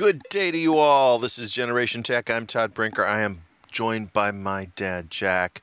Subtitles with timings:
[0.00, 1.18] Good day to you all.
[1.18, 2.30] This is Generation Tech.
[2.30, 3.04] I'm Todd Brinker.
[3.04, 5.60] I am joined by my dad, Jack.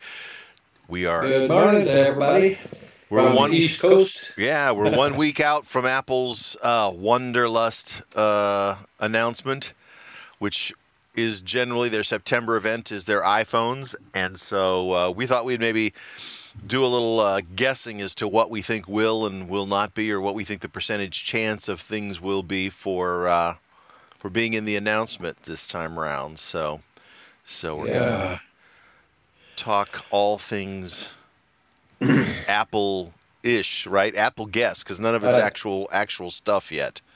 [0.88, 1.24] We are.
[1.24, 2.60] Good morning everybody.
[3.10, 3.52] We're one.
[3.52, 4.34] East Coast.
[4.38, 9.74] Yeah, we're one week out from Apple's uh, Wonderlust uh, announcement,
[10.38, 10.72] which
[11.16, 15.96] is generally their September event is their iPhones, and so uh, we thought we'd maybe
[16.68, 20.12] do a little uh, guessing as to what we think will and will not be,
[20.12, 23.56] or what we think the percentage chance of things will be for uh,
[24.18, 26.40] for being in the announcement this time around.
[26.40, 26.82] So,
[27.46, 28.42] so we're gonna
[29.56, 31.10] talk all things
[32.48, 34.16] Apple ish, right?
[34.16, 37.02] Apple guess, because none of it's Uh, actual actual stuff yet.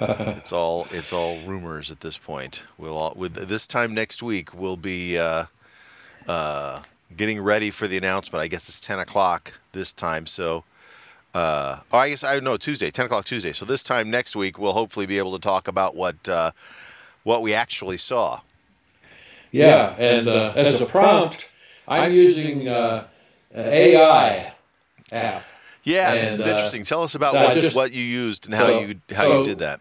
[0.00, 2.62] It's all it's all rumors at this point.
[2.78, 5.46] We'll all, with this time next week we'll be uh,
[6.28, 6.82] uh,
[7.16, 8.40] getting ready for the announcement.
[8.40, 10.26] I guess it's ten o'clock this time.
[10.26, 10.62] So,
[11.38, 13.52] uh, oh, I guess I know Tuesday, ten o'clock Tuesday.
[13.52, 16.50] So this time next week we'll hopefully be able to talk about what uh,
[17.22, 18.40] what we actually saw.
[19.52, 21.48] Yeah, and uh, as a prompt,
[21.86, 23.06] I'm using uh,
[23.52, 24.52] an AI
[25.12, 25.44] app.
[25.84, 26.84] Yeah, this And, is uh, interesting.
[26.84, 29.38] Tell us about uh, what, just- what you used and how so- you how so-
[29.38, 29.80] you did that.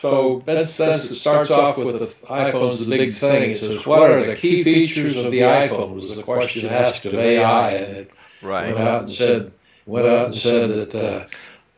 [0.00, 3.50] So that says it starts off with the iPhone's the big thing.
[3.50, 7.14] It says, "What are the key features of the iPhone?" Was the question asked of
[7.14, 8.66] AI, and it Right.
[8.72, 9.50] went out and said
[9.88, 11.26] went out and said that uh,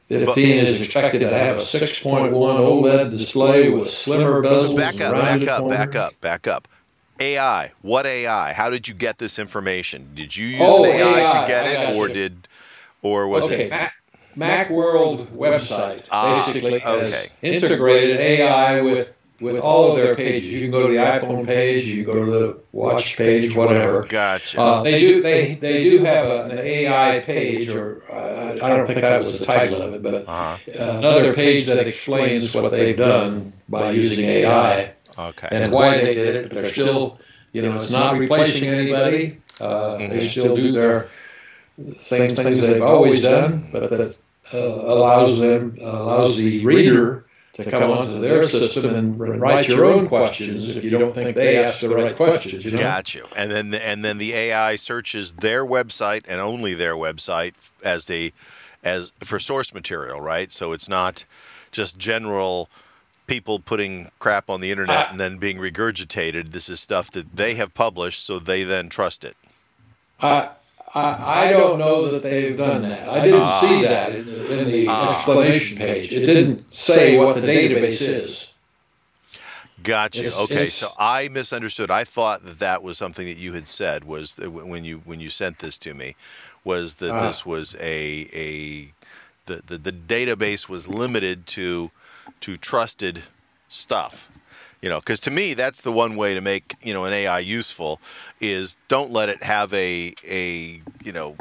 [0.08, 5.48] 15 is expected to have a 6.1 OLED display with slimmer bezels, Back up, back
[5.48, 5.68] up, corners.
[5.68, 6.68] back up, back up.
[7.20, 7.72] AI.
[7.82, 8.52] What AI?
[8.54, 10.12] How did you get this information?
[10.14, 12.14] Did you use Oh, an AI, AI, to get it, or you.
[12.14, 12.48] did,
[13.02, 13.70] or was okay, it?
[13.70, 13.92] Mac,
[14.36, 17.30] Macworld website Ah, basically has okay.
[17.42, 20.48] integrated AI with with all of their pages.
[20.48, 24.04] You can go to the iPhone page, you can go to the Watch page, whatever.
[24.08, 24.60] Gotcha.
[24.60, 28.86] Uh, they do they they do have a, an AI page, or uh, I don't
[28.86, 30.56] think that was the title of it, but uh-huh.
[30.78, 35.48] uh, another page that explains what they've done by using AI Okay.
[35.50, 36.42] and why they did it.
[36.48, 37.18] But they're still,
[37.52, 39.38] you know, it's not replacing anybody.
[39.60, 40.30] Uh, They Mhm.
[40.30, 41.08] still do their
[41.96, 44.18] same things they've always done, but that
[44.54, 47.24] uh, allows them allows the reader
[47.62, 51.62] to come onto their system and write your own questions if you don't think they
[51.62, 52.64] ask the right questions.
[52.64, 52.78] You know?
[52.78, 53.26] Got you.
[53.36, 57.54] And then and then the AI searches their website and only their website
[57.84, 58.32] as they
[58.82, 60.50] as for source material, right?
[60.50, 61.24] So it's not
[61.70, 62.68] just general
[63.26, 65.10] people putting crap on the internet Ah.
[65.10, 66.50] and then being regurgitated.
[66.52, 69.36] This is stuff that they have published, so they then trust it.
[70.20, 70.50] I,
[70.94, 73.08] I, I don't know that they've done that.
[73.08, 73.60] I didn't Ah.
[73.60, 75.14] see that in the, in the Ah.
[75.16, 76.12] explanation page.
[76.12, 78.52] It didn't say what the database is.
[79.82, 80.20] Gotcha.
[80.20, 81.90] It's- okay, it's- so I misunderstood.
[81.90, 85.20] I thought that that was something that you had said was that when you when
[85.20, 86.16] you sent this to me
[86.64, 87.26] was that Ah.
[87.26, 88.92] this was a a
[89.46, 91.90] the, the the database was limited to
[92.40, 93.22] to trusted
[93.68, 94.28] stuff.
[94.82, 97.38] You know, because to me that's the one way to make you know an AI
[97.40, 98.00] useful
[98.40, 101.36] is don't let it have a a you know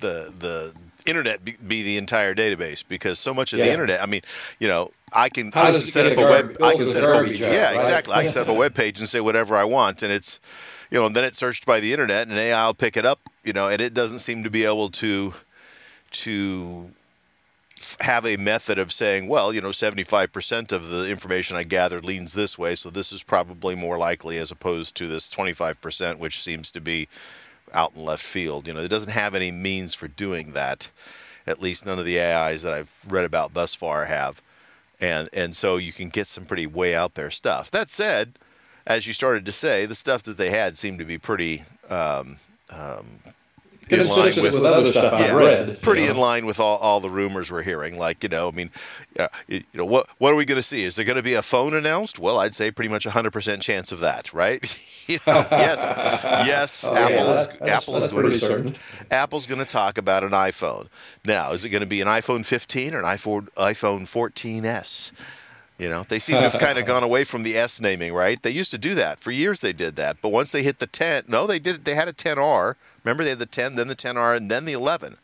[0.00, 0.74] the the
[1.06, 4.20] internet be, be the entire database because so much of the internet i mean
[4.60, 7.24] you know i can, How I can set up a web i can set up
[7.24, 7.78] a, yeah right?
[7.78, 8.14] exactly.
[8.14, 10.38] I can set up a web page and say whatever i want and it's
[10.90, 13.20] you know and then it's searched by the internet and ai will pick it up
[13.42, 15.34] you know and it doesn't seem to be able to
[16.12, 16.90] to
[18.00, 22.32] have a method of saying, well, you know, 75% of the information I gathered leans
[22.32, 26.70] this way, so this is probably more likely as opposed to this 25%, which seems
[26.72, 27.08] to be
[27.72, 28.66] out in left field.
[28.66, 30.90] You know, it doesn't have any means for doing that.
[31.46, 34.40] At least none of the AIs that I've read about thus far have.
[35.00, 37.70] And and so you can get some pretty way out there stuff.
[37.70, 38.38] That said,
[38.86, 42.38] as you started to say, the stuff that they had seemed to be pretty um,
[42.70, 43.20] um,
[43.92, 45.68] in line with with other stuff I've yeah, read.
[45.68, 46.10] you pretty know.
[46.12, 47.96] in line with all, all the rumors we're hearing.
[47.98, 48.70] Like you know, I mean,
[49.18, 50.84] uh, you, you know, what what are we going to see?
[50.84, 52.18] Is there going to be a phone announced?
[52.18, 54.78] Well, I'd say pretty much a hundred percent chance of that, right?
[55.06, 55.78] you know, yes,
[56.46, 56.84] yes.
[56.84, 58.76] Oh, Apple yeah, is that's- Apple is going to certain.
[59.10, 60.88] Apple's going to talk about an iPhone.
[61.24, 65.12] Now, is it going to be an iPhone 15 or an iPhone iPhone 14s?
[65.82, 68.40] You know, they seem to have kind of gone away from the S naming, right?
[68.40, 69.60] They used to do that for years.
[69.60, 71.84] They did that, but once they hit the 10, no, they did.
[71.84, 72.76] They had a 10R.
[73.04, 75.16] Remember, they had the 10, then the 10R, and then the 11.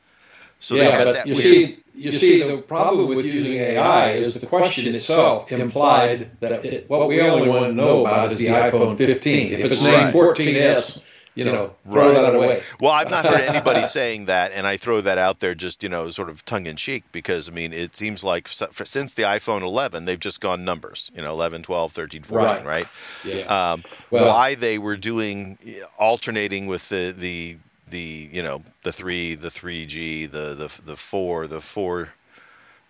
[0.58, 1.46] So they yeah, had but that you weird.
[1.46, 6.90] see, you see, the problem with using AI is the question itself implied that it,
[6.90, 9.52] what we only want to know about is the iPhone 15.
[9.52, 10.14] If it's named Right.
[10.14, 11.02] 14s,
[11.38, 12.14] you know, throw Right.
[12.20, 12.62] that away.
[12.80, 15.88] Well, I've not heard anybody saying that, and I throw that out there just you
[15.88, 19.62] know, sort of tongue in cheek, because I mean, it seems like since the iPhone
[19.62, 21.10] 11, they've just gone numbers.
[21.14, 22.64] You know, 11, 12, 13, 14, right?
[22.64, 22.86] Right.
[23.24, 23.42] Yeah.
[23.72, 25.58] Um, Well- why they were doing
[25.98, 27.56] alternating with the the
[27.88, 32.10] the you know the three the three G the the the four the four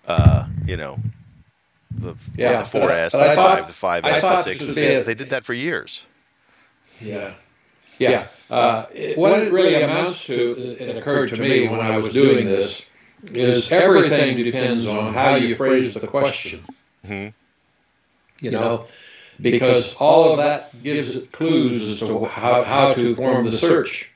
[0.09, 0.99] uh, you know
[1.91, 4.61] the, Yeah, the but I- 4S, the I 5, thought- the 5S, I the 6,
[4.61, 4.97] the this 6.
[4.97, 6.07] would They did that for years.
[7.01, 7.35] Yeah.
[7.99, 8.27] Yeah.
[8.51, 12.47] Uh, it, what it really amounts to, it occurred to me when I was doing
[12.47, 12.87] this,
[13.33, 16.61] is everything depends on how you phrase the question.
[17.07, 17.33] Mhm.
[18.41, 18.87] You know,
[19.41, 24.11] because all of that gives it clues as to how, how to form the search.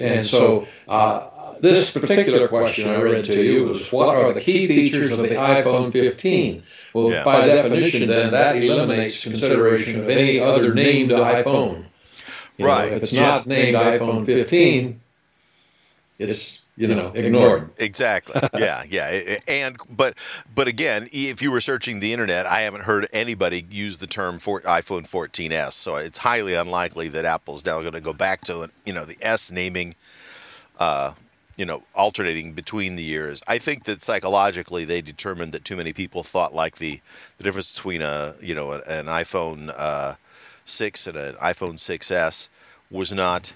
[0.00, 1.28] And so, uh,
[1.60, 5.28] this particular question I read to you was what are the key features of the
[5.36, 6.62] iPhone 15?
[6.92, 7.24] Well, Yeah.
[7.24, 11.84] by definition, then that eliminates consideration of any other named iPhone.
[12.56, 12.92] You know, Right.
[12.92, 13.26] if it's Yeah.
[13.26, 15.00] not named iPhone 15,
[16.18, 17.70] it's you know ignored.
[17.78, 18.40] Exactly.
[18.58, 19.06] Yeah, yeah.
[19.06, 20.16] I- I- And but
[20.54, 24.38] but again, if you were searching the internet, I haven't heard anybody use the term
[24.38, 25.72] for iPhone 14s.
[25.74, 29.18] So it's highly unlikely that Apple's now going to go back to you know the
[29.20, 29.94] S naming,
[30.78, 31.14] uh,
[31.56, 33.40] you know, alternating between the years.
[33.48, 37.00] I think that psychologically they determined that too many people thought like the
[37.38, 40.14] the difference between a you know an iPhone uh,
[40.64, 42.48] six and an iPhone 6s
[42.90, 43.52] was not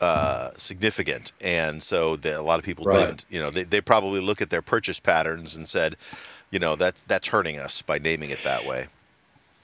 [0.00, 3.06] uh, significant, and so the, a lot of people Right.
[3.06, 3.24] didn't.
[3.30, 5.96] You know, they, they probably look at their purchase patterns and said,
[6.50, 8.86] you know, that's that's hurting us by naming it that way.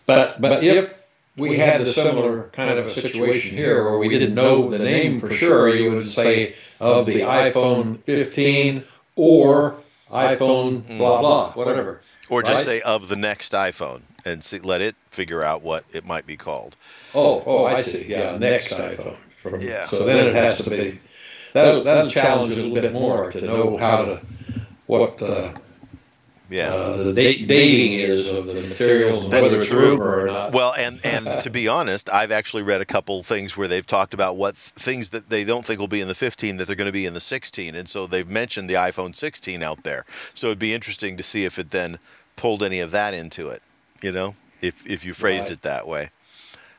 [0.07, 1.03] But but if
[1.37, 5.21] we had the similar kind of a situation here where we didn't know the name
[5.21, 8.85] for sure, you would say of the iPhone 15
[9.17, 9.77] or
[10.11, 12.03] iPhone blah blah whatever.
[12.29, 12.65] Or just Right.
[12.65, 16.37] say of the next iPhone and see, let it figure out what it might be
[16.37, 16.77] called.
[17.15, 19.17] Oh oh I see yeah next iPhone.
[19.39, 19.85] From, Yeah.
[19.87, 20.99] So then it has to be
[21.53, 24.21] that'll that'll challenge a little bit more to know how to
[24.87, 25.53] what uh,
[26.53, 26.69] Yeah.
[26.69, 30.01] uh, the date, dating is of the materials and That's whether true.
[30.01, 30.53] or not.
[30.53, 34.13] Well, and and to be honest, I've actually read a couple things where they've talked
[34.13, 36.77] about what th- things that they don't think will be in the 15 that they're
[36.77, 40.05] going to be in the 16, and so they've mentioned the iPhone 16 out there.
[40.35, 41.99] So it'd be interesting to see if it then
[42.37, 43.63] pulled any of that into it.
[44.03, 45.53] You know, if if you phrased Right.
[45.53, 46.11] it that way.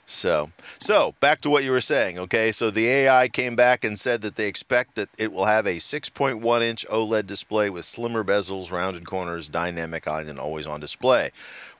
[0.06, 2.52] So, so back to what you were saying, okay?
[2.52, 5.78] So the AI came back and said that they expect that it will have a
[5.78, 11.32] 6.1 inch OLED display with slimmer bezels, rounded corners, dynamic eye, and always on display,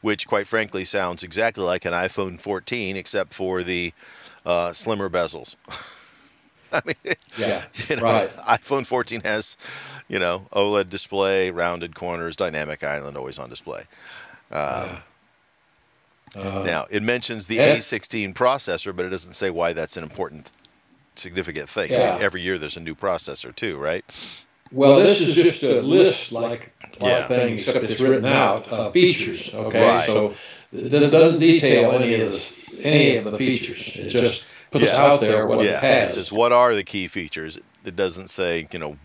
[0.02, 3.94] which quite frankly sounds exactly like an iPhone 14 except for the
[4.46, 5.56] uh, slimmer bezels.
[6.72, 8.30] I mean, yeah, you know, right.
[8.38, 9.58] iPhone 14 has,
[10.08, 13.84] you know, OLED display, rounded corners, dynamic island, always on display.
[14.52, 14.98] Um,
[16.36, 17.76] Uh, now, it mentions the Yeah.
[17.78, 20.52] A16 processor, but it doesn't say why that's an important,
[21.16, 21.94] significant thing.
[21.94, 24.04] I mean, every year there's a new processor, too, right?
[24.72, 27.20] Well, this is just a list like a lot Yeah.
[27.20, 29.54] of things, except it's written out uh, features.
[29.54, 30.06] Okay, Right.
[30.08, 30.34] so
[30.72, 33.96] this doesn't detail any of this, any of the features.
[33.96, 34.98] It just puts Yeah.
[34.98, 35.78] out there what it yeah.
[35.78, 36.14] It has.
[36.16, 37.60] says, what are the key features?
[37.86, 38.98] It doesn't say, you know,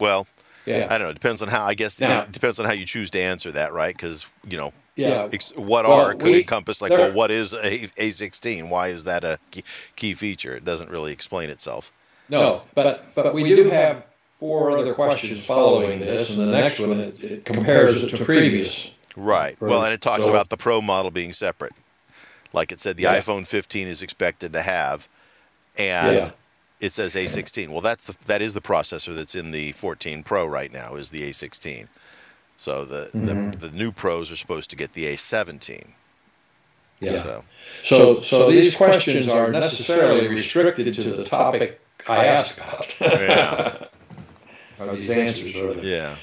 [0.00, 0.26] well,
[0.64, 1.10] yeah, I don't know.
[1.10, 3.52] It depends on how, I guess, Now- it depends on how you choose to answer
[3.52, 3.94] that, right?
[3.96, 5.28] Because, you know, yeah.
[5.32, 8.68] ex- what Well, are could we- encompass, like, well, what is a A16?
[8.68, 9.62] Why is that a key,
[9.94, 10.56] key feature?
[10.56, 11.92] It doesn't really explain itself.
[12.28, 14.04] No, but but we do have
[14.34, 18.92] four other questions following this, and the next one it, it compares it to previous.
[19.14, 19.56] Right.
[19.60, 21.72] Well, and it talks So- about the Pro model being separate.
[22.52, 23.18] Like it said, the Yeah.
[23.18, 25.08] iPhone 15 is expected to have,
[25.76, 26.30] and Yeah.
[26.80, 27.68] it says A16.
[27.70, 31.10] Well, that's the that is the processor that's in the 14 Pro right now is
[31.10, 31.86] the A16.
[32.56, 33.50] So the Mm-hmm.
[33.50, 35.88] the, the new Pros are supposed to get the A17.
[37.00, 37.22] Yeah.
[37.22, 37.44] So
[37.82, 42.94] So so these questions are necessarily restricted to the topic I asked about.
[43.00, 43.86] Yeah.
[44.78, 45.72] or these answers are.
[45.80, 46.16] yeah.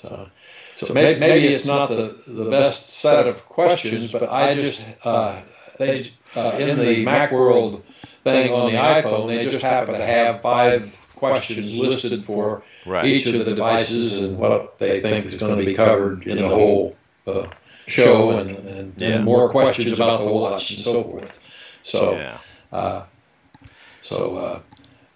[0.00, 0.28] So,
[0.74, 5.40] so maybe, maybe it's not the, the best set of questions, but I just uh,
[5.78, 7.82] they uh, in the MacWorld
[8.24, 10.96] thing on the iPhone, they just happen to have five
[11.30, 13.04] questions listed for Right.
[13.06, 16.48] each of the devices and what they think is going to be covered in the
[16.48, 17.46] whole uh,
[17.86, 19.08] show, and, and, Yeah.
[19.10, 21.38] and more questions about the watch and so forth.
[21.84, 22.12] So.
[22.14, 22.38] yeah.
[22.72, 23.04] Uh,
[24.02, 24.60] so uh,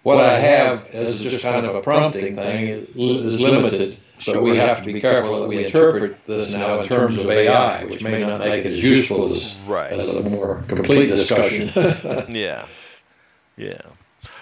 [0.03, 3.97] what I have as just kind of a prompting thing is, limited.
[4.19, 7.83] So we have to be careful that we interpret this now in terms of AI,
[7.85, 9.91] which may not make it as useful as, Right.
[9.91, 11.69] as a more complete discussion.
[12.33, 12.65] Yeah.
[13.57, 13.81] Yeah.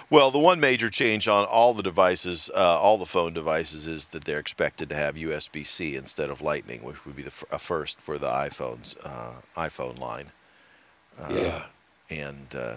[0.08, 4.08] Well, the one major change on all the devices, uh, all the phone devices, is
[4.08, 7.58] that they're expected to have USB-C instead of Lightning, which would be the f- a
[7.58, 10.30] first for the iPhones, uh, iPhone line.
[11.30, 11.64] yeah.
[12.08, 12.76] And uh,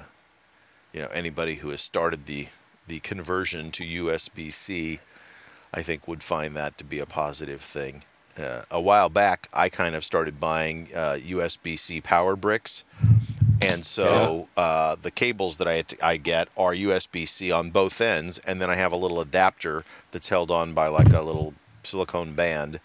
[0.91, 2.47] you know, anybody who has started the
[2.87, 4.99] the conversion to USB-C,
[5.71, 8.03] I think, would find that to be a positive thing.
[8.35, 12.83] Uh, a while back, I kind of started buying uh, USB-C power bricks,
[13.61, 18.61] and so uh, the cables that I, I get are USB-C on both ends, and
[18.61, 22.79] then I have a little adapter that's held on by like a little silicone band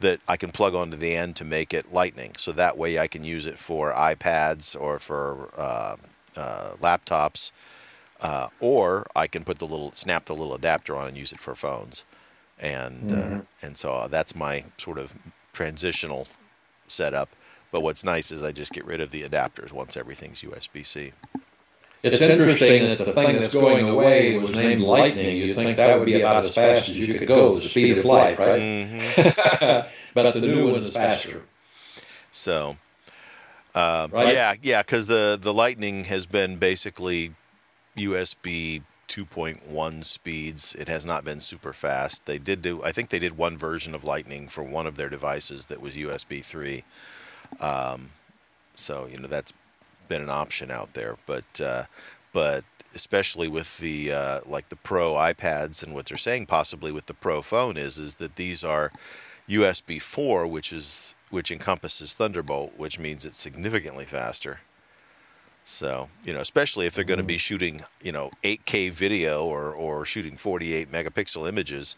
[0.00, 2.32] that I can plug onto the end to make it lightning.
[2.36, 5.96] So that way I can use it for iPads or for uh,
[6.36, 7.52] uh, laptops,
[8.20, 11.40] uh, or I can put the little snap the little adapter on and use it
[11.40, 12.04] for phones.
[12.58, 13.40] And mm-hmm.
[13.60, 15.14] and so that's my sort of
[15.52, 16.28] transitional
[16.86, 17.30] setup.
[17.72, 21.12] But what's nice is I just get rid of the adapters once everything's USB C.
[22.02, 25.36] It's interesting that the thing that's going away was named Lightning.
[25.36, 28.04] You'd think that would be about as fast as you could go, the speed of
[28.04, 28.60] light, right?
[28.60, 29.88] Mm-hmm.
[30.14, 31.42] but the new one is faster.
[32.30, 32.76] So,
[33.74, 34.34] uh, right?
[34.34, 37.34] yeah, yeah, because the the Lightning has been basically
[37.96, 40.74] USB 2.1 speeds.
[40.78, 42.26] It has not been super fast.
[42.26, 45.10] They did do, I think they did one version of Lightning for one of their
[45.10, 46.82] devices that was USB 3.
[47.60, 48.10] Um,
[48.74, 49.52] so you know that's
[50.08, 51.84] been an option out there, but uh,
[52.32, 57.06] but especially with the uh, like the Pro iPads and what they're saying possibly with
[57.06, 58.92] the Pro phone is is that these are
[59.48, 64.60] USB 4, which is which encompasses Thunderbolt, which means it's significantly faster.
[65.64, 67.38] So, you know, especially if they're going to be mm-hmm.
[67.38, 71.96] shooting, you know, 8K video or, or shooting 48 megapixel images,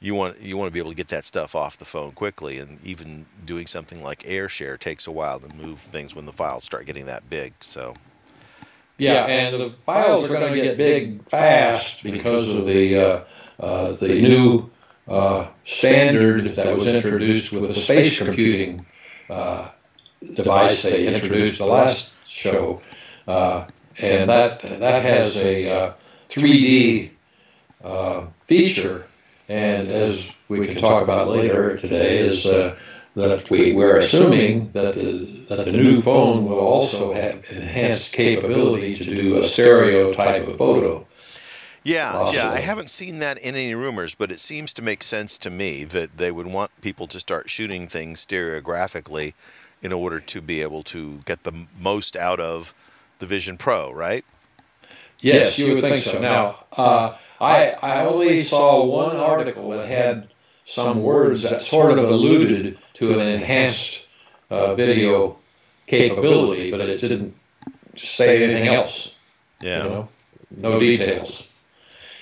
[0.00, 2.58] you want you want to be able to get that stuff off the phone quickly
[2.58, 6.64] and even doing something like AirShare takes a while to move things when the files
[6.64, 7.94] start getting that big so.
[8.96, 13.24] Yeah and the files are going to get big fast because of the uh,
[13.58, 14.70] uh, the new
[15.06, 18.86] uh, standard that was introduced with the space computing
[19.28, 19.70] uh,
[20.34, 22.80] device they introduced the last show.
[23.26, 23.66] uh,
[23.98, 25.94] and that that has a
[26.30, 27.10] 3D
[27.82, 29.06] uh, feature
[29.50, 32.76] and as we can talk about later today, is uh,
[33.16, 38.94] that we, we're assuming that the, that the new phone will also have enhanced capability
[38.94, 41.04] to do a stereo type of photo.
[41.82, 42.36] Yeah, also.
[42.36, 45.50] yeah, I haven't seen that in any rumors, but it seems to make sense to
[45.50, 49.34] me that they would want people to start shooting things stereographically
[49.82, 52.72] in order to be able to get the most out of
[53.18, 54.24] the Vision Pro, right?
[55.20, 56.20] Yes, you would think so.
[56.20, 60.28] Now, uh, I, I only saw one article that had
[60.66, 64.06] some words that sort of alluded to an enhanced
[64.50, 65.38] uh, video
[65.86, 67.34] capability, but it didn't
[67.96, 69.14] say anything else.
[69.60, 69.84] Yeah.
[69.84, 70.08] You know?
[70.56, 71.46] No details.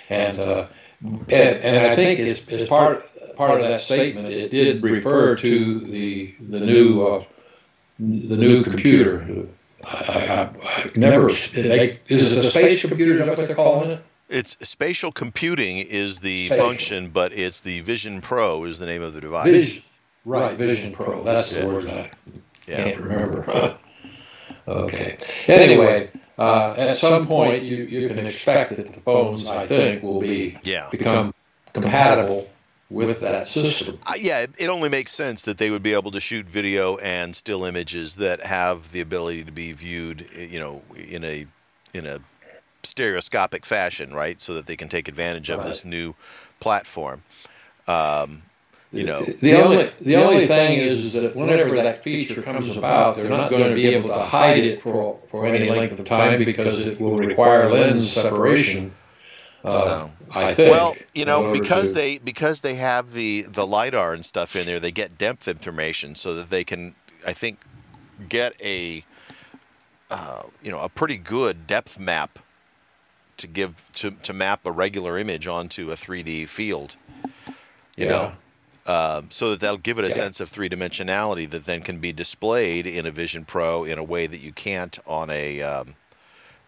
[0.09, 0.67] And, uh,
[1.03, 3.05] and, and I think as, as part
[3.37, 7.25] part of that statement, it did refer to the the new uh,
[7.99, 9.47] the new computer.
[9.85, 13.13] I, I, I never they, is it a space computer?
[13.13, 14.01] Is that what they're calling it?
[14.29, 16.67] It's spatial computing is the spatial.
[16.67, 19.47] function, but it's the Vision Pro is the name of the device.
[19.47, 19.83] Vision,
[20.25, 21.25] right, Vision Pro.
[21.25, 22.11] That's the word I
[22.67, 22.85] yeah.
[22.85, 23.79] can't remember.
[24.69, 25.17] okay.
[25.47, 30.21] Anyway, uh, at some point you, you can expect that the phones, I think, will
[30.21, 30.89] be yeah.
[30.91, 31.33] become
[31.73, 32.51] compatible
[32.91, 33.99] with that system.
[34.07, 36.97] Uh, yeah, it, it only makes sense that they would be able to shoot video
[36.99, 41.47] and still images that have the ability to be viewed, you know, in a
[41.95, 42.21] in a
[42.83, 44.41] stereoscopic fashion, right?
[44.41, 45.69] So that they can take advantage of right.
[45.69, 46.15] this new
[46.61, 47.23] platform.
[47.87, 48.43] Um,
[48.91, 53.17] you know, the only the only thing is, is that whenever that feature comes about,
[53.17, 56.43] they're not going to be able to hide it for for any length of time
[56.43, 58.95] because it will require lens separation.
[59.63, 60.73] Uh, so, I think.
[60.73, 64.65] Well, you know, because to, they because they have the the lidar and stuff in
[64.65, 66.95] there, they get depth information so that they can,
[67.27, 67.59] I think,
[68.27, 69.05] get a
[70.11, 72.39] uh, you know a pretty good depth map
[73.39, 76.97] to give to, to map a regular image onto a 3D field.
[77.97, 78.11] You yeah.
[78.11, 78.33] know,
[78.87, 80.15] uh, so that that'll give it a yeah.
[80.15, 84.05] sense of three dimensionality that then can be displayed in a Vision Pro in a
[84.05, 85.95] way that you can't on a um,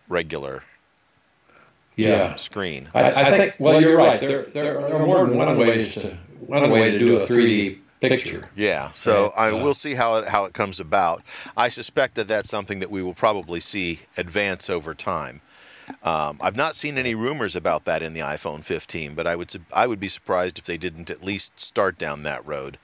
[0.09, 0.65] regular
[1.97, 2.35] yeah.
[2.37, 2.89] screen.
[2.95, 3.55] I, I, think.
[3.59, 4.21] Well, you're right.
[4.21, 7.79] There, there, there are more than one ways to one way to do a 3D
[8.01, 8.49] picture.
[8.57, 8.93] Yeah.
[8.93, 11.23] So I we'll see how it how it comes about.
[11.57, 15.41] I suspect that that's something that we will probably see advance over time.
[16.03, 19.55] Um, I've not seen any rumors about that in the iPhone 15, but I would
[19.73, 22.79] I would be surprised if they didn't at least start down that road.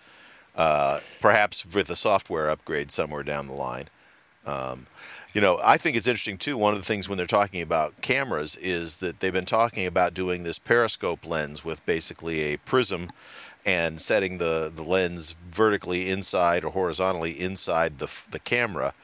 [0.55, 3.89] Uh, perhaps with a software upgrade somewhere down the line.
[4.47, 4.87] Um,
[5.35, 6.57] you know, I think it's interesting too.
[6.57, 10.15] One of the things when they're talking about cameras is that they've been talking about
[10.15, 13.11] doing this periscope lens with basically a prism
[13.67, 18.95] and setting the, the lens vertically inside or horizontally inside the, the camera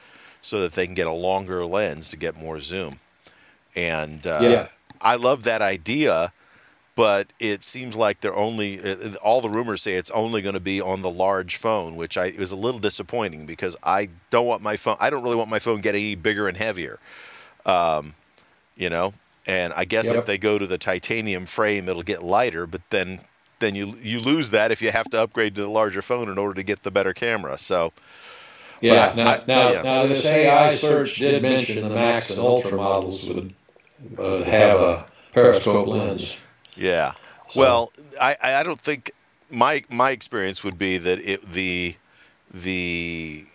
[0.41, 2.99] so that they can get a longer lens to get more zoom.
[3.75, 4.67] And uh, yeah.
[5.01, 6.31] I love that idea,
[6.95, 10.59] but it seems like they're only uh, all the rumors say it's only going to
[10.59, 14.61] be on the large phone, which I was a little disappointing because I don't want
[14.61, 14.97] my phone.
[14.99, 16.99] I don't really want my phone getting any bigger and heavier.
[17.65, 18.15] Um,
[18.75, 19.13] you know,
[19.45, 20.15] and I guess yep.
[20.15, 22.65] if they go to the titanium frame, it'll get lighter.
[22.67, 23.21] But then
[23.59, 26.37] then you you lose that if you have to upgrade to the larger phone in
[26.37, 27.57] order to get the better camera.
[27.57, 27.93] So
[28.81, 29.81] yeah, now, I, now, yeah.
[29.81, 33.53] now this AI search did mention the Max and Ultra models would
[34.17, 36.39] uh, have a periscope lens.
[36.75, 37.13] Yeah.
[37.47, 37.59] So.
[37.59, 39.11] Well, I, I don't think
[39.49, 41.95] my my experience would be that it the
[42.53, 43.45] the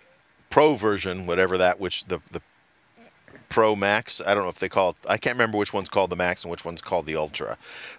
[0.50, 2.42] pro version, whatever that which the the
[3.48, 4.20] Pro Max.
[4.24, 4.96] I don't know if they call it.
[5.08, 7.56] I can't remember which one's called the Max and which one's called the Ultra,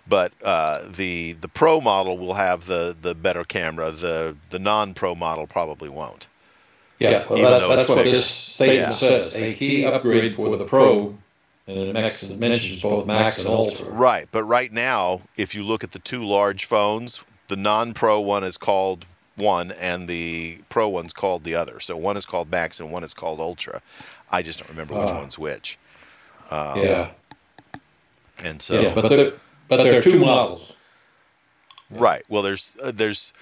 [0.07, 3.91] but uh, the the Pro model will have the the better camera.
[3.91, 6.27] The the non Pro model probably won't.
[6.99, 8.91] Yeah, well, that's, that's what this statement yeah.
[8.91, 9.35] says.
[9.35, 11.17] A key upgrade for the Pro,
[11.69, 13.89] and it mentions both Max and Ultra.
[13.89, 18.43] Right, but right now, if you look at the two large phones, the non-Pro one
[18.43, 21.79] is called one, and the Pro one's called the other.
[21.79, 23.81] So one is called Max, and one is called Ultra.
[24.31, 25.77] I just don't remember which uh, one's which.
[26.49, 27.11] Um, yeah.
[28.43, 29.33] And so, yeah, but there,
[29.67, 30.75] but there are two models.
[31.89, 32.23] Right.
[32.29, 33.33] Well, there's uh, there's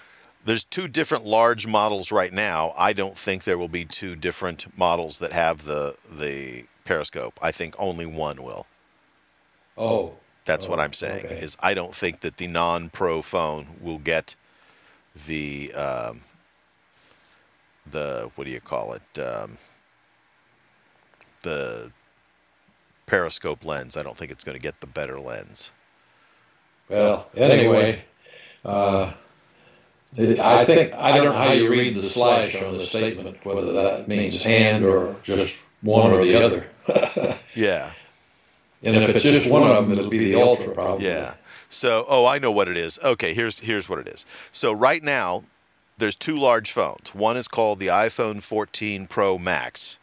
[0.43, 2.74] there's two different large models right now.
[2.77, 7.38] I don't think there will be two different models that have the the periscope.
[7.41, 8.65] I think only one will.
[9.77, 10.13] Oh.
[10.46, 11.25] That's oh, what I'm saying.
[11.25, 11.39] Okay.
[11.39, 14.36] Is I don't think that the non-pro phone will get
[15.27, 16.22] the um,
[17.91, 19.20] the what do you call it?
[19.20, 19.58] Um,
[21.41, 21.91] the
[23.06, 23.98] periscope lens.
[23.98, 25.72] I don't think it's going to get the better lens.
[26.89, 28.06] Well, anyway,
[28.63, 29.12] uh,
[30.17, 34.08] I think I don't know how you read the slash on the statement, whether that
[34.08, 36.65] means and or just one or the other.
[37.56, 37.91] yeah.
[38.84, 41.06] And if it's just one of them, it'll be the ultra probably.
[41.06, 41.36] Yeah.
[41.70, 43.00] So, oh, I know what it is.
[43.03, 44.25] Okay, here's here's what it is.
[44.51, 45.44] So right now,
[45.98, 47.13] there's two large phones.
[47.13, 50.00] One is called the iPhone 14 Pro Max.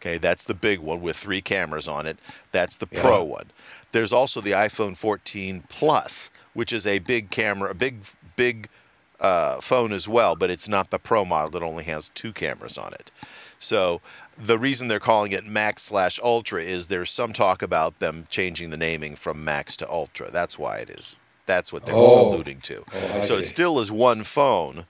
[0.00, 2.18] Okay, that's the big one with three cameras on it.
[2.50, 3.00] That's the yeah.
[3.00, 3.50] Pro one.
[3.92, 8.68] There's also the iPhone 14 Plus, which is a big camera, a big big
[9.20, 12.76] uh, phone as well, but it's not the Pro model that only has two cameras
[12.76, 13.10] on it.
[13.58, 14.00] So
[14.38, 18.70] the reason they're calling it Max slash Ultra is there's some talk about them changing
[18.70, 20.30] the naming from Max to Ultra.
[20.30, 21.16] That's why it is.
[21.46, 22.32] That's what they're oh.
[22.32, 22.84] alluding to.
[22.92, 23.42] Oh, so see.
[23.42, 24.86] it still is one phone,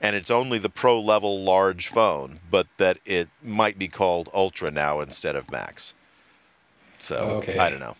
[0.00, 4.70] and it's only the pro level large phone, but that it might be called Ultra
[4.70, 5.94] now instead of Max.
[6.98, 7.58] So okay.
[7.58, 7.96] I don't know.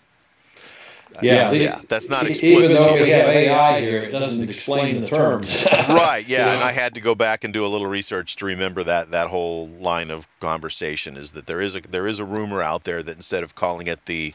[1.22, 2.70] Yeah, yeah, that's not explicit.
[2.70, 5.66] Even though we have AI here, it doesn't explain the terms.
[5.88, 6.24] right.
[6.26, 9.10] Yeah, and I had to go back and do a little research to remember that
[9.10, 12.84] that whole line of conversation is that there is a there is a rumor out
[12.84, 14.34] there that instead of calling it the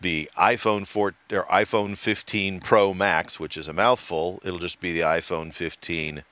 [0.00, 4.92] the iPhone 4 or iPhone 15 Pro Max, which is a mouthful, it'll just be
[4.92, 6.22] the iPhone 15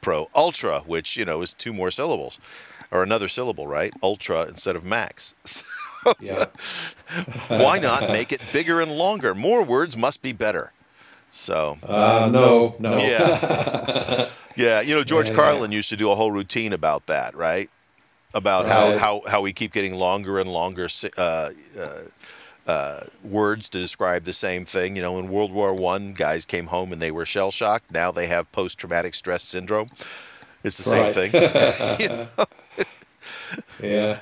[0.00, 2.38] Pro Ultra, which you know is two more syllables
[2.90, 3.92] or another syllable, right?
[4.02, 5.34] Ultra instead of Max.
[6.20, 6.46] yeah.
[7.48, 9.34] Why not make it bigger and longer?
[9.34, 10.72] More words must be better.
[11.30, 11.78] So.
[11.82, 12.96] Uh, no, no.
[12.96, 14.28] Yeah.
[14.56, 14.80] yeah.
[14.80, 17.70] You know, George yeah, Carlin used to do a whole routine about that, right?
[18.34, 18.72] About right.
[18.72, 22.00] how, how, how we keep getting longer and longer uh, uh,
[22.66, 24.96] uh, words to describe the same thing.
[24.96, 27.90] You know, in World War One, guys came home and they were shell shocked.
[27.90, 29.90] Now they have post traumatic stress syndrome.
[30.62, 31.32] It's the same thing.
[32.00, 32.46] you know?
[33.82, 34.20] yeah.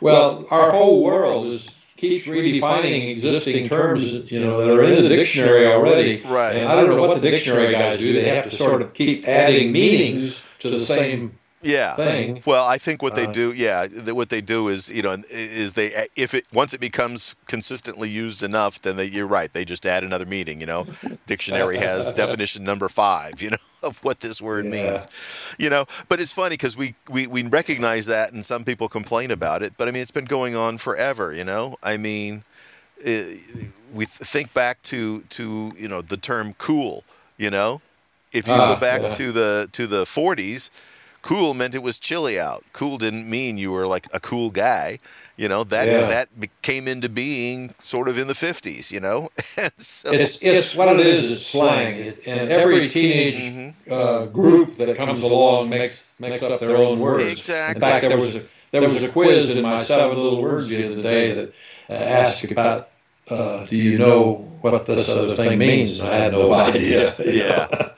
[0.00, 5.08] Well, our whole world is keeps redefining existing terms, you know, that are in the
[5.08, 6.22] dictionary already.
[6.24, 6.56] Right.
[6.56, 8.12] And I don't know what the dictionary guys do.
[8.12, 11.94] They have to sort of keep adding meanings to the same yeah.
[11.94, 12.42] thing.
[12.46, 15.74] Well, I think what they uh, do, yeah, what they do is, you know, is
[15.74, 19.86] they if it once it becomes consistently used enough, then they, you're right, they just
[19.86, 20.60] add another meaning.
[20.60, 20.86] You know,
[21.26, 23.42] dictionary has definition number five.
[23.42, 24.90] You know, of what this word yeah.
[24.92, 25.06] means.
[25.58, 29.30] You know, but it's funny because we, we we recognize that, and some people complain
[29.30, 29.74] about it.
[29.76, 31.32] But I mean, it's been going on forever.
[31.32, 32.44] You know, I mean,
[32.98, 33.40] it,
[33.92, 37.04] we think back to to you know the term cool.
[37.36, 37.80] You know,
[38.32, 39.10] if you uh, go back yeah.
[39.10, 40.70] to the to the 40s
[41.22, 42.64] cool meant it was chilly out.
[42.72, 44.98] Cool didn't mean you were like a cool guy.
[45.36, 46.06] You know that yeah.
[46.06, 46.28] that
[46.62, 48.90] came into being sort of in the fifties.
[48.90, 49.30] You know,
[49.76, 51.30] so, it's it's what it is.
[51.30, 53.92] It's slang, and every teenage mm-hmm.
[53.92, 57.30] uh, group that comes along makes makes up their own words.
[57.30, 57.76] Exactly.
[57.76, 60.92] In fact, there was a there was a quiz in my seven little words the
[60.92, 61.52] other day that
[61.88, 62.88] uh, asked about
[63.30, 66.00] uh, do you know what this other thing means?
[66.00, 67.14] I had no idea.
[67.24, 67.90] yeah.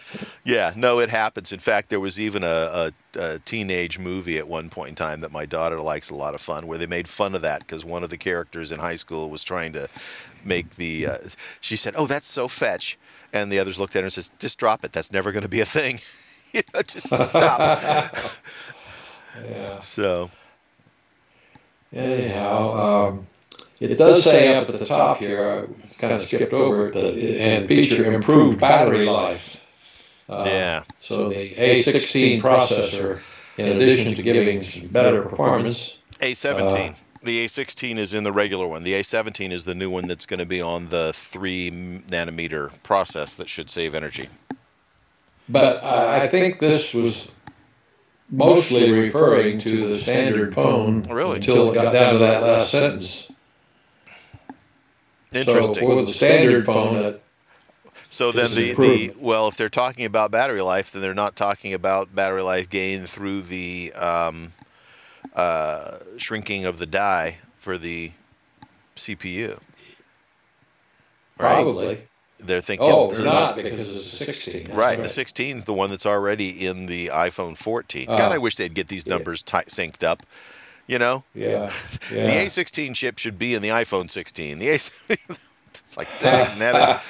[0.44, 1.52] Yeah, no, it happens.
[1.52, 5.20] In fact, there was even a, a, a, teenage movie at one point in time
[5.20, 7.84] that my daughter likes a lot of fun, where they made fun of that because
[7.84, 9.88] one of the characters in high school was trying to
[10.44, 11.06] make the.
[11.06, 11.18] Uh,
[11.60, 12.98] she said, "Oh, that's so fetch,"
[13.32, 14.92] and the others looked at her and says, "Just drop it.
[14.92, 16.00] That's never going to be a thing.
[16.52, 18.14] you know, just stop."
[19.44, 19.80] yeah.
[19.80, 20.30] So.
[21.92, 23.08] Anyhow.
[23.08, 23.26] Um,
[23.80, 27.14] it does say up at the top here, I kind of skipped over it, that,
[27.14, 29.56] and feature improved battery life.
[30.28, 30.82] Uh, Yeah.
[31.00, 33.20] So the A16 processor,
[33.56, 36.94] in addition to giving some better performance, A17.
[37.22, 38.84] the A16 is in the regular one.
[38.84, 43.34] The A17 is the new one that's going to be on the three nanometer process
[43.34, 44.28] that should save energy.
[45.48, 47.30] but I I think this was
[48.30, 51.36] mostly referring to the standard phone Really?
[51.36, 53.29] until it got down to that last sentence.
[55.32, 55.74] Interesting.
[55.74, 57.22] So for the standard phone, it,
[58.08, 61.72] So then the, the well, if they're talking about battery life, then they're not talking
[61.72, 64.52] about battery life gain through the um,
[65.34, 68.12] uh, shrinking of the die for the
[68.96, 69.50] CPU.
[71.38, 71.54] Right?
[71.54, 72.02] probably.
[72.38, 72.88] They're thinking.
[72.90, 74.64] Oh, they're not must- because it's a 16.
[74.64, 78.06] That's Right, the 16 is the one that's already in the iPhone 14.
[78.06, 78.34] God, Ah.
[78.34, 79.14] I wish they'd get these Yeah.
[79.14, 80.22] numbers synced up.
[80.90, 81.72] You know, Yeah.
[82.10, 82.16] the.
[82.16, 84.58] A16 chip should be in the iPhone 16.
[84.58, 84.74] The A,
[85.08, 87.00] it's like, dang, that,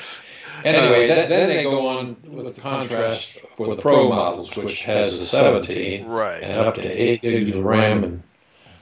[0.66, 4.82] Anyway, uh, th- then they go on with the contrast for the Pro models, which
[4.82, 6.42] has a 17 right.
[6.42, 8.22] and up to 8 gigs of RAM and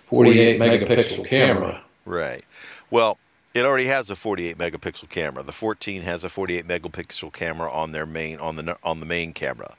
[0.07, 1.81] 48 megapixel camera.
[2.05, 2.43] Right.
[2.91, 3.19] Well,
[3.55, 5.45] it already has a 48 megapixel camera.
[5.45, 9.33] The 14 has a 48 megapixel camera on their main on the on the main
[9.33, 9.77] camera.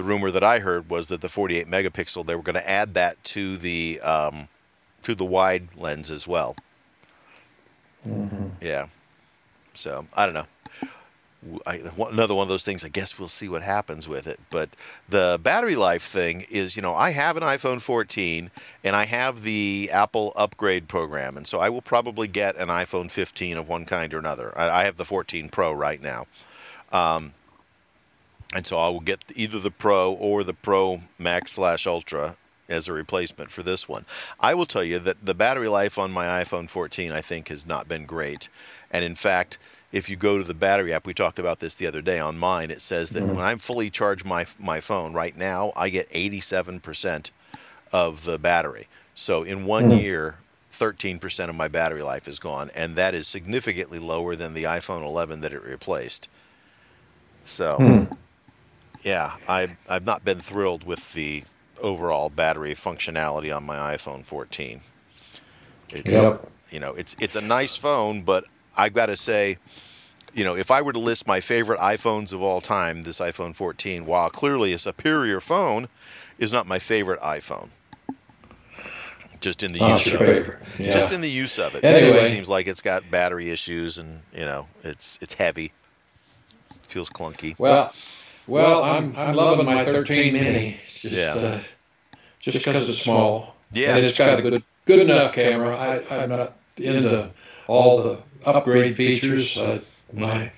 [0.00, 2.94] The rumor that I heard was that the 48 megapixel they were going to add
[2.94, 4.48] that to the um,
[5.02, 6.56] to the wide lens as well.
[8.62, 8.86] Yeah.
[9.74, 10.46] So I don't know.
[11.66, 12.82] I, another one of those things.
[12.82, 14.40] I guess we'll see what happens with it.
[14.48, 14.70] But
[15.06, 18.50] the battery life thing is, you know, I have an iPhone 14
[18.82, 23.10] and I have the Apple upgrade program, and so I will probably get an iPhone
[23.10, 24.58] 15 of one kind or another.
[24.58, 26.26] I, I have the 14 Pro right now,
[26.90, 27.34] um,
[28.54, 32.36] and so I will get either the Pro or the Pro Max slash Ultra
[32.68, 34.04] as a replacement for this one.
[34.38, 37.66] I will tell you that the battery life on my iPhone 14, I think, has
[37.66, 38.48] not been great,
[38.90, 39.58] and in fact
[39.92, 42.38] if you go to the battery app, we talked about this the other day on
[42.38, 42.70] mine.
[42.70, 43.36] It says that mm-hmm.
[43.36, 47.30] when I'm fully charged my my phone right now, I get 87%
[47.92, 48.86] of the battery.
[49.14, 50.00] So in one mm.
[50.00, 50.36] year,
[50.72, 55.04] 13% of my battery life is gone, and that is significantly lower than the iPhone
[55.04, 56.28] 11 that it replaced.
[57.44, 58.14] So, hmm.
[59.02, 61.44] Yeah, I I've not been thrilled with the
[61.80, 64.80] overall battery functionality on my iPhone 14.
[65.90, 66.50] It- Yep.
[66.70, 68.44] you know, it's it's a nice phone, but
[68.76, 69.58] I've got to say,
[70.34, 73.54] you know, if I were to list my favorite iPhones of all time, this iPhone
[73.54, 75.88] 14, while clearly a superior phone,
[76.38, 77.70] is not my favorite iPhone.
[79.40, 80.58] Just in the use of it.
[80.78, 80.92] Yeah.
[80.92, 81.82] Just in the use of it.
[81.82, 82.18] Anyway.
[82.18, 85.72] It seems like it's got battery issues and, you know, it's it's heavy.
[86.88, 87.58] Feels clunky.
[87.58, 87.92] Well,
[88.46, 90.78] well, I'm I'm loving my 13 mini.
[90.86, 91.34] It's Just, Yeah.
[91.34, 91.60] uh,
[92.40, 93.54] just because it's small.
[93.72, 93.96] Yeah.
[93.96, 95.76] And it's got a good good enough camera.
[95.76, 97.30] I, I'm not into
[97.66, 99.56] all the upgrade features.
[99.56, 99.80] Uh,
[100.12, 100.50] my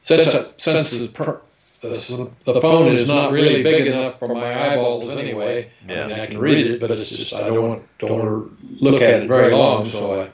[0.00, 1.42] since I, since the, pr-
[1.80, 5.70] the the phone is not really big enough for my eyeballs anyway.
[5.82, 6.22] I, mean, Yeah.
[6.22, 9.22] I can read it, but it's just I don't want don't want to look at
[9.22, 10.30] it very long, so I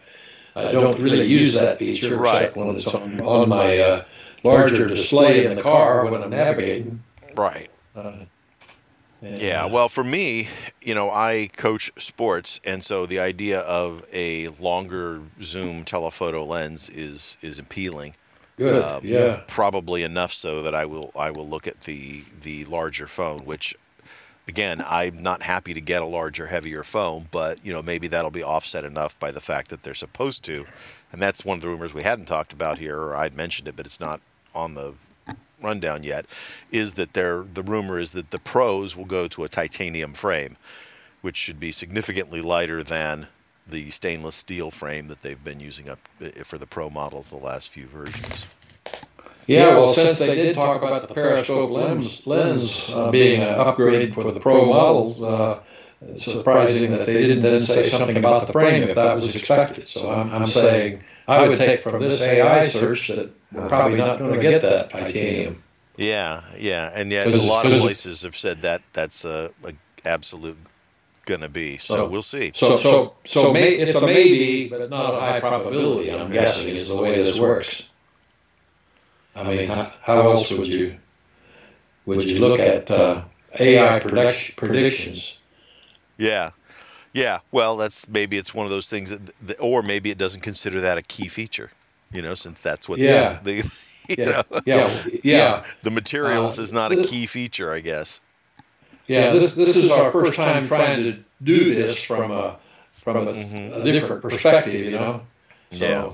[0.69, 2.43] I don't really use that feature Right.
[2.43, 4.05] except when it's on on my uh,
[4.45, 7.03] larger display in the car when I'm navigating.
[7.35, 7.71] Right.
[7.95, 8.25] Uh,
[9.21, 10.49] and, Yeah, uh, well, for me,
[10.81, 16.89] you know, I coach sports, and so the idea of a longer zoom telephoto lens
[16.89, 18.15] is is appealing.
[18.57, 18.83] good.
[18.83, 19.43] Um, yeah.
[19.47, 23.75] probably enough so that I will I will look at the the larger phone, which
[24.47, 28.31] again I'm not happy to get a larger, heavier phone, but you know maybe that'll
[28.31, 30.65] be offset enough by the fact that they're supposed to,
[31.13, 33.77] and that's one of the rumors we hadn't talked about here, or I'd mentioned it,
[33.77, 34.21] but it's not
[34.55, 34.95] on the
[35.63, 36.27] rundown yet.
[36.71, 40.57] Is that they're the rumor is that the pros will go to a titanium frame,
[41.21, 43.29] which should be significantly lighter than
[43.67, 47.37] the stainless steel frame that they've been using up uh, for the pro models the
[47.37, 48.47] last few versions.
[49.49, 54.13] Yeah, well, since they did talk about the periscope lens, lens uh, being an upgrade
[54.13, 55.61] for the Pro models, uh,
[56.03, 59.89] it's surprising that they didn't then say something about the frame if that was expected.
[59.89, 64.19] So I'm, I'm saying I would take from this AI search that we're probably not
[64.19, 65.63] going to get that titanium.
[65.97, 69.73] Yeah, yeah, and yet a lot of because places have said that that's a, a
[70.05, 70.57] absolute
[71.27, 71.77] gonna be.
[71.77, 72.53] So, So- we'll see.
[72.55, 76.11] So, so, so may, it's a maybe, but not a high probability.
[76.13, 77.83] I'm guessing is the way this works.
[79.35, 80.97] I mean, how, how else would you
[82.07, 83.25] would you look at uh,
[83.59, 85.39] AI predict- predictions?
[86.17, 86.51] Yeah,
[87.13, 87.41] yeah.
[87.51, 90.81] Well, that's maybe it's one of those things that, that or maybe it doesn't consider
[90.81, 91.71] that a key feature.
[92.13, 93.39] You know, since that's what Yeah.
[93.43, 93.63] the,
[94.09, 95.65] the you Yeah, know yeah, yeah.
[95.83, 98.21] the materials Uh, is not a key feature, I guess.
[99.07, 102.59] Yeah, this this is our first time trying to do this from a
[102.91, 103.81] from a, Mhm.
[103.81, 105.23] a different perspective, you know.
[105.71, 106.13] Yeah.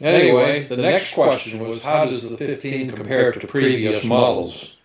[0.00, 4.76] Anyway, the next question was how does the 15 compare to previous models?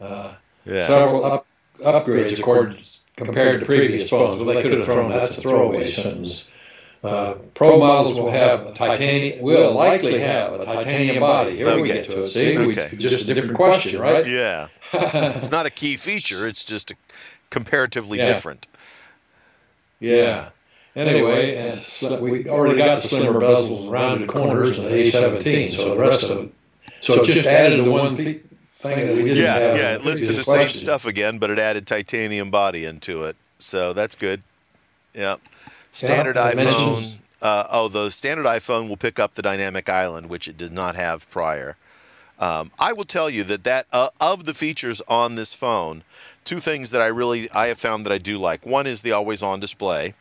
[0.00, 0.34] Uh,
[0.64, 0.86] Yeah.
[0.86, 1.46] Several up,
[1.80, 2.78] upgrades according
[3.16, 6.48] compared to previous phones, but they could have thrown that's a throwaway sentence.
[7.02, 11.56] Uh, Pro models will have a titanium will likely have a titanium body.
[11.56, 12.28] Here we get to it.
[12.28, 12.90] See, we, Okay.
[12.96, 14.26] just a different question, right?
[14.26, 14.68] Yeah.
[14.92, 16.46] It's not a key feature.
[16.46, 16.94] It's just a
[17.50, 18.26] comparatively Yeah.
[18.26, 18.66] different.
[20.00, 20.50] Yeah.
[20.94, 25.70] Anyway, and so we already got the slimmer bezels and rounded corners in the A17,
[25.70, 26.52] so the rest of it.
[27.00, 28.16] So it just added the one
[28.80, 29.94] thing that we Yeah, yeah.
[29.94, 33.36] It the listed the previous same stuff again, but it added titanium body into it.
[33.58, 34.42] So that's good.
[35.14, 35.36] Yeah.
[35.92, 37.16] Standard Yeah, iPhone.
[37.40, 40.96] Uh, oh, the standard iPhone will pick up the dynamic island, which it did not
[40.96, 41.76] have prior.
[42.38, 46.02] Um, I will tell you that that uh, of the features on this phone,
[46.44, 48.66] two things that I really I have found that I do like.
[48.66, 50.14] One is the always-on display,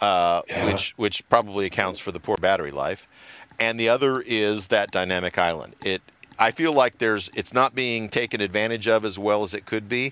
[0.00, 0.66] uh, Yeah.
[0.66, 3.06] which which probably accounts for the poor battery life,
[3.58, 5.74] and the other is that dynamic island.
[5.82, 6.02] It
[6.38, 9.88] I feel like there's it's not being taken advantage of as well as it could
[9.88, 10.10] be.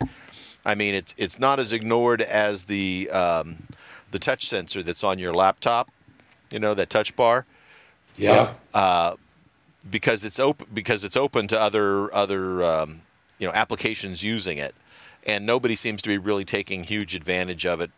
[0.64, 3.64] I mean, it's it's not as ignored as the um,
[4.10, 5.90] the touch sensor that's on your laptop.
[6.50, 7.46] You know that touch bar
[8.16, 8.54] Yeah.
[9.88, 13.02] because it's open because it's open to other other um,
[13.38, 14.74] you know applications using it,
[15.24, 17.90] and nobody seems to be really taking huge advantage of it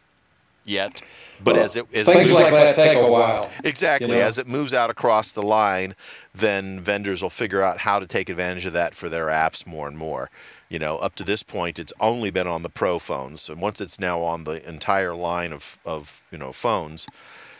[0.64, 1.02] yet.
[1.42, 3.50] But Well, as it as it Things moves- like that take a while.
[3.64, 4.08] Exactly.
[4.08, 4.20] you know?
[4.20, 5.94] As it moves out across the line,
[6.34, 9.88] then vendors will figure out how to take advantage of that for their apps more
[9.88, 10.30] and more.
[10.68, 13.80] You know, up to this point, it's only been on the pro phones, and once
[13.80, 17.06] it's now on the entire line of, of you know phones,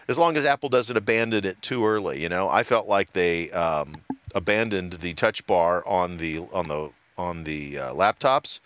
[0.09, 2.23] as long as Apple doesn't abandon it too early.
[2.23, 3.97] You know, I felt like they um,
[4.35, 8.61] abandoned the touch bar on the on the on the uh, laptops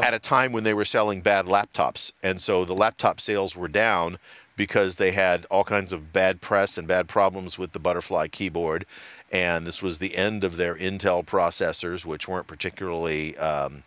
[0.00, 2.12] At a time when they were selling bad laptops.
[2.22, 4.18] And so the laptop sales were down
[4.56, 8.86] because they had all kinds of bad press and bad problems with the butterfly keyboard.
[9.32, 13.82] And this was the end of their Intel processors, which weren't particularly um,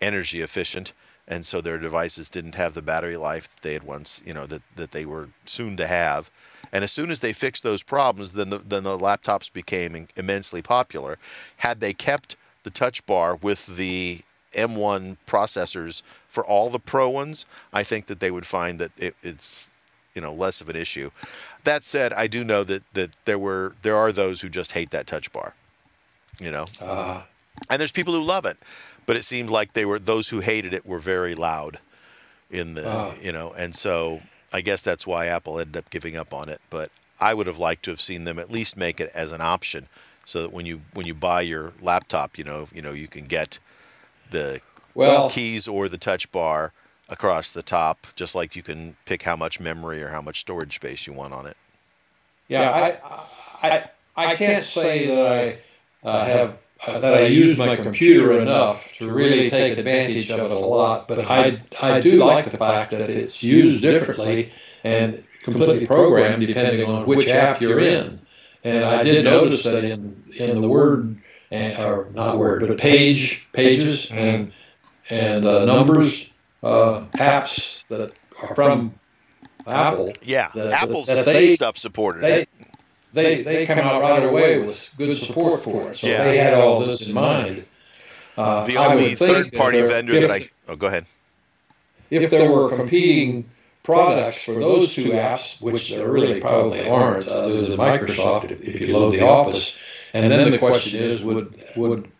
[0.00, 0.92] energy efficient.
[1.26, 4.46] And so their devices didn't have the battery life that they had once, you know,
[4.46, 6.30] that, that they were soon to have.
[6.72, 10.60] And as soon as they fixed those problems, then the, then the laptops became immensely
[10.60, 11.18] popular.
[11.58, 14.22] Had they kept the touch bar with the
[14.54, 19.14] M1 processors for all the Pro ones, I think that they would find that it,
[19.22, 19.70] it's
[20.14, 21.10] you know less of an issue.
[21.64, 24.90] That said, I do know that that there were there are those who just hate
[24.90, 25.54] that touch bar.
[26.38, 27.22] You know, Uh,
[27.68, 28.56] and there's people who love it,
[29.04, 31.78] but it seemed like they were those who hated it were very loud
[32.50, 33.14] in the Ah.
[33.20, 34.20] you know, and so
[34.52, 36.60] I guess that's why Apple ended up giving up on it.
[36.70, 39.42] But I would have liked to have seen them at least make it as an
[39.42, 39.88] option,
[40.24, 43.24] so that when you when you buy your laptop, you know you know you can
[43.24, 43.58] get
[44.30, 44.60] the
[44.94, 46.72] well, keys or the touch bar
[47.08, 50.76] across the top, just like you can pick how much memory or how much storage
[50.76, 51.56] space you want on it.
[52.48, 52.70] yeah,
[53.62, 58.40] I, I, I can't say that I uh, have uh, that I use my computer
[58.40, 62.56] enough to really take advantage of it a lot, but I, I do like the
[62.56, 68.20] fact that it's used differently and completely programmed depending on which app you're in.
[68.64, 71.19] And I did notice that in in the Word,
[71.50, 74.52] and, or not Word, but Page, Pages, and
[75.08, 76.32] and uh, Numbers
[76.62, 78.94] uh, apps that are from
[79.66, 82.48] Apple, Yeah, That- Apple's that they- stuff supported they it.
[83.12, 85.96] they they come out right away with good support for it.
[85.96, 86.24] So Yeah.
[86.24, 87.64] they had all this in mind.
[88.36, 91.04] Uh, The only third-party vendor if, that I oh go ahead.
[92.10, 93.44] if there were competing
[93.82, 98.80] products for those two apps, which there really probably aren't, other than Microsoft, if, if
[98.80, 99.76] you load the Office,
[100.14, 102.10] and then the question is, would would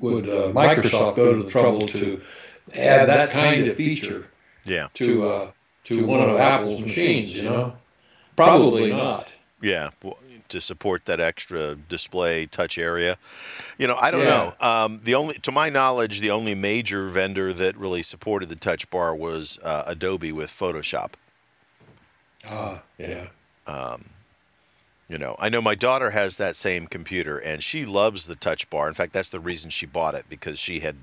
[0.00, 2.20] would uh, Microsoft go to the trouble to
[2.74, 4.26] add that kind of feature
[4.64, 5.50] Yeah, to uh,
[5.84, 7.34] to one of Apple's machines?
[7.34, 7.76] You know,
[8.36, 9.32] probably not.
[9.62, 13.18] yeah, well, to support that extra display touch area.
[13.78, 14.52] You know, I don't Yeah.
[14.60, 14.68] know.
[14.68, 18.88] Um, the only, to my knowledge, the only major vendor that really supported the touch
[18.90, 21.12] bar was uh, Adobe with Photoshop.
[22.48, 23.28] Ah, yeah.
[25.08, 28.70] You know, I know my daughter has that same computer and she loves the touch
[28.70, 28.88] bar.
[28.88, 30.96] In fact, that's the reason she bought it because she had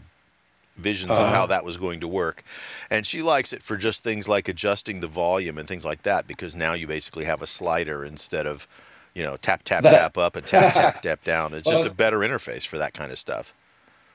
[0.75, 1.31] visions of Uh-huh.
[1.35, 2.43] how that was going to work.
[2.89, 6.25] And she likes it for just things like adjusting the volume and things like that
[6.27, 8.67] because now you basically have a slider instead of,
[9.13, 11.53] you know, tap, tap, That- tap up and tap, tap, tap down.
[11.53, 13.53] It's just a better interface for that kind of stuff.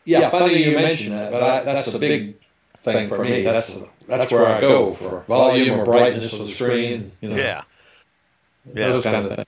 [0.04, 2.34] Yeah, funny you mention that, but I, that's a big
[2.82, 3.42] thing for me.
[3.42, 3.76] That's
[4.08, 7.12] that's where I go for volume or brightness of the screen.
[7.20, 7.62] You know, Yeah.
[8.74, 8.88] Yeah.
[8.88, 9.46] those kind of things.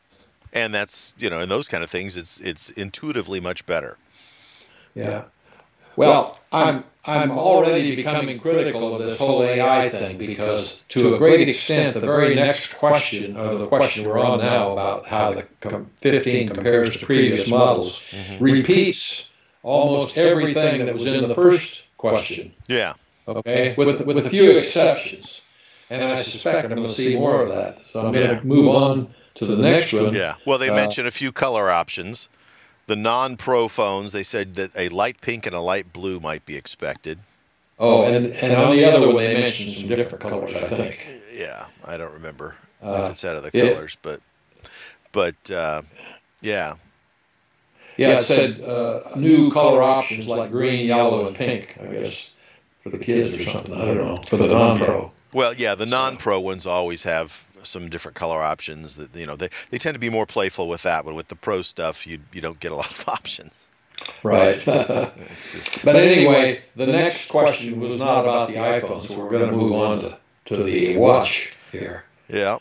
[0.58, 3.96] And that's, you know, in those kind of things, it's, it's intuitively much better.
[4.94, 5.22] Yeah.
[5.96, 11.48] Well, I'm I'm already becoming critical of this whole AI thing because, to a great
[11.48, 15.46] extent, the very next question, or the question we're on now about how the
[15.96, 18.44] 15 compares to previous models, mm-hmm.
[18.44, 19.30] repeats
[19.62, 22.52] almost everything that was in the first question.
[22.68, 22.94] Yeah.
[23.26, 25.40] Okay, with with a few exceptions,
[25.90, 27.84] and I suspect I'm going to see more of that.
[27.86, 28.26] So I'm Yeah.
[28.26, 30.14] going to move on to the next one.
[30.14, 30.34] Yeah.
[30.44, 32.28] Well, they Uh, mentioned a few color options.
[32.86, 36.56] The non-pro phones, they said that a light pink and a light blue might be
[36.56, 37.20] expected.
[37.78, 40.54] Oh, and and on the other one they mentioned some different colors.
[40.54, 41.06] I think.
[41.32, 44.20] Yeah, I don't remember Uh, if it's out of the it- colors, but
[45.12, 45.82] but uh,
[46.40, 46.74] yeah,
[47.96, 51.76] Yeah, it said uh, new color options like green, yellow, and pink.
[51.80, 52.32] I guess
[52.82, 53.74] for the kids or something.
[53.74, 55.10] I don't know for the non-pro.
[55.32, 58.96] Well, yeah, the non-pro ones always have some different color options.
[58.96, 61.36] That you know, they, they tend to be more playful with that, but with the
[61.36, 63.52] pro stuff, you you don't get a lot of options.
[64.22, 64.58] Right.
[65.40, 69.52] Just But anyway, the next question was not about the iPhone, so we're going to
[69.52, 72.04] move on to, to the watch here.
[72.28, 72.58] yeah,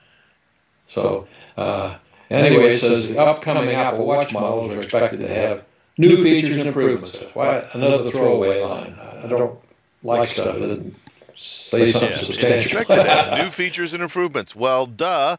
[0.87, 1.97] So, uh,
[2.29, 5.63] anyway, it says the upcoming Apple Watch models are expected to have
[5.97, 7.23] new features and improvements.
[7.33, 8.95] Why, another throwaway line.
[8.99, 9.59] I don't
[10.03, 10.95] like stuff that doesn't
[11.37, 14.55] say something yes, it's expected to have new features and improvements.
[14.55, 15.37] Well, duh.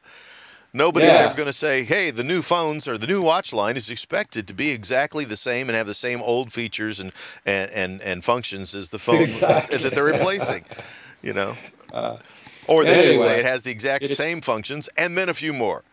[0.73, 1.21] Nobody's Yeah.
[1.25, 4.47] ever going to say, "Hey, the new phones or the new watch line is expected
[4.49, 7.11] to be exactly the same and have the same old features and
[7.47, 9.79] and and, and functions as the phone Exactly.
[9.79, 10.65] that they're replacing."
[11.23, 11.57] You know,
[11.93, 12.19] uh,
[12.67, 15.85] or they should say it has the exact same functions and then a few more.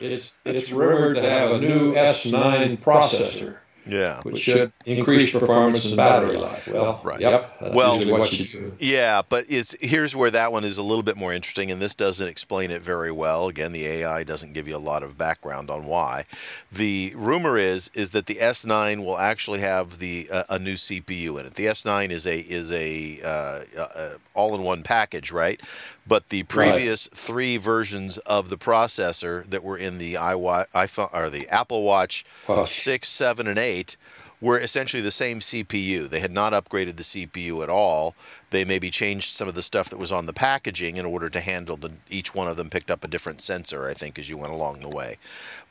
[0.00, 4.22] It's, it's rumored to have a new S9 processor, Yeah.
[4.22, 6.66] which should increase performance and battery life.
[6.68, 7.20] Well, Right.
[7.20, 8.72] yep, that's Well- what you do.
[8.78, 11.94] Yeah, but it's here's where that one is a little bit more interesting, and this
[11.94, 13.48] doesn't explain it very well.
[13.48, 16.24] Again, the AI doesn't give you a lot of background on why.
[16.72, 21.38] The rumor is is that the S9 will actually have the uh, a new CPU
[21.38, 21.54] in it.
[21.54, 25.60] The S9 is a is a uh, uh, all-in-one package, right?
[26.06, 31.48] But the previous three versions of the processor that were in the iPhone or the
[31.48, 32.74] Apple Watch Watch.
[32.74, 33.96] six, seven, and eight
[34.40, 36.08] were essentially the same CPU.
[36.08, 38.14] They had not upgraded the CPU at all.
[38.54, 41.40] They maybe changed some of the stuff that was on the packaging in order to
[41.40, 41.90] handle the.
[42.08, 44.78] Each one of them picked up a different sensor, I think, as you went along
[44.78, 45.18] the way.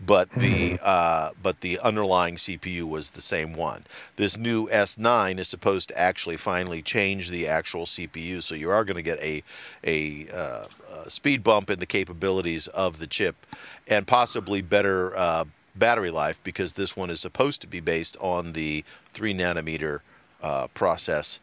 [0.06, 3.86] But the uh, but the underlying CPU was the same one.
[4.18, 8.84] This new S9 is supposed to actually finally change the actual CPU, so you are
[8.84, 9.44] going to get a
[9.86, 10.66] a, uh,
[11.06, 13.46] a speed bump in the capabilities of the chip,
[13.88, 15.16] and possibly better.
[15.16, 20.02] Uh, battery life because this one is supposed to be based on the three nanometer
[20.44, 21.40] uh, process,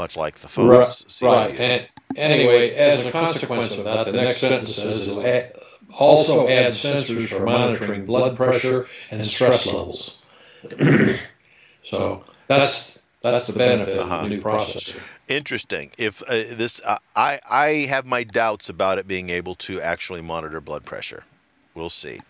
[0.00, 1.26] much like the phone's Right, CPU.
[1.28, 1.60] right.
[1.60, 1.86] And
[2.16, 5.52] anyway, as a consequence of that, the next sentence says it'll add,
[5.98, 10.18] also add sensors for monitoring blood pressure and stress levels.
[11.84, 14.14] so that's that's the benefit Uh-huh.
[14.16, 14.98] of the new processor.
[15.28, 15.90] Interesting.
[15.98, 20.22] If uh, this, uh, I I have my doubts about it being able to actually
[20.22, 21.24] monitor blood pressure.
[21.74, 22.20] We'll see.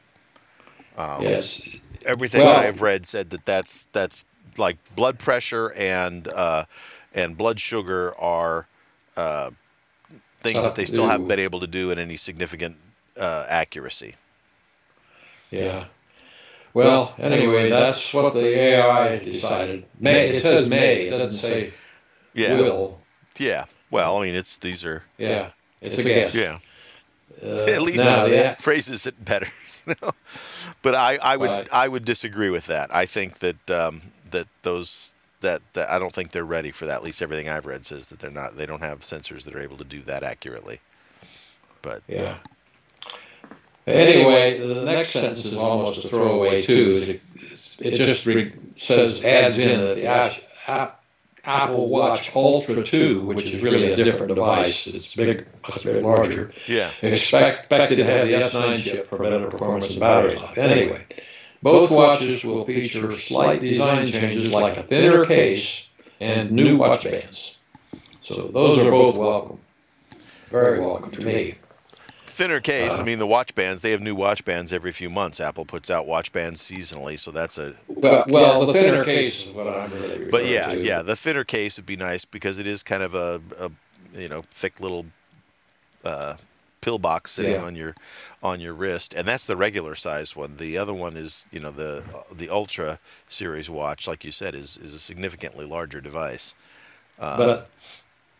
[0.96, 6.64] Um, Yes, Everything Well- I've read said that that's that's like blood pressure and uh,
[7.14, 8.66] and blood sugar are
[9.16, 9.50] uh,
[10.40, 12.76] things that they still haven't been able to do in any significant
[13.18, 14.14] uh, accuracy.
[15.50, 15.86] yeah.
[16.72, 19.86] Well, anyway, that's what the AI decided.
[19.98, 21.72] May it says may, it doesn't say
[22.32, 22.54] Yeah.
[22.54, 23.00] will.
[23.38, 23.64] Yeah.
[23.90, 26.34] Well, I mean, it's these are Yeah, it's a guess.
[26.34, 26.58] yeah.
[27.42, 29.48] Uh, At least now, it the, phrases it better.
[29.86, 30.12] You know?
[30.82, 31.68] But I, I would Right.
[31.72, 32.94] I would disagree with that.
[32.94, 36.96] I think that um, that those that, that I don't think they're ready for that.
[36.96, 38.56] At least everything I've read says that they're not.
[38.56, 40.80] They don't have sensors that are able to do that accurately.
[41.82, 42.36] But Yeah.
[43.86, 46.92] Anyway, the next sentence is almost a throwaway too.
[46.94, 47.20] It,
[47.80, 50.36] it just re- says adds in that the App-
[50.68, 51.02] App-
[51.44, 54.86] Apple Watch Ultra 2, which is really a different device.
[54.86, 56.52] It's big, much bit larger.
[56.68, 60.58] yeah, Expect, expected to have the S9 chip for better performance and battery life.
[60.58, 61.02] Anyway,
[61.62, 65.88] both watches will feature slight design changes like a thinner case
[66.20, 67.58] and new watch bands.
[68.22, 69.58] So those are both welcome.
[70.48, 71.54] Very welcome to me.
[72.26, 72.92] thinner case.
[72.94, 73.02] Uh-huh.
[73.02, 73.82] I mean, the watch bands.
[73.82, 75.40] They have new watch bands every few months.
[75.40, 77.74] Apple puts out watch bands seasonally, so that's a.
[77.88, 80.80] Well, well, the thinner case is what I'm really referring But yeah, to.
[80.80, 83.70] yeah, the thinner case would be nice because it is kind of a, a
[84.18, 85.06] you know thick little
[86.04, 86.36] uh,
[86.80, 87.62] pill box sitting Yeah.
[87.64, 87.94] on your
[88.42, 90.56] on your wrist, and that's the regular size one.
[90.56, 94.76] The other one is you know the the Ultra series watch, like you said, is
[94.78, 96.54] is a significantly larger device.
[97.18, 97.70] Uh, But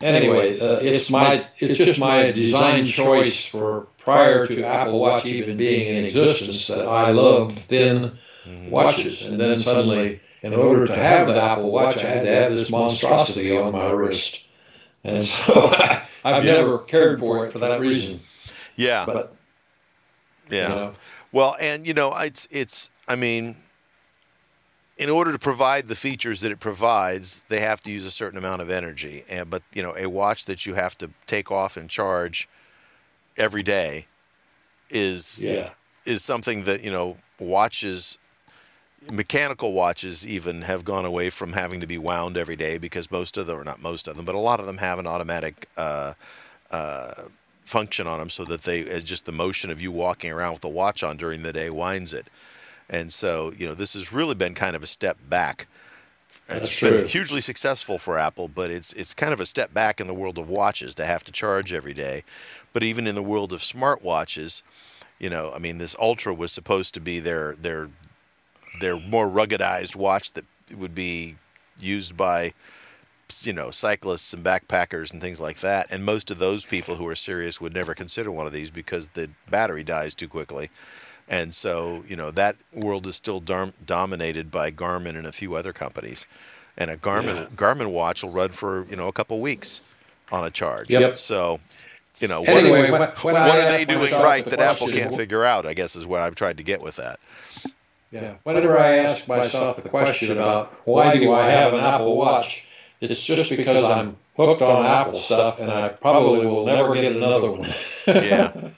[0.01, 5.57] anyway, uh, it's my it's just my design choice for prior to Apple Watch even
[5.57, 8.71] being in existence that I loved thin mhm.
[8.71, 12.51] watches, and then suddenly, in order to have the Apple Watch, I had to have
[12.51, 14.45] this monstrosity on my wrist,
[15.05, 16.53] and so I, I've Yeah.
[16.53, 18.21] never cared for it for that reason.
[18.77, 19.40] yeah, But
[20.51, 20.69] yeah.
[20.69, 20.93] you know,
[21.33, 22.91] Well, and you know, it's it's.
[23.09, 23.57] I mean,
[24.97, 28.39] in order to provide the features that it provides, they have to use a certain
[28.39, 29.25] amount of energy.
[29.29, 32.49] And but you know, a watch that you have to take off and charge
[33.37, 34.07] every day
[34.91, 35.71] is Yeah.
[36.05, 38.19] is something that you know watches
[39.11, 43.39] mechanical watches even have gone away from having to be wound every day because most
[43.39, 45.69] of them or not most of them but a lot of them have an automatic
[45.77, 46.13] uh,
[46.71, 47.13] uh,
[47.65, 50.63] function on them so that they it's just the motion of you walking around with
[50.63, 52.29] the watch on during the day winds it
[52.89, 55.69] and so you know this has really been kind of a step back
[56.49, 57.05] That's it's been true.
[57.05, 60.39] hugely successful for Apple, but it's it's kind of a step back in the world
[60.39, 62.25] of watches to have to charge every day.
[62.73, 64.63] But even in the world of smartwatches,
[65.19, 67.91] you know, I mean, this Ultra was supposed to be their their
[68.81, 70.45] their more ruggedized watch that
[70.75, 71.37] would be
[71.79, 72.53] used by
[73.43, 75.91] you know cyclists and backpackers and things like that.
[75.91, 79.09] And most of those people who are serious would never consider one of these because
[79.11, 80.71] the battery dies too quickly.
[81.29, 85.55] And so, you know, that world is still dom- dominated by Garmin and a few
[85.55, 86.27] other companies.
[86.77, 87.47] And a Garmin Yeah.
[87.57, 89.83] Garmin watch will run for, you know, a couple weeks
[90.33, 90.91] on a charge.
[90.91, 91.17] Yep.
[91.17, 91.61] So,
[92.19, 94.89] you know, what, Anyway, are, when- what I are they doing right the that Apple
[94.89, 95.67] can't figure out?
[95.67, 97.21] I guess is what I've tried to get with that.
[98.11, 98.35] Yeah.
[98.43, 102.67] Whenever I ask myself the question about why do I have an Apple Watch,
[103.01, 107.51] it's just because I'm hooked on Apple stuff and I probably will never get another
[107.51, 107.71] one.
[108.07, 108.53] Yeah.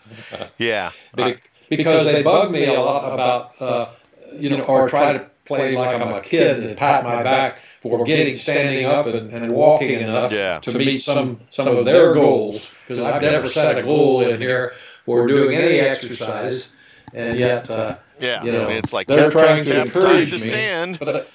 [0.59, 0.93] Yeah.
[1.17, 1.35] Be-
[1.69, 3.89] because they bug me a lot about, uh,
[4.35, 8.05] you know, or try to play like I'm a kid and pat my back for
[8.05, 10.59] getting standing up and, and walking enough Yeah.
[10.61, 12.75] to meet some some of their goals.
[12.87, 14.75] Because I've never set a goal in here
[15.07, 16.73] for doing any exercise,
[17.15, 18.45] and yet, uh, Yeah.
[18.45, 20.51] you know, it's like they're trying to encourage to me.
[20.51, 20.99] stand.
[21.01, 21.29] But,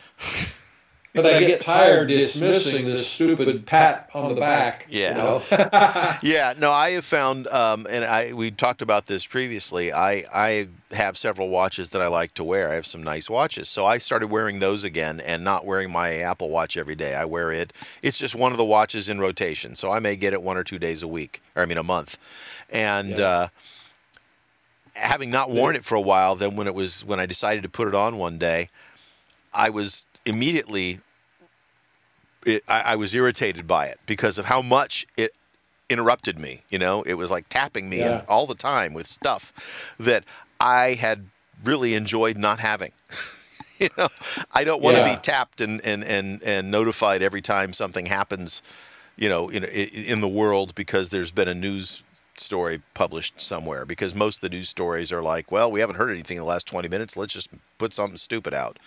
[1.23, 4.87] but I get tired dismissing this stupid pat on the back.
[4.89, 5.11] Yeah.
[5.11, 6.17] You know?
[6.23, 9.91] Yeah, no, I have found, um, and I we talked about this previously.
[9.91, 12.69] I I have several watches that I like to wear.
[12.69, 16.15] I have some nice watches, so I started wearing those again, and not wearing my
[16.15, 17.15] Apple Watch every day.
[17.15, 17.73] I wear it.
[18.01, 20.63] It's just one of the watches in rotation, so I may get it one or
[20.63, 22.17] two days a week, or I mean a month,
[22.69, 23.17] and.
[23.17, 23.27] Yeah.
[23.27, 23.47] Uh,
[24.93, 27.69] having not worn it for a while, then when it was when I decided to
[27.69, 28.69] put it on one day,
[29.53, 30.99] I was immediately
[32.47, 35.33] it, I, I was irritated by it because of how much it
[35.89, 36.63] interrupted me.
[36.69, 38.21] You know, it was like tapping me Yeah.
[38.27, 39.53] all the time with stuff
[39.99, 40.25] that
[40.59, 41.27] I had
[41.63, 42.91] really enjoyed not having.
[43.79, 44.09] you know,
[44.51, 45.15] I don't want to Yeah.
[45.15, 48.61] be tapped and, and, and, and notified every time something happens,
[49.15, 52.03] you know, in, in in the world because there's been a news
[52.35, 56.11] story published somewhere because most of the news stories are like, well, we haven't heard
[56.11, 57.17] anything in the last 20 minutes.
[57.17, 58.77] Let's just put something stupid out,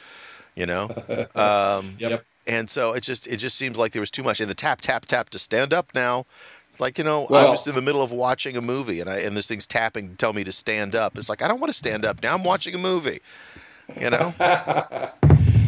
[0.54, 0.90] you know?
[1.34, 2.24] Um, yep.
[2.50, 4.40] And so it just it just seems like there was too much.
[4.40, 6.26] And the tap tap tap to stand up now.
[6.70, 9.08] It's like you know I Well- was in the middle of watching a movie and
[9.08, 11.16] I and this thing's tapping to tell me to stand up.
[11.18, 12.34] It's like I don't want to stand up now.
[12.34, 13.20] I'm watching a movie.
[14.00, 14.34] You know?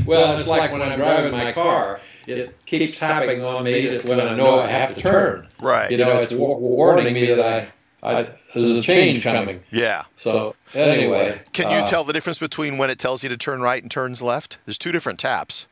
[0.05, 4.35] Well, it's like when I'm driving my car, it keeps tapping on me when I
[4.35, 5.47] know I have to turn.
[5.61, 5.89] right.
[5.93, 7.69] You know, it's warning me that
[8.03, 9.63] I, I there's a change coming.
[9.71, 10.05] yeah.
[10.17, 13.61] So anyway, Can you uh, tell the difference between when it tells you to turn
[13.61, 14.59] right and turns left?
[14.67, 15.67] There's two different taps.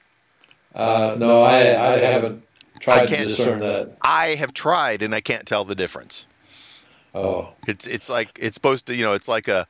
[0.75, 2.43] Uh, no, I, I haven't
[2.79, 3.97] tried to can't- discern that.
[4.03, 6.27] I have tried and I can't tell the difference.
[7.15, 9.67] Oh, It's it's like it's supposed to you know it's like a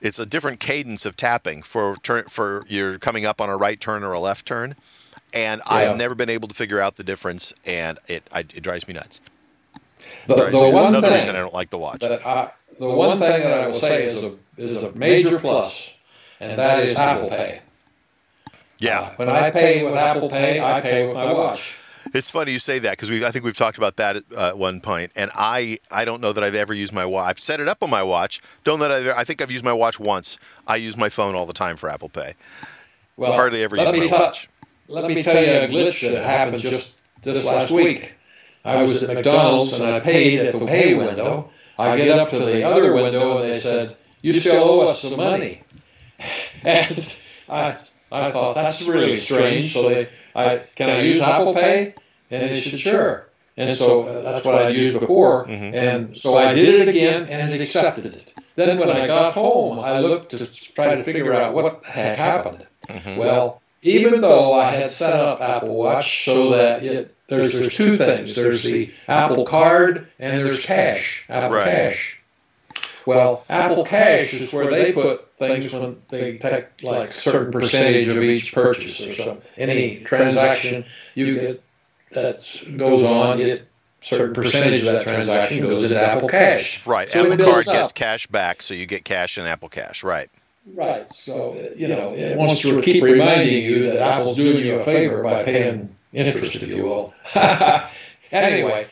[0.00, 3.80] it's a different cadence of tapping for turn for you're coming up on a right
[3.80, 4.76] turn or a left turn,
[5.32, 5.72] and Yeah.
[5.74, 8.94] I've never been able to figure out the difference, and it I, it drives me
[8.94, 9.20] nuts.
[10.28, 12.04] the, the me- one another thing reason I don't like the watch.
[12.04, 15.92] I, the one thing that I will say is a is a major plus,
[16.38, 17.60] and that is Apple Pay.
[18.78, 21.76] Yeah, Uh, when I pay with Apple Pay, I pay with my watch.
[22.12, 24.52] it's funny you say that because we I think we've talked about that at uh,
[24.52, 27.28] one point, and I I don't know that I've ever used my watch.
[27.30, 28.40] I've set it up on my watch.
[28.64, 30.36] Don't that I I think I've used my watch once.
[30.66, 32.34] I use my phone all the time for Apple Pay.
[33.16, 34.48] Well, Hardly ever let use me my tell- watch.
[34.88, 38.12] Let me tell you a glitch that happened just this last week.
[38.66, 41.50] I was at McDonald's and I paid at the pay window.
[41.78, 45.16] I get up to the other window and they said, "You still owe us some
[45.16, 45.62] money."
[46.62, 47.14] And
[47.48, 47.76] I
[48.14, 49.72] I thought that's really strange.
[49.72, 51.94] So they, I can I use Apple Pay?
[52.30, 55.46] And they said, "Sure." And so uh, that's what I'd used before.
[55.46, 55.74] Mhm.
[55.74, 58.32] And so I did it again and it accepted it.
[58.56, 62.66] Then when I got home, I looked to try to figure out what had happened.
[62.88, 63.16] Mhm.
[63.16, 67.96] Well, even though I had set up Apple Watch so that it there's there's two
[67.96, 68.34] things.
[68.34, 71.24] There's the Apple Card and there's Cash.
[71.28, 71.64] Apple Right.
[71.64, 72.20] Cash.
[73.06, 78.22] Well, Apple Cash is where they put things when they take like certain percentage of
[78.22, 79.42] each purchase or something.
[79.56, 81.62] Any transaction you get
[82.12, 83.66] that goes on, it
[84.00, 86.86] certain percentage of that transaction goes into Apple Cash.
[86.86, 87.74] Right, So it Apple builds Card up.
[87.74, 90.04] gets cash back, so you get cash in Apple Cash.
[90.04, 90.30] Right.
[90.72, 91.12] Right.
[91.12, 94.78] So uh, you know it wants to keep reminding you that Apple's doing you a
[94.78, 97.14] favor by paying interest, if you will.
[98.32, 98.86] anyway,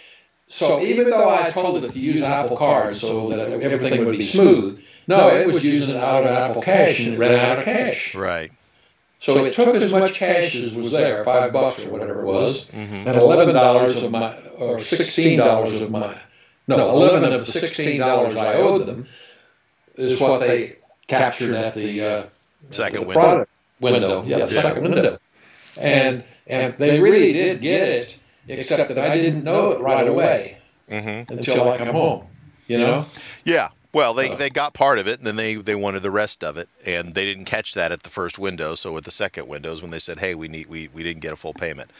[0.49, 4.23] so even though I told it to use Apple Card so that everything would be
[4.23, 8.15] smooth, no, it was using out of Apple Cash and it ran out of cash.
[8.15, 8.53] Right.
[9.19, 12.67] So it took as much cash as was there, five bucks or whatever it was,
[12.67, 13.09] mm-hmm.
[13.09, 16.19] and eleven dollars of my, or sixteen dollars of my,
[16.67, 19.07] no, eleven of the sixteen dollars I owed them
[19.95, 22.27] is what they captured at the uh,
[22.71, 23.47] second the window.
[23.81, 24.25] window.
[24.25, 25.19] Yeah, the second window.
[25.77, 30.59] And and they really did get it, except that I didn't know it right away
[30.91, 31.33] mm-hmm.
[31.33, 32.27] until I come home.
[32.67, 33.07] You know?
[33.45, 33.69] Yeah.
[33.95, 36.57] Well, they, they got part of it, and then they, they wanted the rest of
[36.57, 38.75] it, and they didn't catch that at the first window.
[38.75, 41.33] So with the second windows, when they said, "Hey, we need we, we didn't get
[41.33, 41.91] a full payment,"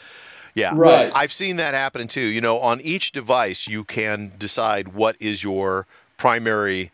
[0.55, 1.11] yeah, right.
[1.13, 2.21] I've seen that happen too.
[2.21, 5.87] You know, on each device, you can decide what is your
[6.17, 6.91] primary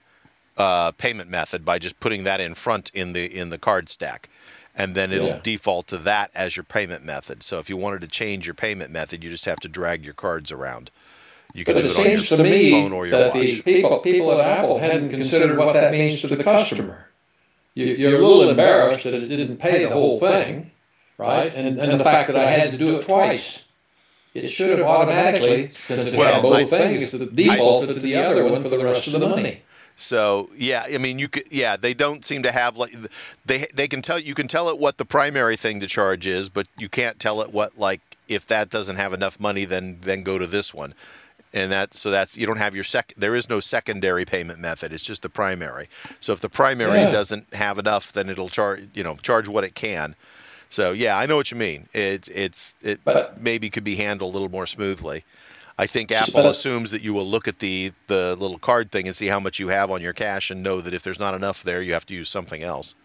[0.57, 4.29] uh, payment method by just putting that in front in the in the card stack,
[4.75, 5.39] and then it'll yeah.
[5.41, 7.43] default to that as your payment method.
[7.43, 10.13] So if you wanted to change your payment method, you just have to drag your
[10.13, 10.91] cards around.
[11.53, 13.47] You can but do it, it on your to me phone or your that watch.
[13.47, 17.07] The people, people at Apple hadn't considered what that means to the customer.
[17.73, 20.71] You, you're a little embarrassed that it didn't pay the whole thing,
[21.17, 21.53] right?
[21.53, 23.63] And, and the fact that I had to do it twice.
[24.35, 28.47] It should have automatically, since it well, had both I, things, defaulted to the other
[28.47, 29.63] one for the rest of the money.
[29.95, 32.95] So yeah, I mean you could yeah they don't seem to have like
[33.45, 36.47] they they can tell you can tell it what the primary thing to charge is,
[36.47, 40.23] but you can't tell it what like if that doesn't have enough money then then
[40.23, 40.93] go to this one
[41.53, 44.91] and that so that's you don't have your sec there is no secondary payment method.
[44.91, 45.89] It's just the primary.
[46.19, 47.11] So if the primary yeah.
[47.11, 50.15] doesn't have enough then it'll charge you know charge what it can.
[50.69, 51.87] So yeah i know what you mean.
[51.93, 55.23] It's it's it but, maybe could be handled a little more smoothly.
[55.77, 59.15] I think apple assumes that you will look at the the little card thing and
[59.15, 61.63] see how much you have on your cash and know that if there's not enough
[61.63, 62.95] there you have to use something else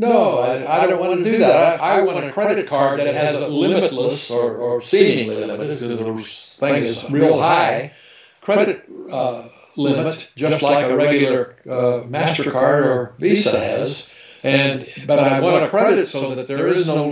[0.00, 1.80] no, I, I don't want to do that.
[1.80, 5.98] I, I want a credit card that has a limitless or, or seemingly limitless, because
[5.98, 6.22] the
[6.66, 7.92] thing is real high,
[8.40, 14.10] credit uh, limit, just like a regular uh, MasterCard or Visa has.
[14.42, 17.08] And But I want a credit it so that there is no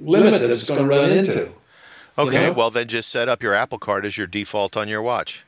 [0.00, 1.50] limit that it's going to run into.
[2.16, 2.52] Okay, you know?
[2.52, 5.44] well, then just set up your Apple Card as your default on your watch.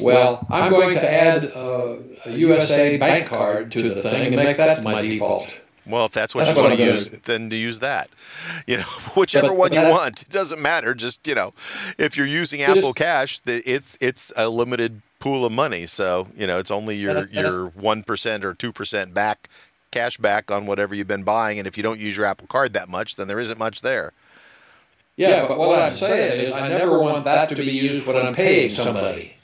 [0.00, 4.56] Well, I'm going to add uh, a USA bank card to the thing and make
[4.56, 5.54] that my default.
[5.84, 8.08] Well, if that's what that's you want to use, then to use that.
[8.66, 8.82] You know,
[9.14, 10.94] whichever but, one you want, it doesn't matter.
[10.94, 11.52] Just you know,
[11.96, 15.86] if you're using Apple Cash, it's it's a limited pool of money.
[15.86, 19.48] So you know, it's only your your one percent or two percent back
[19.92, 21.58] cash back on whatever you've been buying.
[21.58, 24.12] And if you don't use your Apple Card that much, then there isn't much there.
[25.16, 28.34] Yeah, but what I'm saying is, I never want that to be used when I'm
[28.34, 29.36] paying somebody.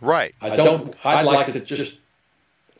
[0.00, 0.34] Right.
[0.40, 0.94] I don't.
[1.04, 2.00] I'd like to just,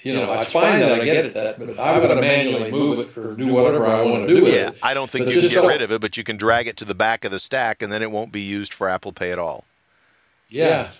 [0.02, 2.98] you know, it's fine that I get it that, but I got to manually move
[2.98, 4.74] it or do whatever I want to do with yeah, it.
[4.74, 6.66] Yeah, I don't think but you can get rid of it, but you can drag
[6.66, 9.12] it to the back of the stack, and then it won't be used for Apple
[9.12, 9.64] Pay at all.
[10.48, 10.90] Yeah.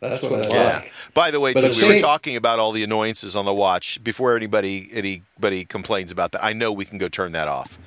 [0.00, 0.74] That's what I yeah.
[0.76, 0.92] like.
[1.12, 4.02] By the way, too, we were talking about all the annoyances on the watch.
[4.02, 7.78] Before anybody anybody complains about that, I know we can go turn that off.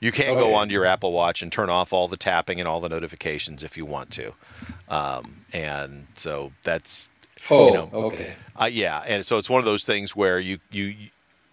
[0.00, 0.56] You can oh, go yeah.
[0.56, 3.76] onto your Apple Watch and turn off all the tapping and all the notifications if
[3.76, 4.34] you want to.
[4.88, 7.10] Um, and so that's
[7.50, 8.32] Oh, you know, okay.
[8.60, 11.08] Uh, yeah, and so it's one of those things where you, you you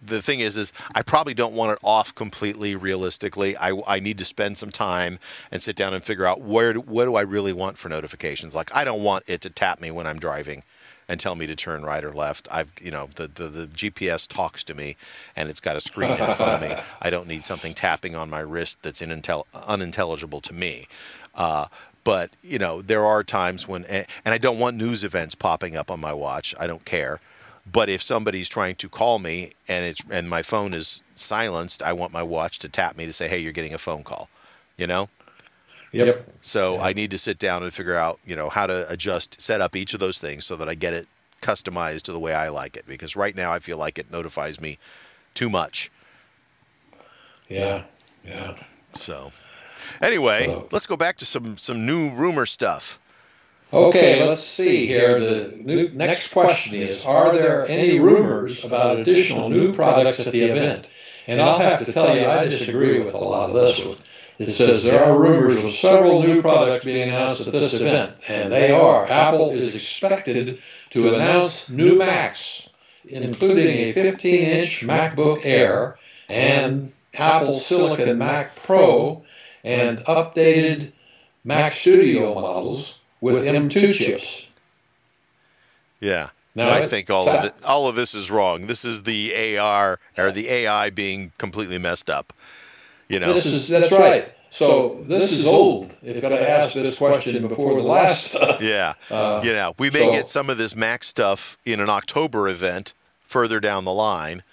[0.06, 3.56] the thing is is I probably don't want it off completely realistically.
[3.56, 5.18] I, I need to spend some time
[5.50, 8.54] and sit down and figure out where do, what do I really want for notifications.
[8.54, 10.62] Like I don't want it to tap me when I'm driving
[11.08, 12.48] and tell me to turn right or left.
[12.50, 14.96] I've you know the, the, the GPS talks to me
[15.36, 16.76] and it's got a screen in front of me.
[17.02, 20.86] I don't need something tapping on my wrist that's inintel- unintelligible to me.
[21.34, 21.66] Uh,
[22.04, 25.90] but you know, there are times when, and I don't want news events popping up
[25.90, 26.54] on my watch.
[26.60, 27.20] I don't care.
[27.70, 31.94] But if somebody's trying to call me and it's and my phone is silenced, I
[31.94, 34.28] want my watch to tap me to say, "Hey, you're getting a phone call."
[34.76, 35.08] You know.
[35.92, 36.28] Yep.
[36.42, 36.82] So yeah.
[36.82, 39.76] I need to sit down and figure out, you know, how to adjust, set up
[39.76, 41.06] each of those things so that I get it
[41.40, 42.84] customized to the way I like it.
[42.86, 44.78] Because right now I feel like it notifies me
[45.34, 45.92] too much.
[47.48, 47.84] Yeah.
[48.24, 48.56] Yeah.
[48.94, 49.30] So.
[50.00, 52.98] Anyway, let's go back to some some new rumor stuff.
[53.72, 55.18] Okay, let's see here.
[55.18, 60.42] The new, next question is Are there any rumors about additional new products at the
[60.42, 60.88] event?
[61.26, 63.96] And I'll have to tell you, I disagree with a lot of this one.
[64.38, 68.52] It says there are rumors of several new products being announced at this event, and
[68.52, 70.58] they are Apple is expected
[70.90, 72.68] to announce new Macs,
[73.04, 79.24] including a 15 inch MacBook Air and Apple Silicon Mac Pro
[79.64, 80.92] and updated
[81.42, 84.46] Mac Studio models with M2 chips.
[86.00, 86.28] Yeah.
[86.54, 88.66] Now, I think all so- of it, all of this is wrong.
[88.68, 92.32] This is the AR or the AI being completely messed up.
[93.08, 94.32] You know, This is that's right.
[94.50, 95.92] So this is old.
[96.02, 100.12] If I asked this question before the last, yeah, uh, you know, we may so-
[100.12, 102.94] get some of this Mac stuff in an October event
[103.26, 104.44] further down the line,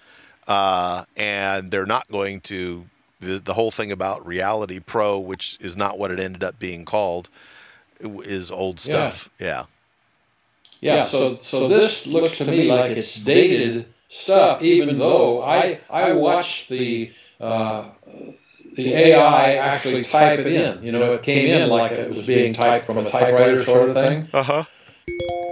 [0.47, 2.85] uh, and they're not going to
[3.21, 6.83] the the whole thing about Reality Pro, which is not what it ended up being
[6.85, 7.29] called,
[7.99, 9.29] is old stuff.
[9.39, 9.65] Yeah,
[10.81, 11.03] yeah.
[11.03, 16.69] So so this looks to me like it's dated stuff, even though I I watched
[16.69, 17.11] the.
[17.39, 17.85] Uh,
[18.75, 20.83] the AI actually type it in.
[20.83, 23.95] You know, it came in like it was being typed from a typewriter sort of
[23.95, 24.27] thing.
[24.33, 24.63] uh huh.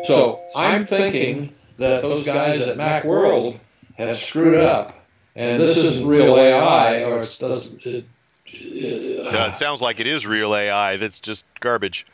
[0.03, 3.59] So I'm thinking that those guys at MacWorld
[3.97, 4.98] have screwed it up,
[5.39, 7.85] and this isn't real AI, or it doesn't.
[7.85, 8.05] It,
[9.31, 10.97] No, it sounds like it is real AI.
[10.97, 12.05] That's just garbage.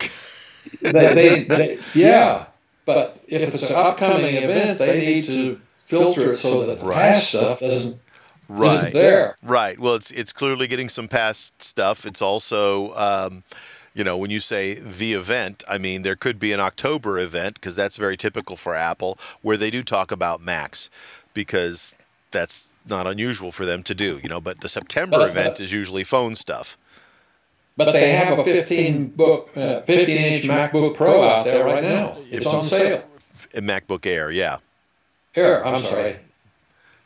[0.82, 2.46] they, they, they, yeah,
[2.86, 6.94] but if it's an upcoming event, they need to filter it so that the Right.
[6.94, 8.00] past stuff doesn't
[8.48, 8.74] Right.
[8.74, 9.36] isn't there.
[9.42, 9.78] Right.
[9.78, 12.06] Well, it's it's clearly getting some past stuff.
[12.06, 13.44] It's also, um,
[13.94, 17.54] you know, when you say the event, I mean there could be an October event
[17.56, 20.90] because that's very typical for Apple, where they do talk about Macs,
[21.34, 21.96] because
[22.30, 24.20] that's not unusual for them to do.
[24.22, 26.76] You know, but the September But- event but- is usually phone stuff.
[27.76, 32.18] But they have a 15 book, uh, 15 inch MacBook Pro out there right now.
[32.28, 33.04] It's on sale.
[33.54, 34.56] A MacBook Air, yeah,
[35.32, 36.18] Here, I'm sorry.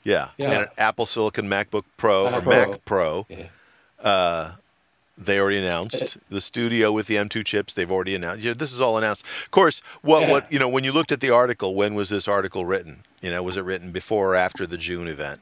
[0.02, 0.50] yeah, Yeah.
[0.50, 2.66] and an Apple Silicon MacBook Pro Mac or Pro.
[2.70, 3.26] Mac Pro.
[3.28, 3.46] Yeah.
[4.02, 4.52] Uh,
[5.18, 7.74] they already announced the studio with the M2 chips.
[7.74, 8.44] They've already announced.
[8.44, 9.24] Yeah, this is all announced.
[9.44, 10.30] Of course, what Yeah.
[10.30, 13.04] what you know when you looked at the article, when was this article written?
[13.20, 15.40] You know, was it written before or after the June event?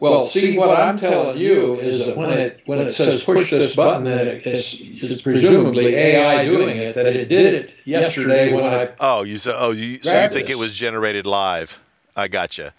[0.00, 3.74] Well, see, what I'm telling you is that when it when it says push this
[3.74, 6.94] button, that it's, it's presumably AI doing it.
[6.94, 8.90] That it did it yesterday when I.
[9.00, 10.50] Oh, you said oh you so you think this.
[10.50, 11.80] it was generated live?
[12.14, 12.74] I gotcha.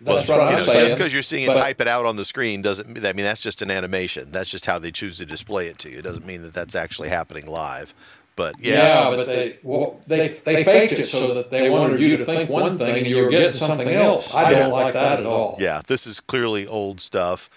[0.00, 0.84] That's well, what you I'm know, saying.
[0.86, 3.04] just because you're seeing it But- type it out on the screen doesn't.
[3.04, 4.30] I mean, that's just an animation.
[4.30, 5.98] That's just how they choose to display it to you.
[5.98, 7.94] It doesn't mean that that's actually happening live.
[8.36, 12.18] But Yeah, yeah, but they well, they they faked it so that they wanted you
[12.18, 14.34] to think one thing and you were getting something else.
[14.34, 15.56] I don't like that at all.
[15.58, 17.48] Yeah, this is clearly old stuff.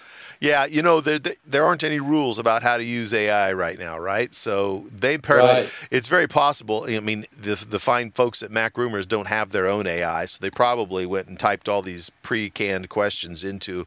[0.42, 4.00] Yeah, you know there there aren't any rules about how to use AI right now,
[4.00, 4.34] right?
[4.34, 5.70] So they per- Right.
[5.92, 6.86] it's very possible.
[6.88, 10.38] I mean, the the fine folks at Mac Rumors don't have their own AI, so
[10.40, 13.86] they probably went and typed all these pre-canned questions into,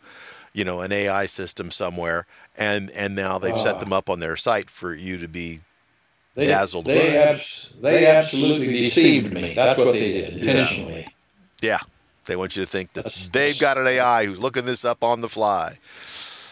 [0.52, 2.26] you know, an AI system somewhere,
[2.56, 3.80] and and now they've set Ah.
[3.80, 5.60] them up on their site for you to be.
[6.34, 7.16] They, dazzled They by.
[7.16, 9.52] abs- they absolutely deceived me.
[9.54, 11.08] That's what they did intentionally.
[11.62, 11.80] Yeah,
[12.26, 15.20] they want you to think that they've got an AI who's looking this up on
[15.22, 15.78] the fly.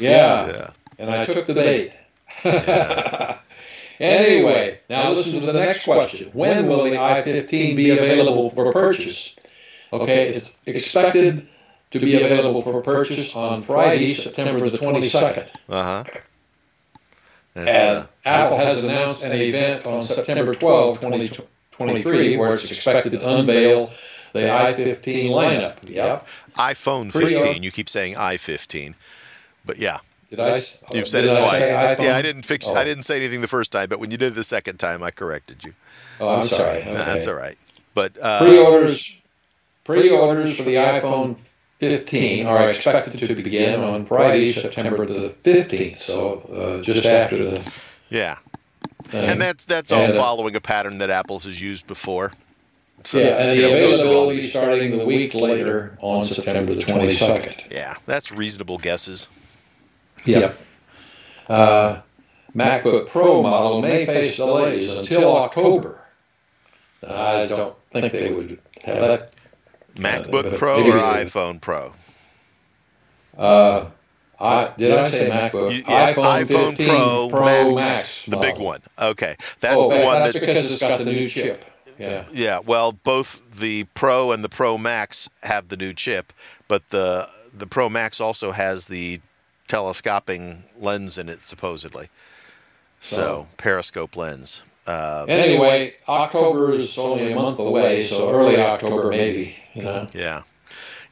[0.01, 0.47] Yeah.
[0.47, 0.71] Yeah.
[0.99, 1.93] And I took the bait.
[4.01, 6.31] anyway, now listen to the next question.
[6.33, 9.37] When will the i15 be available for purchase?
[9.93, 11.49] Okay, it's expected
[11.91, 15.49] to be available for purchase on Friday, September the 22nd.
[15.69, 16.05] Uh huh.
[17.57, 23.93] And Apple has announced an event on September 12, 2023, where it's expected to unveil
[24.33, 25.77] the i15 lineup.
[25.83, 26.27] Yep.
[26.57, 27.63] iPhone 15.
[27.63, 28.95] You keep saying i15,
[29.65, 30.01] but yeah,
[30.31, 30.61] Did I?
[30.93, 32.01] you've said it I twice.
[32.01, 32.67] Yeah, I didn't fix.
[32.69, 32.75] Oh.
[32.75, 35.03] I didn't say anything the first time, but when you did it the second time,
[35.03, 35.75] I corrected you.
[36.21, 36.83] Oh, I'm sorry.
[36.83, 36.93] Okay.
[36.93, 37.59] That's all right.
[37.95, 39.17] But uh, Pre-orders,
[39.85, 41.37] pre-orders for the iPhone
[41.81, 45.97] 15 are expected to begin on Friday, September the 15th.
[45.97, 47.73] So uh, just after the
[48.11, 48.37] yeah,
[49.05, 49.31] thing.
[49.31, 52.33] and that's that's all and, uh, following a pattern that Apple's has used before.
[53.03, 57.71] So, yeah, and the availability starting the week later on September the 22nd.
[57.71, 59.27] yeah, that's reasonable guesses.
[60.25, 60.59] Yep.
[61.49, 62.01] Uh,
[62.55, 66.01] MacBook Pro model may face delays until October.
[67.07, 69.33] I don't think they would have that.
[69.97, 71.93] MacBook but Pro or iPhone Pro?
[73.37, 73.87] Uh,
[74.39, 75.73] I did I say MacBook?
[75.73, 78.81] You- yeah, iPhone, iPhone 15 Pro, Pro, Max, Max, The big one.
[78.99, 80.41] Okay, that's oh, the that- one that's that.
[80.41, 81.64] because it's got the new chip.
[81.99, 82.25] Yeah.
[82.33, 86.33] Yeah, well, both the Pro and the Pro Max have the new chip,
[86.68, 89.21] but the the Pro Max also has the
[89.71, 92.09] telescoping lens in it, supposedly.
[93.01, 93.47] So Oh.
[93.57, 94.62] periscope lens.
[94.87, 99.55] Uh, Anyway, October is only a month away, so early October maybe.
[99.75, 100.09] You know.
[100.12, 100.43] yeah,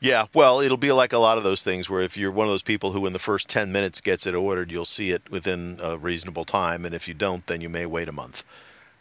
[0.01, 0.27] yeah.
[0.35, 2.63] Well, it'll be like a lot of those things where if you're one of those
[2.63, 5.97] people who in the first ten minutes gets it ordered, you'll see it within a
[5.97, 8.43] reasonable time, and if you don't, then you may wait a month.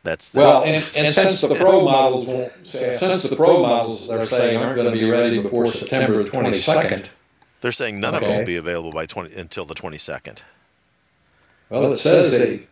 [0.04, 4.26] That's, that's Well, and, and since the Pro models won't, since the Pro models they're
[4.26, 7.08] saying aren't going to be ready before September 22nd.
[7.62, 10.44] They're saying none of them will be available by twenty until the twenty second.
[11.70, 12.68] Well, it says they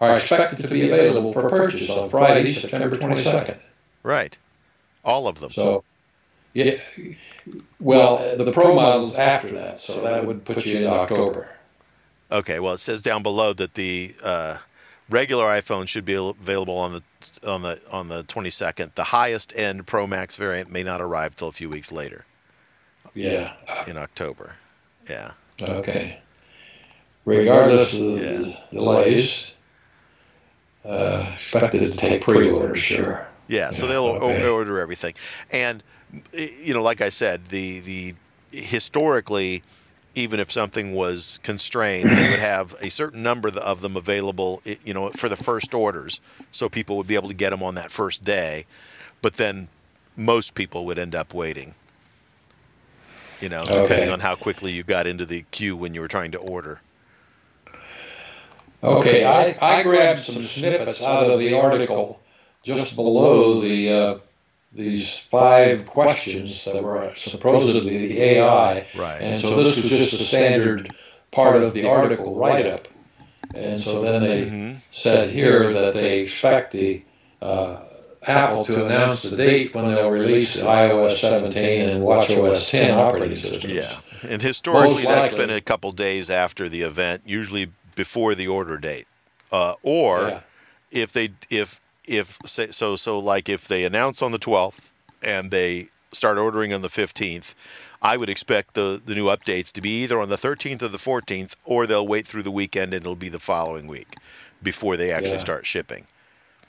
[0.00, 3.58] are expected to be available for purchase on Friday, September 22nd.
[4.02, 4.38] Right.
[5.04, 5.50] All of them.
[5.50, 5.82] So,
[6.54, 6.76] yeah.
[7.80, 11.48] Well, the Pro model's after that, so that would put you in October.
[12.30, 12.60] Okay.
[12.60, 14.58] Well, it says down below that the uh,
[15.08, 17.02] regular iPhone should be available on the
[17.48, 18.94] on the on the 22nd.
[18.94, 22.24] The highest end Pro Max variant may not arrive till a few weeks later.
[23.16, 23.52] Yeah.
[23.86, 24.54] In October.
[25.08, 25.32] Yeah.
[25.60, 26.18] Okay.
[27.24, 29.52] Regardless of the delays,
[30.84, 33.26] uh, expected to take pre-orders, sure.
[33.48, 34.46] Yeah, so they'll okay.
[34.46, 35.14] order everything,
[35.50, 35.82] and
[36.32, 38.14] you know, like I said, the the
[38.52, 39.62] historically,
[40.14, 44.94] even if something was constrained, they would have a certain number of them available, you
[44.94, 46.20] know, for the first orders,
[46.52, 48.66] so people would be able to get them on that first day,
[49.22, 49.68] but then
[50.16, 51.74] most people would end up waiting.
[53.40, 53.82] You know, okay.
[53.82, 56.80] depending on how quickly you got into the queue when you were trying to order.
[58.82, 62.20] Okay, I, I grabbed some snippets out of the article
[62.62, 64.18] just below the uh,
[64.72, 68.86] these five questions that were supposedly the AI.
[68.96, 69.20] Right.
[69.20, 70.94] And so this was just a standard
[71.30, 72.88] part of the article write up.
[73.54, 74.78] And so then they mm-hmm.
[74.90, 77.02] said here that they expect the
[77.40, 77.80] uh,
[78.26, 83.72] Apple to announce the date when they'll release iOS 17 and WatchOS 10 operating systems.
[83.72, 88.76] Yeah, and historically that's been a couple days after the event, usually before the order
[88.76, 89.06] date,
[89.52, 90.40] uh, or yeah.
[90.90, 94.90] if they if if say, so so like if they announce on the 12th
[95.22, 97.54] and they start ordering on the 15th.
[98.02, 100.98] I would expect the, the new updates to be either on the 13th or the
[100.98, 104.16] 14th, or they'll wait through the weekend and it'll be the following week
[104.62, 105.38] before they actually yeah.
[105.38, 106.06] start shipping.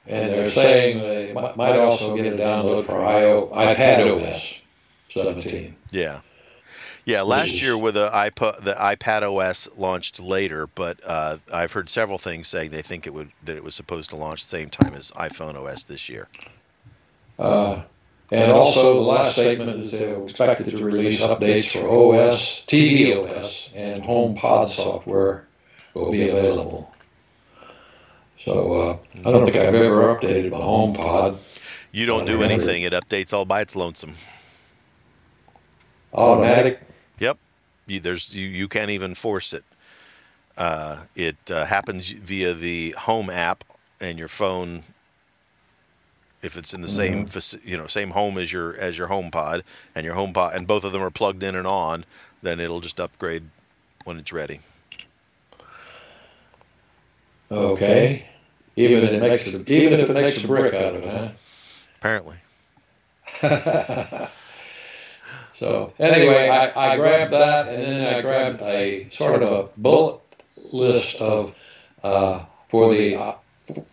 [0.08, 4.62] And they're saying they might also get a download for IO, iPad OS
[5.10, 5.76] 17.
[5.92, 6.22] Yeah.
[7.04, 11.90] Yeah, last year with the iPad, the iPad OS launched later, but uh, I've heard
[11.90, 14.70] several things saying they think it would that it was supposed to launch the same
[14.70, 16.28] time as iPhone OS this year.
[17.40, 17.84] Uh,
[18.30, 23.70] and also, the last statement is they expected to release updates for OS, TV OS,
[23.74, 25.48] and HomePod software
[25.94, 26.92] will be available.
[28.48, 31.38] So uh, I don't think I've ever updated my HomePod.
[31.92, 34.16] You don't do anything; it updates all by its lonesome.
[36.14, 36.80] Automatic.
[37.20, 37.40] Yep.
[37.88, 39.66] You, there's you, you can't even force it.
[40.58, 43.66] Uh, it uh, happens via the Home app,
[44.00, 44.84] and your phone,
[46.42, 47.28] if it's in the mm-hmm.
[47.28, 50.56] same you know same home as your as your Home Pod, and your Home Pod,
[50.56, 52.06] and both of them are plugged in and on,
[52.42, 53.44] then it'll just upgrade
[54.06, 54.62] when it's ready.
[57.52, 58.26] Okay.
[58.78, 61.30] Even if it makes a, even if it makes a brick out of it, huh?
[62.00, 62.38] Apparently.
[65.58, 70.22] So anyway, I, I grabbed that, and then I grabbed a sort of a bullet
[70.72, 71.56] list of
[72.04, 73.36] uh, for the uh,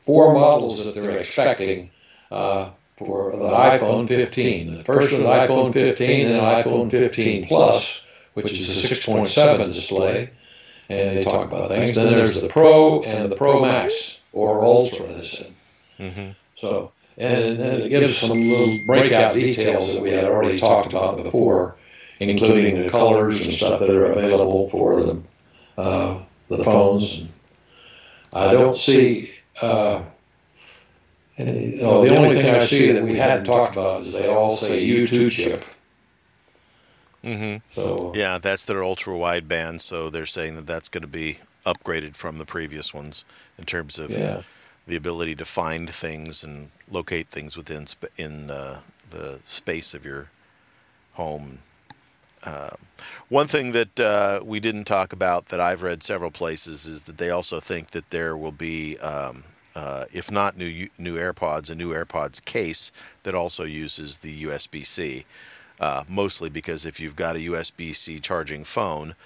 [0.05, 1.91] four models that they're expecting
[2.31, 4.77] uh, for the iPhone 15.
[4.77, 8.05] The first is the iPhone 15, and iPhone 15 Plus,
[8.35, 10.29] which is a 6.7 display,
[10.91, 11.95] and they talk about things.
[11.95, 15.07] Then there's the Pro and the Pro Max or Ultra.
[15.07, 15.53] They said.
[15.99, 16.31] Mm-hmm.
[16.57, 21.23] So and, and it gives some little breakout details that we had already talked about
[21.23, 21.77] before,
[22.19, 25.25] including the colors and stuff that are available for them,
[25.79, 27.25] uh, the phones.
[28.33, 29.31] I don't see.
[29.63, 30.03] Uh,
[31.37, 34.57] any, oh, the only thing I see that we hadn't talked about is they all
[34.57, 35.65] say U2 chip.
[37.25, 37.57] Mm-hmm.
[37.75, 39.81] So yeah, that's their ultra wideband.
[39.81, 43.25] So they're saying that that's going to be upgraded from the previous ones
[43.59, 44.43] in terms of yeah
[44.87, 48.79] the ability to find things and locate things within sp- in the,
[49.11, 50.29] the space of your
[51.15, 51.61] home.
[52.43, 52.71] Uh,
[53.29, 57.17] one thing that uh, we didn't talk about that I've read several places is that
[57.17, 59.45] they also think that there will be, um,
[59.75, 62.93] uh, if not new new AirPods, a new AirPods case
[63.23, 65.25] that also uses the USB-C.
[65.81, 69.17] Uh, mostly because if you've got a USB-C charging phone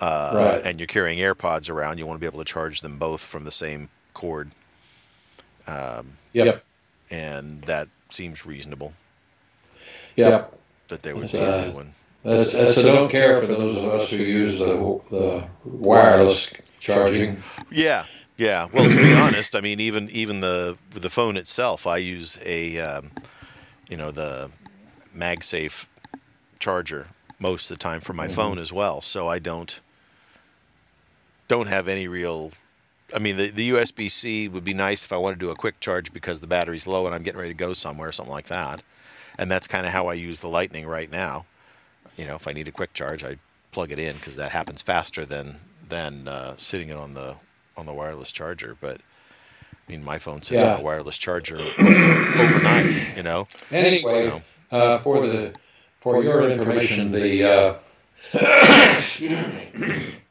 [0.00, 0.66] uh, right.
[0.66, 3.44] and you're carrying AirPods around, you want to be able to charge them both from
[3.44, 4.50] the same cord
[5.70, 6.64] um, yep.
[7.10, 8.92] And that seems reasonable.
[10.16, 10.58] Yep.
[10.88, 11.94] That they would see a new one.
[12.24, 17.42] That's, that's a don't care for those of us who use the, the wireless charging.
[17.70, 18.04] Yeah,
[18.36, 18.68] yeah.
[18.72, 22.78] Well, to be honest, I mean, even even the the phone itself, I use a,
[22.78, 23.12] um,
[23.88, 24.50] you know, the
[25.16, 25.86] MagSafe
[26.58, 27.06] charger
[27.38, 28.34] most of the time for my mm-hmm.
[28.34, 29.00] phone as well.
[29.00, 29.80] So I don't
[31.50, 32.52] don't have any real
[33.12, 35.56] I mean, the, the USB C would be nice if I want to do a
[35.56, 38.46] quick charge because the battery's low and I'm getting ready to go somewhere, something like
[38.46, 38.82] that.
[39.36, 41.46] And that's kind of how I use the Lightning right now.
[42.16, 43.38] You know, if I need a quick charge, I
[43.72, 45.56] plug it in because that happens faster than
[45.88, 47.34] than uh, sitting it on the
[47.76, 48.76] on the wireless charger.
[48.80, 49.00] But
[49.72, 50.74] I mean, my phone sits yeah.
[50.74, 53.16] on a wireless charger overnight.
[53.16, 53.48] You know.
[53.72, 54.42] Anyway, so.
[54.70, 55.52] uh, for the
[55.96, 57.74] for your information, the uh,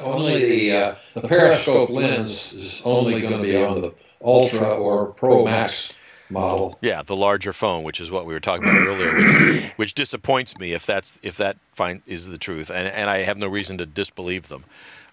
[0.00, 5.06] only the uh, the periscope lens is only going to be on the Ultra or
[5.06, 5.94] Pro Max
[6.30, 6.78] model.
[6.80, 10.58] Yeah, the larger phone, which is what we were talking about earlier, which, which, disappoints
[10.58, 13.78] me if that's if that find is the truth, and and I have no reason
[13.78, 14.64] to disbelieve them.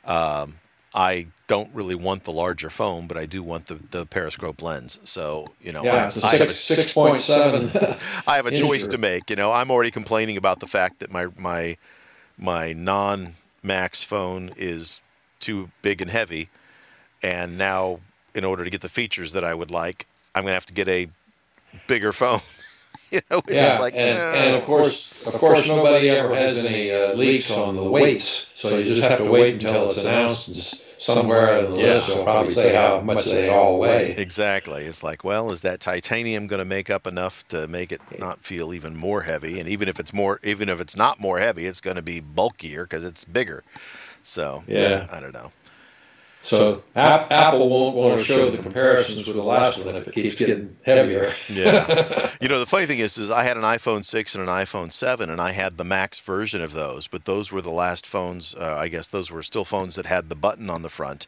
[0.05, 0.55] Um,
[0.93, 4.99] I don't really want the larger phone, but I do want the, the periscope lens.
[5.03, 7.69] So you know, yeah, I, it's a six point seven.
[8.27, 9.29] I have a choice to make.
[9.29, 11.77] You know, I'm already complaining about the fact that my my
[12.37, 15.01] my non Max phone is
[15.39, 16.49] too big and heavy,
[17.21, 17.99] and now
[18.33, 20.87] in order to get the features that I would like, I'm gonna have to get
[20.87, 21.07] a
[21.87, 22.41] bigger phone.
[23.11, 24.31] you know, yeah, like, and, no.
[24.31, 28.77] and, of course, of course, nobody ever has any uh, leaks on the weights, so
[28.77, 31.85] you just have to wait until it's announced somewhere in the yeah.
[31.93, 32.07] list.
[32.07, 34.11] They'll probably say how much they all weigh.
[34.11, 34.83] Exactly.
[34.83, 38.43] It's like, well, is that titanium going to make up enough to make it not
[38.43, 39.59] feel even more heavy?
[39.59, 42.19] And even if it's more, even if it's not more heavy, it's going to be
[42.19, 43.63] bulkier because it's bigger.
[44.23, 45.51] So yeah, I don't know.
[46.41, 50.35] So Apple won't want to show the comparisons with the last one if it keeps
[50.35, 51.33] getting heavier.
[51.49, 52.31] yeah.
[52.41, 54.93] You know, the funny thing is, is I had an iPhone 6 and an iPhone
[54.93, 58.55] 7, and I had the Max version of those, but those were the last phones.
[58.55, 61.27] Uh, I guess those were still phones that had the button on the front,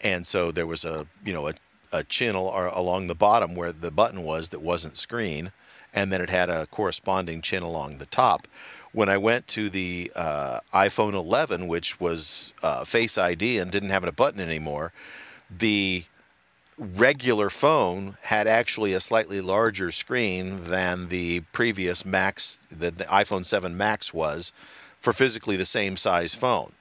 [0.00, 1.54] and so there was a you know a,
[1.92, 5.50] a channel along the bottom where the button was that wasn't screen,
[5.92, 8.46] and then it had a corresponding chin along the top
[8.94, 13.90] when I went to the uh, iPhone 11, which was uh, Face ID and didn't
[13.90, 14.92] have a button anymore,
[15.50, 16.04] the
[16.78, 23.44] regular phone had actually a slightly larger screen than the previous Max, the, the iPhone
[23.44, 24.52] 7 Max was,
[25.00, 26.72] for physically the same size phone.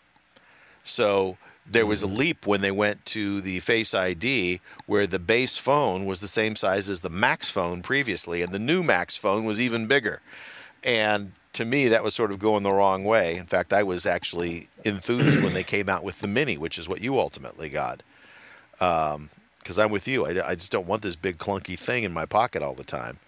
[0.84, 2.16] So there was a mm-hmm.
[2.16, 6.55] leap when they went to the Face ID where the base phone was the same
[6.55, 10.22] size as the Max phone previously, and the new Max phone was even bigger.
[10.84, 13.38] And to me, that was sort of going the wrong way.
[13.38, 16.89] In fact, I was actually enthused when they came out with the Mini, which is
[16.89, 18.01] what you ultimately got.
[18.74, 19.30] Because um,
[19.80, 22.64] I'm with you, I, I, just don't want this big clunky thing in my pocket
[22.64, 23.20] all the time.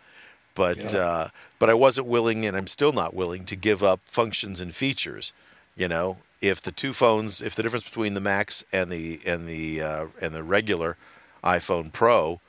[0.56, 1.00] But yeah.
[1.00, 1.28] uh,
[1.60, 5.32] but I wasn't willing, and I'm still not willing to give up functions and features.
[5.76, 9.48] You know, if the two phones, if the difference between the Max and the and
[9.48, 10.98] the uh, and the regular
[11.44, 12.40] iPhone Pro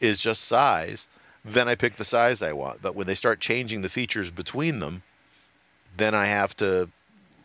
[0.00, 1.06] is just size,
[1.44, 2.82] then I pick the size I want.
[2.82, 5.02] But when they start changing the features between them,
[5.96, 6.90] then I have to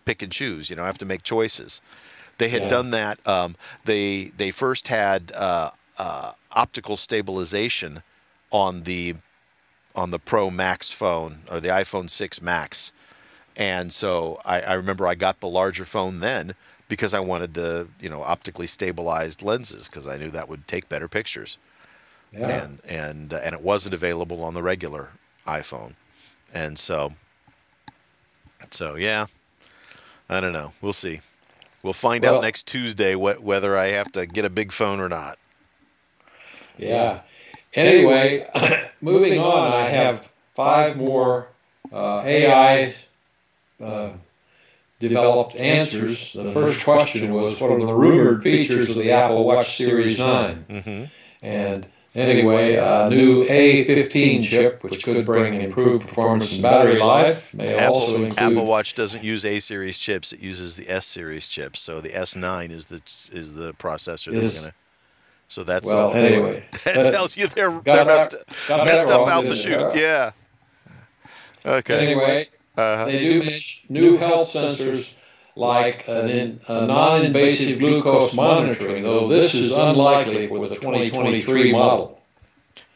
[0.06, 0.70] pick and choose.
[0.70, 1.82] You know, I have to make choices.
[2.40, 2.68] They had yeah.
[2.70, 3.28] done that.
[3.28, 8.02] Um, they they first had uh, uh, optical stabilization
[8.52, 9.16] on the
[9.96, 12.92] on the Pro Max phone or the iPhone 6 Max,
[13.56, 16.56] and so I, I remember I got the larger phone then
[16.88, 20.90] because I wanted the you know optically stabilized lenses because I knew that would take
[20.90, 21.58] better pictures.
[22.32, 22.64] Yeah.
[22.64, 25.10] And and and it wasn't available on the regular
[25.46, 25.94] iPhone,
[26.54, 27.14] and so
[28.72, 29.28] so yeah,
[30.30, 30.74] I don't know.
[30.82, 31.22] We'll see.
[31.84, 35.00] We'll find well, out next Tuesday what, whether I have to get a big phone
[35.00, 35.38] or not.
[36.78, 37.22] Yeah.
[37.74, 38.48] Anyway,
[39.02, 41.48] moving on, I have five more
[41.92, 42.94] uh, AI
[43.82, 44.12] uh,
[45.00, 46.34] developed answers.
[46.34, 50.66] The first question was what are the rumored features of the Apple Watch Series 9?
[50.70, 51.06] Mm-hmm.
[51.42, 57.76] And Anyway, a new A15 chip, which could bring improved performance and battery life, may
[57.76, 58.40] Apple, also include.
[58.40, 61.80] Apple Watch doesn't use A series chips; it uses the S series chips.
[61.80, 63.02] So the S9 is the
[63.32, 64.74] is the processor that's going to.
[65.50, 66.12] So that's well.
[66.16, 68.36] Anyway, that tells you they're they're messed,
[68.70, 69.96] messed up out the chute.
[69.96, 70.32] Yeah.
[71.64, 72.08] Okay.
[72.08, 73.06] Anyway, uh-huh.
[73.06, 75.14] they do make new health sensors
[75.60, 82.20] like an, a non-invasive glucose monitoring, though this is unlikely for the 2023 model.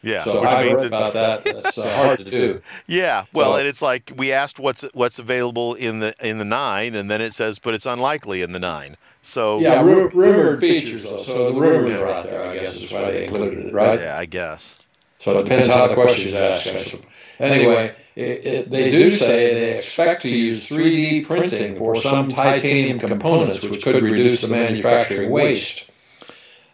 [0.02, 1.44] Yeah, so I read about that.
[1.44, 2.60] That's uh, hard to do.
[2.86, 6.44] Yeah, well, so, and it's like we asked what's what's available in the in the
[6.44, 8.98] nine, and then it says, but it's unlikely in the nine.
[9.22, 11.22] So yeah, rumored features though.
[11.22, 12.44] So the rumors are out there.
[12.44, 13.98] I guess is why they included it, right?
[13.98, 14.76] Yeah, I guess.
[15.18, 16.96] So it depends how the question is asked.
[17.38, 22.98] Anyway, it, it, they do say they expect to use 3D printing for some titanium
[22.98, 25.90] components, which could reduce the manufacturing waste.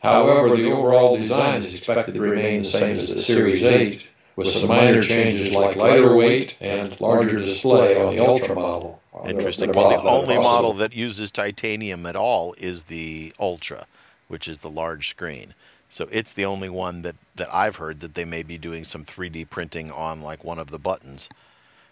[0.02, 4.06] However, the overall design is expected to remain the same as the Series 8,
[4.36, 9.00] with some minor changes like lighter weight and larger display on the Ultra model.
[9.26, 9.72] Interesting.
[9.72, 13.86] Well, the only model that uses titanium at all is the Ultra,
[14.28, 15.54] which is the large screen.
[15.90, 19.04] So it's the only one that, that I've heard that they may be doing some
[19.04, 21.28] 3D printing on like one of the buttons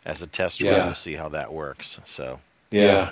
[0.07, 2.01] as a test run to see how that works.
[2.05, 2.41] So
[2.71, 3.11] yeah.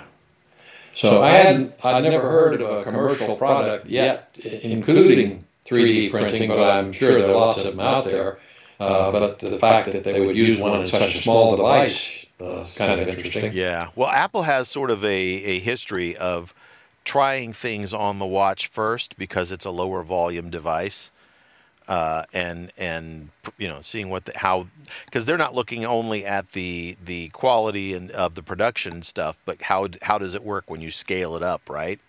[0.95, 6.63] So I hadn't I'd never heard of a commercial product yet, including 3D printing, but
[6.63, 8.39] I'm sure there are lots of them out there.
[8.79, 12.61] Uh, but the fact that they would use one in such a small device uh,
[12.61, 13.51] is kind of interesting.
[13.53, 13.89] Yeah.
[13.95, 16.53] Well, Apple has sort of a, a history of
[17.07, 21.09] trying things on the watch first because it's a lower volume device.
[21.87, 24.67] Uh, and and you know seeing what the, how
[25.05, 29.61] because they're not looking only at the the quality and of the production stuff, but
[29.61, 32.01] how how does it work when you scale it up, right?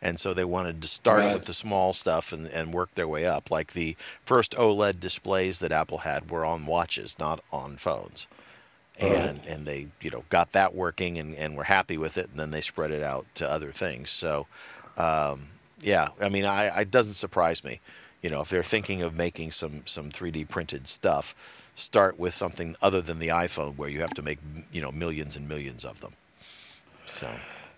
[0.00, 1.34] And so they wanted to start right.
[1.34, 3.50] with the small stuff and, and work their way up.
[3.50, 8.28] Like the first OLED displays that Apple had were on watches, not on phones.
[8.98, 9.48] And right.
[9.48, 12.50] and they you know got that working and, and were happy with it, and then
[12.50, 14.08] they spread it out to other things.
[14.08, 14.46] So
[14.96, 15.48] um,
[15.82, 17.80] yeah, I mean, I it doesn't surprise me
[18.26, 21.32] you know, if they're thinking of making some some 3D printed stuff,
[21.76, 24.40] start with something other than the iPhone where you have to make
[24.72, 26.12] you know millions and millions of them.
[27.06, 27.30] So.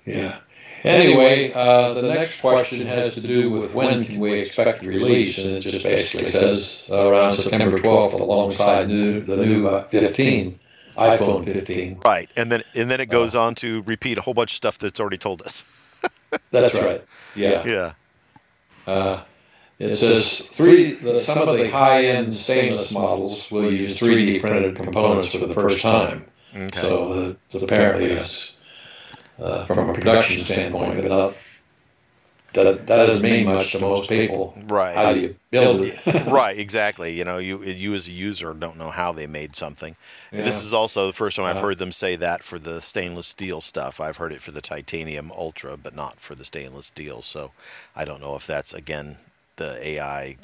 [0.06, 0.38] Yeah.
[0.84, 5.56] Anyway, uh, the next question has to do with when can we expect release, and
[5.56, 10.58] it just basically says uh, around September 12th, alongside new, the new uh, 15,
[10.98, 12.00] iPhone 15.
[12.04, 14.78] Right, and then and then it goes on to repeat a whole bunch of stuff
[14.78, 15.62] that's already told us.
[16.50, 17.04] that's right.
[17.34, 17.64] Yeah.
[17.66, 17.92] Yeah.
[18.86, 19.22] Uh,
[19.78, 20.94] it says three.
[20.94, 25.80] The, some of the high-end stainless models will use 3D printed components for the first
[25.80, 26.24] time.
[26.54, 26.80] Okay.
[26.80, 28.56] So, uh, apparently, it's
[29.38, 31.34] uh, from a production standpoint, but not,
[32.64, 34.56] that, that doesn't mean much to most people.
[34.66, 34.94] Right.
[34.94, 35.98] How do you build it?
[36.26, 36.58] right.
[36.58, 37.16] Exactly.
[37.16, 39.96] You know, you you as a user don't know how they made something.
[40.32, 40.42] Yeah.
[40.42, 43.26] This is also the first time I've uh, heard them say that for the stainless
[43.26, 44.00] steel stuff.
[44.00, 47.22] I've heard it for the titanium ultra, but not for the stainless steel.
[47.22, 47.52] So
[47.94, 49.18] I don't know if that's again
[49.56, 50.36] the AI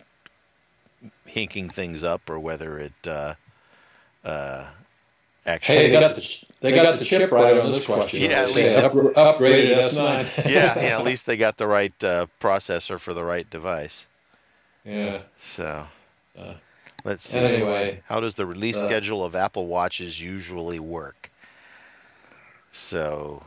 [1.27, 3.35] hinking things up or whether it uh,
[4.25, 4.69] uh,
[5.47, 5.77] actually.
[5.77, 8.23] Hey, they got the, they got the chip right on this question.
[8.23, 10.45] Yeah, at least up, upgraded S9.
[10.51, 14.07] yeah, yeah, at least they got the right uh, processor for the right device.
[14.85, 15.23] Yeah.
[15.39, 15.87] So.
[17.05, 17.39] Let's see.
[17.39, 21.31] Anyway, how does the release uh, schedule of Apple Watches usually work?
[22.73, 23.45] So,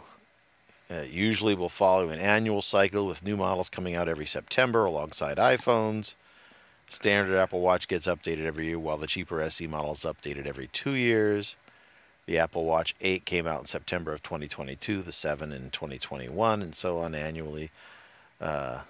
[0.92, 5.38] uh, usually will follow an annual cycle with new models coming out every September alongside
[5.38, 6.14] iPhones.
[6.88, 10.68] Standard Apple Watch gets updated every year, while the cheaper SE model is updated every
[10.68, 11.56] two years.
[12.28, 16.76] The Apple Watch 8 came out in September of 2022, the 7 in 2021, and
[16.76, 17.72] so on annually.
[18.42, 18.82] Uh,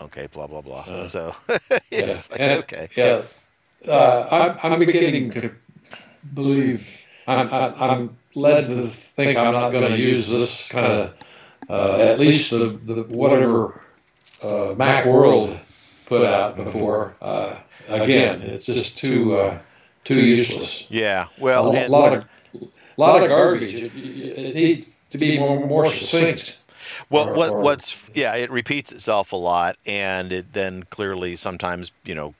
[0.00, 0.82] okay, blah, blah, blah.
[0.82, 1.34] Uh, so
[1.90, 2.54] it's yeah.
[2.54, 2.88] like, okay.
[2.96, 3.22] Yeah.
[3.86, 5.50] Uh, I'm, I'm beginning to
[6.34, 11.14] believe, I'm, I'm led to think I'm not going to use this kind of,
[11.68, 13.82] uh, at least the, the whatever
[14.40, 15.58] uh, Macworld
[16.06, 17.16] put out before.
[17.20, 17.56] Uh,
[17.88, 19.58] again, it's just too uh,
[20.04, 20.88] too useless.
[20.90, 22.24] Yeah, well, a, lot of
[23.02, 23.74] lot of garbage.
[23.74, 26.58] It, it, needs to be more more succinct.
[27.10, 31.36] Well, or, what or, what's yeah, it repeats itself a lot, and it then clearly
[31.36, 32.34] sometimes you know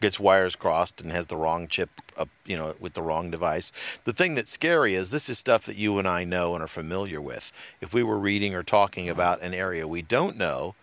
[0.00, 1.88] gets wires crossed and has the wrong chip
[2.18, 3.72] up, you know, with the wrong device.
[4.04, 6.68] The thing that's scary is this is stuff that you and I know and are
[6.68, 7.50] familiar with.
[7.80, 10.74] If we were reading or talking about an area we don't know,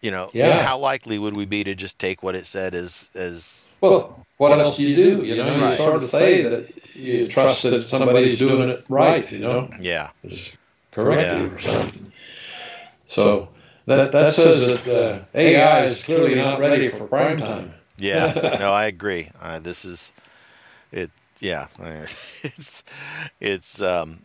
[0.00, 0.64] you know, yeah.
[0.64, 4.18] how likely would we be to just take what it said as as well?
[4.38, 5.24] What else do you do?
[5.24, 5.70] You know, right.
[5.70, 9.30] you sort of say that you trust that somebody's doing it right.
[9.30, 10.10] You know, yeah,
[10.90, 11.52] correctly yeah.
[11.52, 12.12] or something.
[13.06, 13.50] So
[13.86, 17.74] that that says that uh, AI is clearly not ready for prime time.
[17.98, 19.30] Yeah, no, I agree.
[19.40, 20.12] Uh, this is
[20.90, 21.10] it.
[21.40, 21.66] Yeah,
[22.42, 22.82] it's
[23.40, 24.22] it's um,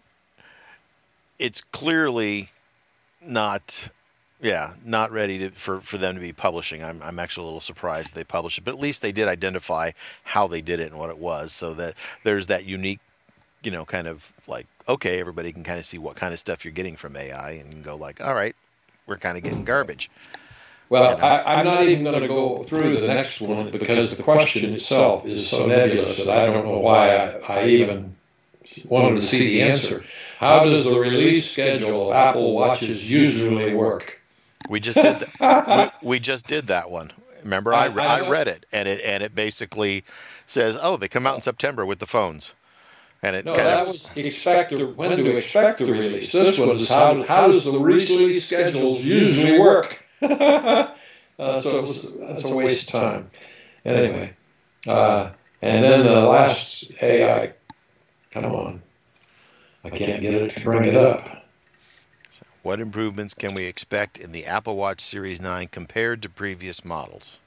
[1.38, 2.50] it's clearly
[3.22, 3.90] not
[4.42, 6.84] yeah, not ready to, for, for them to be publishing.
[6.84, 9.92] I'm, I'm actually a little surprised they published it, but at least they did identify
[10.24, 13.00] how they did it and what it was, so that there's that unique,
[13.64, 16.64] you know, kind of like okay, everybody can kind of see what kind of stuff
[16.64, 18.56] you're getting from AI and go like, all right,
[19.06, 20.10] we're kind of getting garbage.
[20.90, 24.74] Well, I, am not even going to go through the next one because the question
[24.74, 28.16] itself is so nebulous that I don't know why I, I even
[28.86, 30.06] wanted to see the answer.
[30.40, 34.17] How does the release schedule of Apple Watches usually work?
[34.70, 35.94] We just did that.
[36.02, 37.12] we, we, just did that one.
[37.44, 40.04] Remember, I, I, I read it, and it and it basically
[40.46, 42.54] says, "Oh, they come out in September with the phones."
[43.24, 46.32] And it no, that of, was expect the, when to expect the release.
[46.32, 50.04] This one is how, how does the release schedules usually work?
[50.22, 50.88] uh,
[51.38, 53.32] so it was, that's a waste of time.
[53.86, 54.34] And anyway,
[54.86, 55.32] uh,
[55.62, 57.54] and then the last AI,
[58.32, 58.84] come on,
[59.84, 61.37] I can't get it to bring it up.
[62.64, 67.38] What improvements can we expect in the Apple Watch Series 9 compared to previous models?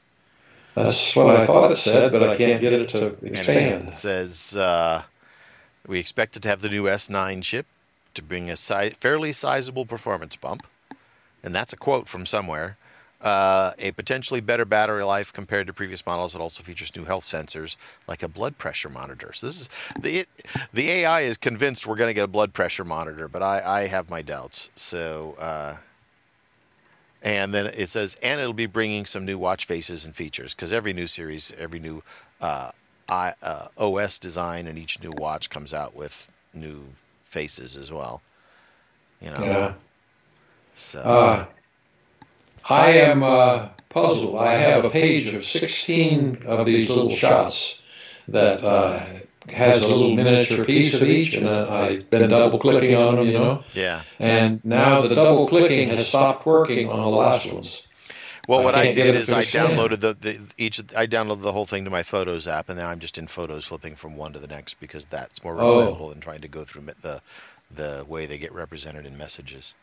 [0.74, 3.88] That's what I thought it said, but I can't get it to expand.
[3.88, 5.02] It says uh,
[5.86, 7.66] we expect it to have the new S9 chip
[8.14, 10.66] to bring a si- fairly sizable performance bump
[11.42, 12.76] and that's a quote from somewhere.
[13.20, 16.34] Uh, a potentially better battery life compared to previous models.
[16.34, 17.76] It also features new health sensors
[18.08, 19.34] like a blood pressure monitor.
[19.34, 19.68] So this is
[19.98, 20.28] the it,
[20.72, 23.86] the AI is convinced we're going to get a blood pressure monitor, but I, I
[23.88, 24.70] have my doubts.
[24.74, 25.76] So uh,
[27.20, 30.72] and then it says and it'll be bringing some new watch faces and features because
[30.72, 32.02] every new series, every new
[32.40, 32.70] uh,
[33.06, 36.84] I, uh, OS design, and each new watch comes out with new
[37.24, 38.22] faces as well.
[39.20, 39.44] You know.
[39.44, 39.74] Yeah.
[40.74, 41.46] So.
[42.68, 44.36] I am uh, puzzled.
[44.36, 47.82] I have a page of 16 of these little shots
[48.28, 49.04] that uh,
[49.48, 53.26] has a little miniature piece of each, and uh, I've been double clicking on them,
[53.26, 53.64] you know.
[53.72, 54.02] yeah.
[54.18, 57.86] And now the double clicking has stopped working on the last ones.
[58.48, 61.66] Well, what I, can't did is I downloaded the, the each I downloaded the whole
[61.66, 64.38] thing to my Photos app, and now I'm just in Photos, flipping from one to
[64.40, 65.78] the next because that's more Oh.
[65.78, 67.22] reliable than trying to go through the
[67.72, 69.74] the way they get represented in messages.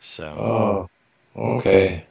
[0.00, 0.90] So Oh,
[1.36, 2.06] okay.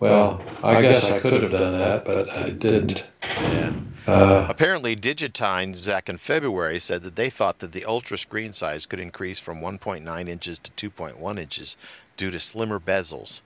[0.00, 3.06] Well, I guess I could have done that, but I didn't.
[3.22, 3.72] yeah.
[4.04, 8.84] Uh, Apparently, DigiTimes back in February said that they thought that the ultra screen size
[8.84, 11.76] could increase from 1.9 inches to 2.1 inches
[12.16, 13.42] due to slimmer bezels.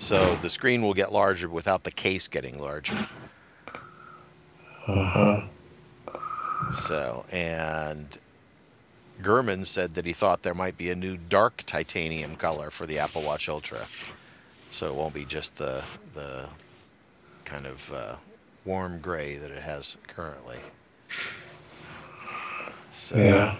[0.00, 3.06] So the screen will get larger without the case getting larger.
[4.88, 5.42] uh-huh.
[6.74, 8.18] So, and
[9.22, 12.98] Gurman said that he thought there might be a new dark titanium color for the
[12.98, 13.86] Apple Watch Ultra.
[14.72, 16.48] So it won't be just the the
[17.44, 18.16] kind of uh,
[18.64, 20.58] warm gray that it has currently.
[22.92, 23.56] So, Yeah.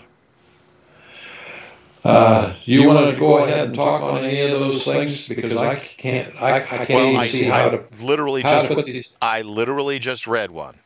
[2.05, 5.77] Uh, you wanted to go ahead and talk on any of those things because I
[5.77, 6.35] can't.
[6.43, 9.11] I, I can't Well, even I, see how to literally how just to put these.
[9.21, 10.81] I literally just read one.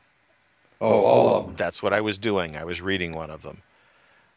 [0.81, 1.55] Oh, all of them.
[1.57, 2.55] That's what I was doing.
[2.55, 3.63] I was reading one of them.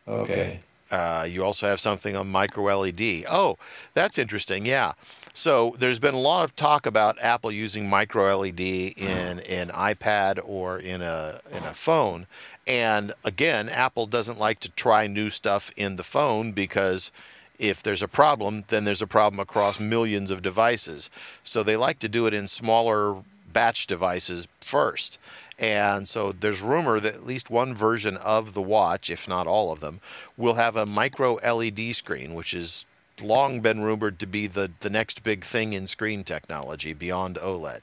[0.07, 0.61] Okay.
[0.89, 3.25] Uh, you also have something on micro LED.
[3.29, 3.57] Oh,
[3.93, 4.65] that's interesting.
[4.65, 4.93] Yeah.
[5.39, 9.49] So there's been a lot of talk about Apple using micro LED in mm.
[9.49, 12.27] an iPad or in a in a phone.
[12.67, 17.13] And again, Apple doesn't like to try new stuff in the phone because
[17.57, 21.09] if there's a problem, then there's a problem across millions of devices.
[21.41, 23.23] So they like to do it in smaller
[23.53, 25.19] batch devices first.
[25.57, 29.71] And so there's rumor that at least one version of the watch, if not all
[29.71, 30.01] of them,
[30.35, 32.83] will have a micro LED screen, which has
[33.21, 37.81] long been rumored to be the, the next big thing in screen technology beyond OLED.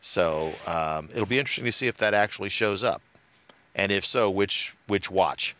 [0.00, 3.02] So um, it'll be interesting to see if that actually shows up,
[3.74, 5.54] and if so, which which watch.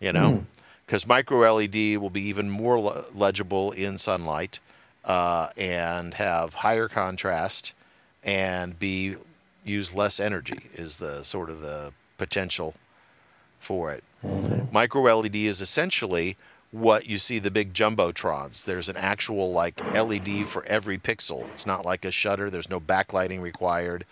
[0.00, 0.44] You know,
[0.84, 4.58] because micro LED will be even more le- legible in sunlight,
[5.04, 7.72] uh, and have higher contrast,
[8.22, 9.16] and be
[9.64, 12.74] use less energy is the sort of the potential
[13.58, 14.04] for it.
[14.72, 16.36] Micro LED is essentially
[16.74, 18.64] what you see the big jumbotrons.
[18.64, 21.48] There's an actual like LED for every pixel.
[21.54, 22.50] It's not like a shutter.
[22.50, 24.04] There's no backlighting required,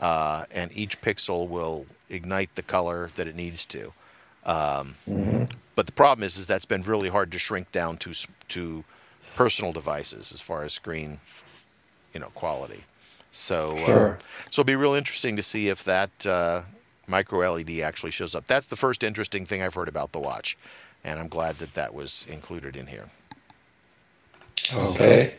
[0.00, 3.92] uh, and each pixel will ignite the color that it needs to.
[4.44, 4.96] Um,
[5.76, 8.12] But the problem is, is that's been really hard to shrink down to
[8.48, 8.84] to
[9.36, 11.20] personal devices as far as screen,
[12.12, 12.84] you know, quality.
[13.32, 14.16] So, uh,
[14.50, 16.62] so it'll be real interesting to see if that uh,
[17.06, 18.48] micro LED actually shows up.
[18.48, 20.58] That's the first interesting thing I've heard about the watch,
[21.04, 23.10] and I'm glad that that was included in here.
[24.72, 25.34] Okay.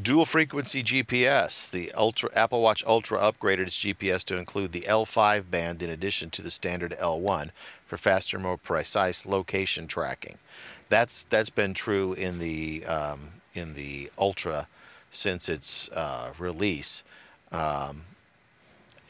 [0.00, 1.70] Dual frequency GPS.
[1.70, 6.30] The Ultra Apple Watch Ultra upgraded its GPS to include the L5 band in addition
[6.30, 7.50] to the standard L1
[7.84, 10.38] for faster, more precise location tracking.
[10.88, 14.66] That's that's been true in the um, in the Ultra
[15.10, 17.02] since its uh, release.
[17.50, 18.04] Um,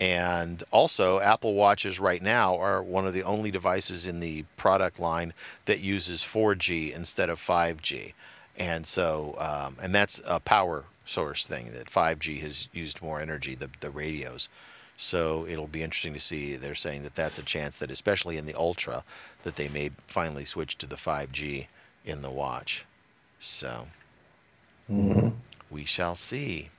[0.01, 4.99] and also, Apple Watches right now are one of the only devices in the product
[4.99, 5.33] line
[5.67, 8.15] that uses 4G instead of 5G.
[8.57, 13.55] And so, um, and that's a power source thing that 5G has used more energy,
[13.55, 14.49] the, the radios.
[14.97, 16.57] So it'll be interesting to see.
[16.57, 19.05] They're saying that that's a chance that, especially in the Ultra,
[19.43, 21.67] that they may finally switch to the 5G
[22.05, 22.85] in the watch.
[23.41, 23.89] So
[25.71, 26.71] we shall see.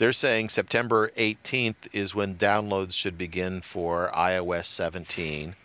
[0.00, 5.56] They're saying September 18th is when downloads should begin for iOS 17.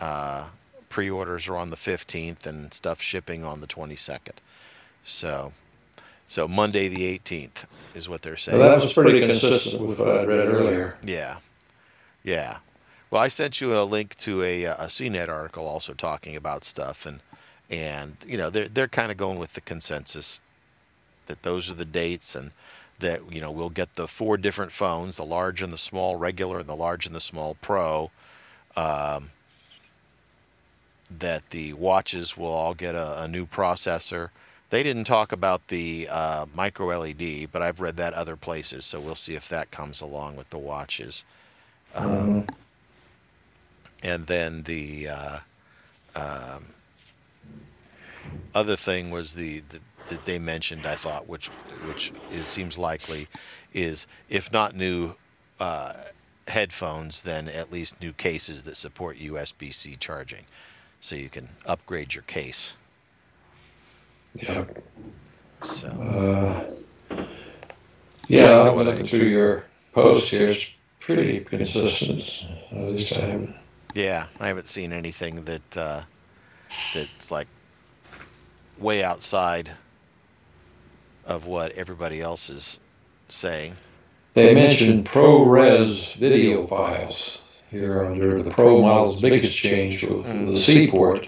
[0.00, 0.48] Uh,
[0.88, 4.38] pre-orders are on the 15th and stuff shipping on the 22nd.
[5.04, 5.52] So,
[6.26, 8.58] so Monday the 18th is what they're saying.
[8.58, 10.96] Well, that was pretty consistent with what I read earlier.
[11.04, 11.36] Yeah,
[12.24, 12.56] yeah.
[13.08, 17.06] Well, I sent you a link to a, a CNET article also talking about stuff,
[17.06, 17.20] and
[17.70, 20.40] and you know they're they're kind of going with the consensus
[21.26, 22.50] that those are the dates, and
[23.00, 26.60] that you know we'll get the four different phones: the large and the small regular,
[26.60, 28.10] and the large and the small pro.
[28.76, 29.30] Um,
[31.10, 34.30] that the watches will all get a, a new processor,
[34.70, 39.00] They didn't talk about the uh, micro LED, but I've read that other places, so
[39.00, 41.24] we'll see if that comes along with the watches.
[41.94, 42.46] Um,
[44.02, 45.38] And then the uh,
[46.14, 46.66] um,
[48.54, 51.48] other thing was the, the that they mentioned, I thought, which
[51.84, 53.28] which is, seems likely,
[53.72, 55.14] is if not new
[55.60, 55.94] uh,
[56.48, 60.46] headphones, then at least new cases that support USB-C charging,
[61.00, 62.74] so you can upgrade your case.
[64.42, 64.64] Yeah.
[65.62, 66.68] So Uh,
[68.28, 70.48] yeah, I went looking through your post here.
[70.48, 70.66] It's
[71.00, 72.44] pretty consistent.
[72.72, 73.56] At least I haven't.
[73.94, 76.02] yeah, I haven't seen anything that uh,
[76.94, 77.48] that's like
[78.78, 79.72] way outside
[81.26, 82.78] of what everybody else is
[83.28, 83.76] saying.
[84.34, 87.40] They mentioned ProRes video files
[87.70, 91.26] here under the Pro model's biggest change with the C port.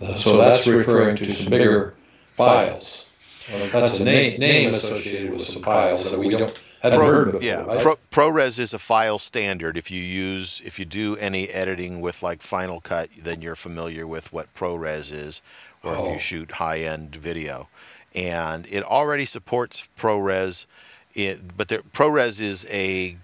[0.00, 1.94] Uh, so that's referring to some bigger
[2.36, 3.06] files.
[3.52, 7.42] Uh, that's a name, name associated with some files that we don't hadn't heard before.
[7.42, 7.80] yeah, right?
[7.80, 9.76] Pro, ProRes is a file standard.
[9.76, 14.06] If you use, if you do any editing with like Final Cut, then you're familiar
[14.06, 15.42] with what ProRes is,
[15.82, 16.12] or if Oh.
[16.14, 17.68] you shoot high-end video,
[18.14, 20.66] and it already supports ProRes.
[21.14, 23.16] It, but there, ProRes is a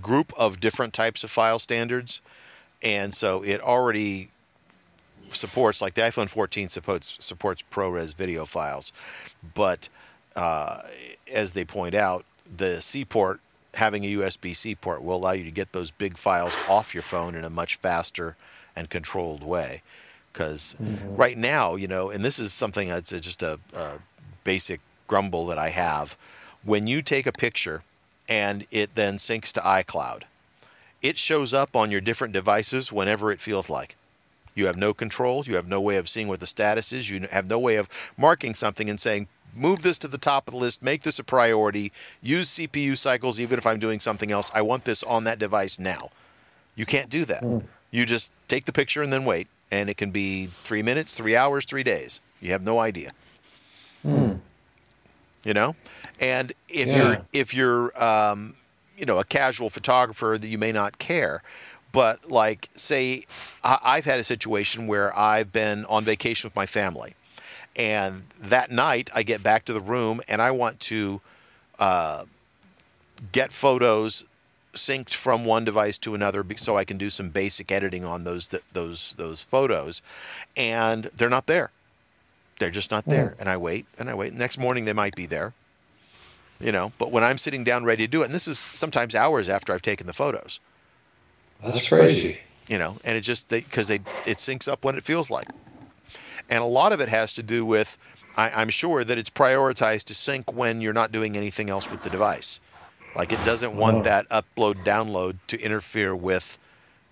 [0.00, 2.20] group of different types of file standards,
[2.82, 4.30] and so it already
[5.32, 8.92] supports like the iPhone 14 supports supports ProRes video files,
[9.54, 9.88] but
[10.36, 10.82] uh,
[11.32, 12.24] as they point out,
[12.56, 13.40] the C port
[13.74, 17.02] having a USB C port will allow you to get those big files off your
[17.02, 18.36] phone in a much faster
[18.74, 19.82] and controlled way.
[20.32, 23.98] Because right now, you know, and this is something that's just a, a
[24.48, 26.16] basic grumble that I have.
[26.64, 27.82] When you take a picture
[28.30, 30.22] and it then syncs to iCloud,
[31.02, 33.94] it shows up on your different devices whenever it feels like.
[34.54, 35.44] You have no control.
[35.44, 37.10] You have no way of seeing what the status is.
[37.10, 40.54] You have no way of marking something and saying, move this to the top of
[40.54, 41.92] the list, make this a priority,
[42.22, 44.50] use CPU cycles even if I'm doing something else.
[44.54, 46.08] I want this on that device now.
[46.74, 47.42] You can't do that.
[47.42, 47.64] Mm.
[47.90, 51.36] You just take the picture and then wait, and it can be three minutes, three
[51.36, 52.20] hours, three days.
[52.40, 53.12] You have no idea.
[55.44, 55.76] You know,
[56.20, 56.96] and if Yeah.
[56.96, 58.56] you're if you're um,
[58.96, 61.42] you know a casual photographer that you may not care,
[61.92, 63.24] but like say
[63.62, 67.14] I, I've had a situation where I've been on vacation with my family,
[67.76, 71.20] and that night I get back to the room and I want to
[71.78, 72.24] uh,
[73.32, 74.24] get photos
[74.74, 78.48] synced from one device to another so I can do some basic editing on those
[78.48, 80.02] th- those those photos.
[80.56, 81.70] And they're not there
[82.58, 83.34] they're just not there.
[83.38, 84.32] And I wait and I wait.
[84.34, 85.54] Next morning they might be there
[86.60, 86.90] you know.
[86.98, 89.72] But when I'm sitting down ready to do it and this is sometimes hours after
[89.72, 90.58] I've taken the photos.
[91.64, 92.38] That's crazy.
[92.66, 95.48] you know and it just because they, it syncs up when it feels like.
[96.50, 97.96] And a lot of it has to do with
[98.36, 102.02] I, i'm sure that it's prioritized to sync when you're not doing anything else with
[102.02, 102.60] the device.
[103.16, 104.02] Like it doesn't want Oh.
[104.02, 106.58] that upload download to interfere with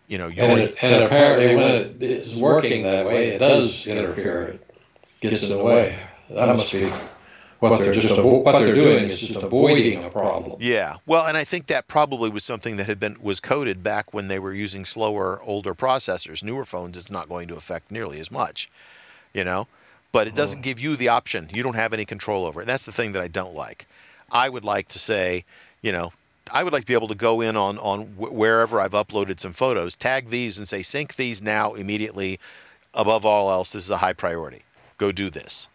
[0.08, 3.86] you know your And, it, and apparently, when it is working that way, it does
[3.86, 4.58] interfere.
[5.20, 5.98] It gets in the way.
[6.30, 6.90] That must be
[7.58, 10.56] what they're just avo- what they're doing is just avoiding a problem.
[10.60, 14.12] Yeah, well, and I think that probably was something that had been was coded back
[14.12, 16.42] when they were using slower, older processors.
[16.42, 18.70] Newer phones, it's not going to affect nearly as much,
[19.32, 19.68] you know.
[20.12, 20.62] But it doesn't mm-hmm.
[20.62, 21.50] give you the option.
[21.52, 22.66] You don't have any control over it.
[22.66, 23.86] That's the thing that I don't like.
[24.30, 25.44] I would like to say,
[25.82, 26.12] you know,
[26.50, 29.40] I would like to be able to go in on on wh- wherever I've uploaded
[29.40, 32.38] some photos, tag these, and say sync these now immediately.
[32.94, 34.62] Above all else, this is a high priority.
[34.98, 35.68] Go do this,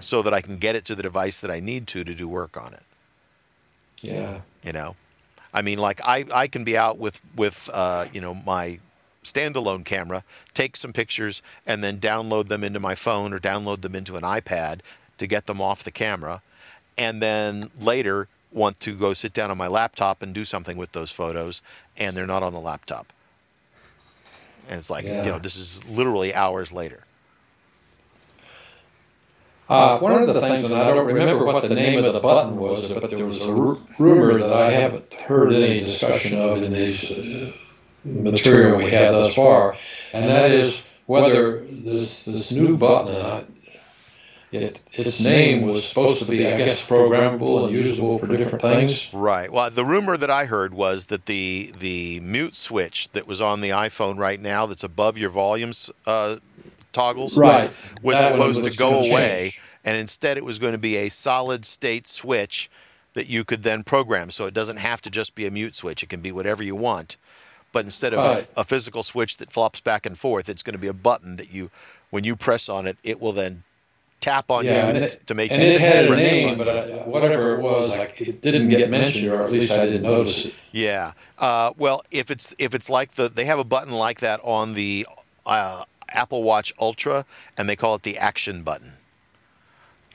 [0.00, 2.28] so that I can get it to the device that I need to to do
[2.28, 2.82] work on it.
[4.00, 4.40] Yeah.
[4.62, 4.96] you know?
[5.52, 8.78] I mean like i i can be out with with uh you know my
[9.24, 10.22] standalone camera
[10.54, 14.22] take some pictures and then download them into my phone or download them into an
[14.22, 14.80] ipad
[15.18, 16.40] to get them off the camera
[16.96, 20.92] and then later want to go sit down on my laptop and do something with
[20.92, 21.62] those photos
[21.96, 23.12] and they're not on the laptop.
[24.68, 25.24] And it's like Yeah.
[25.24, 27.00] you know this is literally hours later
[29.70, 32.56] Uh, one of the things, and I don't remember what the name of the button
[32.56, 37.08] was, but there was a rumor that I haven't heard any discussion of in these
[37.08, 37.52] uh,
[38.04, 39.76] material we have thus far,
[40.12, 43.44] and that is whether this this new button, and I,
[44.50, 49.14] it, its name was supposed to be, I guess, programmable and usable for different things.
[49.14, 49.52] Right.
[49.52, 53.60] Well, the rumor that I heard was that the the mute switch that was on
[53.60, 56.38] the iPhone right now, that's above your volumes uh,
[56.92, 57.70] toggles, Right.
[58.02, 59.60] was That supposed was to go away, change.
[59.84, 62.70] and instead it was going to be a solid state switch
[63.14, 64.30] that you could then program.
[64.30, 66.76] So it doesn't have to just be a mute switch; it can be whatever you
[66.76, 67.16] want.
[67.72, 68.46] But instead of Right.
[68.56, 71.52] a physical switch that flops back and forth, it's going to be a button that
[71.52, 71.70] you,
[72.10, 73.62] when you press on it, it will then
[74.20, 76.24] tap on Yeah, and used it, to make and you it had you a pressed
[76.28, 76.74] the name, button.
[76.74, 80.02] but uh, whatever it was, like it didn't get mentioned, or at least I didn't
[80.02, 80.54] notice it.
[80.72, 81.12] Yeah.
[81.38, 84.74] Uh, well, if it's if it's like the they have a button like that on
[84.74, 85.06] the
[85.46, 87.24] uh, Apple Watch Ultra,
[87.56, 88.92] and they call it the Action button.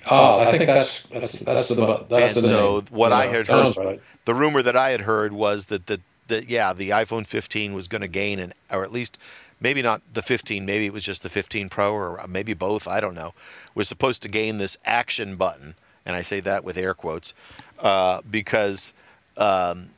[0.10, 2.86] Oh, I think that's that's that's the that's And the so name.
[2.92, 4.02] what I had heard- right.
[4.26, 7.88] The rumor that I had heard was that the that yeah the iPhone 15 was
[7.88, 9.18] going to gain an or at least
[9.60, 13.00] maybe not the 15 maybe it was just the 15 Pro or maybe both I
[13.00, 13.34] don't know
[13.76, 17.34] was supposed to gain this Action button, and I say that with air quotes
[17.80, 18.94] uh, because
[19.38, 19.90] um,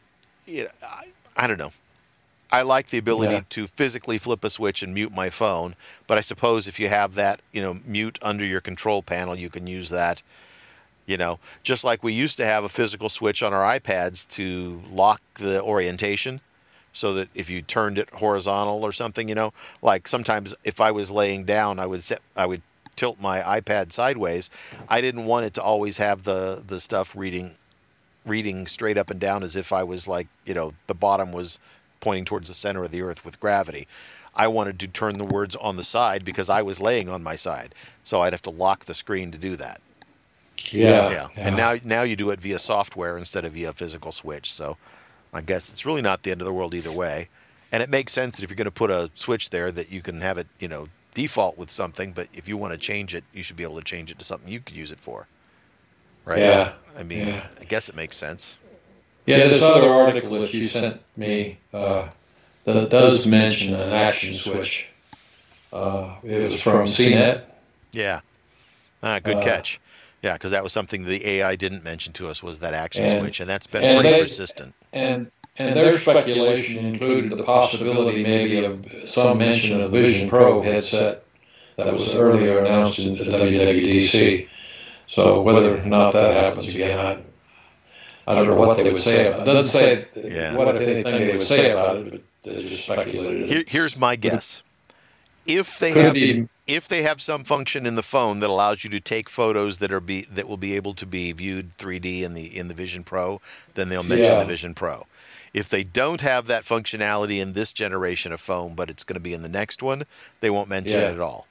[0.47, 1.71] know, I, I don't know.
[2.51, 3.41] I like the ability Yeah.
[3.49, 5.75] to physically flip a switch and mute my phone,
[6.07, 9.49] but I suppose if you have that, you know, mute under your control panel, you
[9.49, 10.21] can use that.
[11.05, 14.81] You know, just like we used to have a physical switch on our iPads to
[14.89, 16.41] lock the orientation,
[16.91, 20.91] so that if you turned it horizontal or something, you know, like sometimes if I
[20.91, 22.61] was laying down, I would set, I would
[22.97, 24.49] tilt my iPad sideways.
[24.89, 27.51] I didn't want it to always have the the stuff reading
[28.25, 31.59] reading straight up and down as if I was like, you know, the bottom was
[31.99, 33.87] pointing towards the center of the earth with gravity.
[34.35, 37.35] I wanted to turn the words on the side because I was laying on my
[37.35, 37.73] side.
[38.03, 39.81] So I'd have to lock the screen to do that.
[40.71, 41.27] Yeah, Yeah.
[41.35, 44.51] And now now you do it via software instead of via physical switch.
[44.51, 44.77] So
[45.33, 47.29] I guess it's really not the end of the world either way.
[47.71, 50.01] And it makes sense that if you're going to put a switch there that you
[50.01, 53.23] can have it, you know, default with something, but if you want to change it,
[53.33, 55.27] you should be able to change it to something you could use it for.
[56.25, 56.39] Right?
[56.39, 56.73] Yeah.
[56.97, 57.47] I mean, Yeah.
[57.59, 58.55] I guess it makes sense.
[59.27, 62.07] Yeah, this other article that you sent me uh,
[62.63, 64.87] that does mention an action switch.
[65.71, 67.41] Uh, it was from CNET.
[67.91, 68.21] Yeah.
[69.03, 69.79] Ah, good Uh, catch.
[70.23, 73.19] Yeah, because that was something the AI didn't mention to us was that action And-
[73.21, 74.73] switch, and that's been and pretty they- persistent.
[74.93, 75.29] And
[75.59, 81.23] and their speculation included the possibility maybe of some mention of Vision Pro headset
[81.77, 84.47] that was earlier announced in the WWDC.
[85.07, 87.23] So whether or not that happens again,
[88.27, 89.49] I, I don't know what they would say about it.
[89.49, 90.55] It doesn't say Yeah.
[90.55, 93.47] what if anything they would say about it, but they just speculated.
[93.49, 94.63] Here, here's my guess:
[95.45, 98.83] if they Could have be- if they have some function in the phone that allows
[98.83, 102.21] you to take photos that are be that will be able to be viewed 3D
[102.23, 103.39] in the in the Vision Pro,
[103.75, 104.39] then they'll mention Yeah.
[104.39, 105.05] the Vision Pro.
[105.53, 109.19] If they don't have that functionality in this generation of phone, but it's going to
[109.21, 110.03] be in the next one,
[110.41, 111.09] they won't mention Yeah.
[111.09, 111.47] it at all.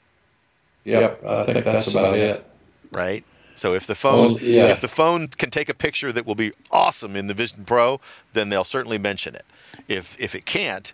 [0.84, 2.44] Yep, I think that's about it.
[2.92, 3.24] right?
[3.56, 4.66] So if the phone Well, yeah.
[4.68, 8.00] if the phone can take a picture that will be awesome in the Vision Pro,
[8.32, 9.44] then they'll certainly mention it.
[9.88, 10.92] If if it can't,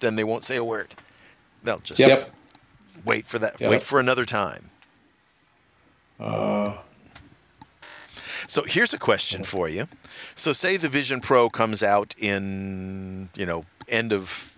[0.00, 0.94] then they won't say a word.
[1.62, 2.32] They'll just Yep.
[3.04, 3.70] wait for that Yep.
[3.70, 4.70] wait for another time.
[6.18, 6.78] Uh,
[8.46, 9.88] So here's a question for you.
[10.34, 14.54] So say the Vision Pro comes out in, you know, end of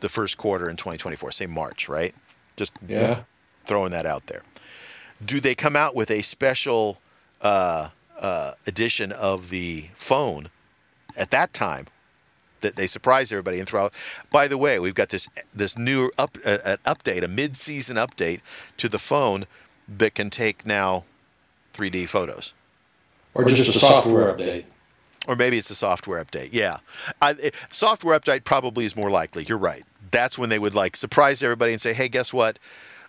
[0.00, 2.14] the first quarter in 2024, say March, right?
[2.56, 3.20] Just yeah.
[3.66, 4.42] throwing that out there.
[5.24, 6.98] Do they come out with a special
[7.40, 7.88] uh,
[8.18, 10.50] uh, edition of the phone
[11.16, 11.86] at that time
[12.60, 13.94] that they surprise everybody and throw out?
[14.30, 18.40] By the way, we've got this this new up uh, an update, a mid-season update
[18.76, 19.46] to the phone
[19.88, 21.04] that can take now
[21.74, 22.52] 3D photos.
[23.34, 24.64] Or just a software update.
[25.26, 26.50] Or maybe it's a software update.
[26.52, 26.78] Yeah,
[27.20, 29.44] I, it- software update probably is more likely.
[29.44, 29.84] You're right.
[30.10, 32.58] That's when they would like surprise everybody and say, "Hey, guess what?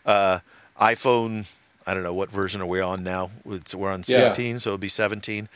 [0.06, 0.40] Uh,
[0.82, 1.46] iPhone.
[1.88, 3.32] I don't know what version are we on now.
[3.46, 4.24] It's, we're on Yeah.
[4.26, 5.50] 16, so it'll be 17.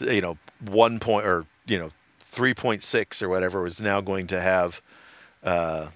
[0.00, 1.90] You know, one point or you know,
[2.32, 4.80] 3.6 or whatever is now going to have
[5.44, 5.88] uh,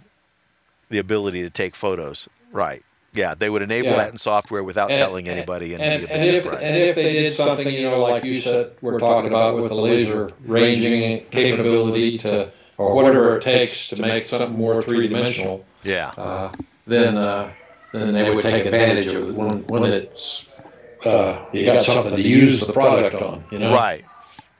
[0.88, 2.28] the ability to take photos.
[2.52, 2.82] Right.
[3.12, 3.96] Yeah, they would enable Yeah.
[3.96, 7.32] that in software without And- telling anybody, and, And, and, if, and if they did
[7.32, 12.50] something, you know, like you said, we're talking about with the laser ranging capability to,
[12.76, 16.08] or whatever it takes to make something more three dimensional, yeah.
[16.16, 16.52] uh,
[16.88, 17.52] then uh,
[17.94, 22.22] then they would take advantage of it when, when it's uh, you got something to
[22.22, 23.72] use the product on, you know.
[23.72, 24.04] Right.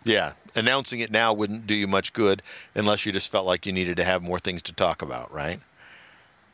[0.05, 0.33] Yeah.
[0.55, 2.43] Announcing it now wouldn't do you much good
[2.75, 5.61] unless you just felt like you needed to have more things to talk about, right?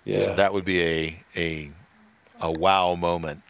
[0.04, 0.20] Yeah.
[0.20, 1.70] So that would be a a
[2.40, 3.42] a wow moment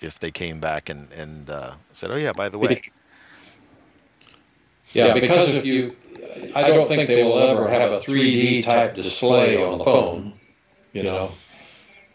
[0.00, 2.80] if they came back and and uh, said, "Oh yeah, by the way,
[4.92, 5.96] Yeah, because if you,
[6.54, 10.32] I don't think they will ever have a 3D type display on the phone,
[10.92, 11.32] you know.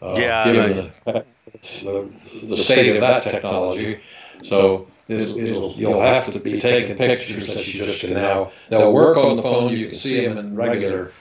[0.04, 1.24] Uh, Yeah, Given the,
[1.62, 4.00] the, the state of that technology,
[4.42, 8.52] so it'll, it'll, you'll have to be taking pictures that you just can now.
[8.68, 9.72] They'll work on the phone.
[9.72, 11.12] You can see them in regular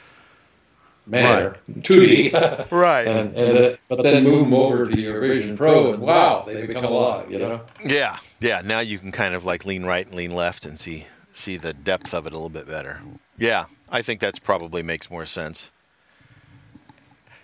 [1.06, 2.34] manner, 2D,
[2.72, 6.44] right, and and the, but then move them over to your Vision Pro, and wow,
[6.46, 7.62] they become alive, you know.
[7.84, 11.08] yeah, yeah." Now you can kind of like lean right and lean left and see
[11.32, 13.02] see the depth of it a little bit better.
[13.38, 15.72] Yeah, I think that's probably makes more sense.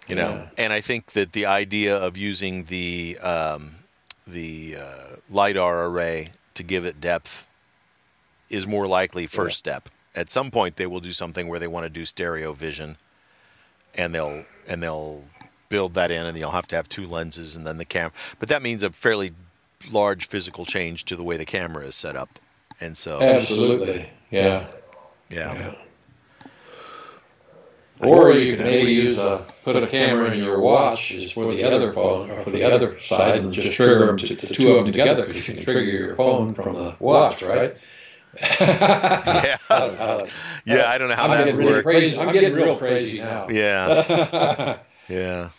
[0.10, 0.50] You know, Yeah.
[0.58, 3.76] and I think that the idea of using the um,
[4.26, 7.48] the uh, lidar array to give it depth
[8.50, 9.90] is more likely first step.
[10.16, 12.98] At some point, they will do something where they want to do stereo vision,
[13.96, 15.24] and they'll and they'll
[15.70, 18.12] build that in, and you'll have to have two lenses, and then the camera.
[18.40, 19.34] But that means a fairly
[19.92, 22.40] large physical change to the way the camera is set up,
[22.82, 24.10] and so Absolutely.
[24.32, 24.66] Yeah.
[25.30, 25.76] yeah, Yeah.
[28.00, 31.64] Or you can maybe use a put a camera in your watch is for the
[31.66, 34.86] other phone or for the other side and just trigger them to, the two of
[34.86, 37.76] them together because you can trigger your phone from the watch, right?
[38.42, 40.26] yeah, Uh,
[40.66, 40.86] yeah.
[40.88, 41.84] I don't know how I'm that getting would really work.
[41.84, 42.18] crazy.
[42.20, 43.50] I'm getting real crazy now.
[43.50, 44.78] Yeah.
[45.10, 45.50] Yeah.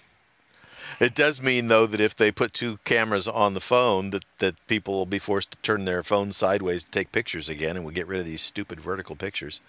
[1.01, 4.55] It does mean though that if they put two cameras on the phone that, that
[4.69, 7.93] people will be forced to turn their phones sideways to take pictures again and we'll
[7.95, 9.61] get rid of these stupid vertical pictures.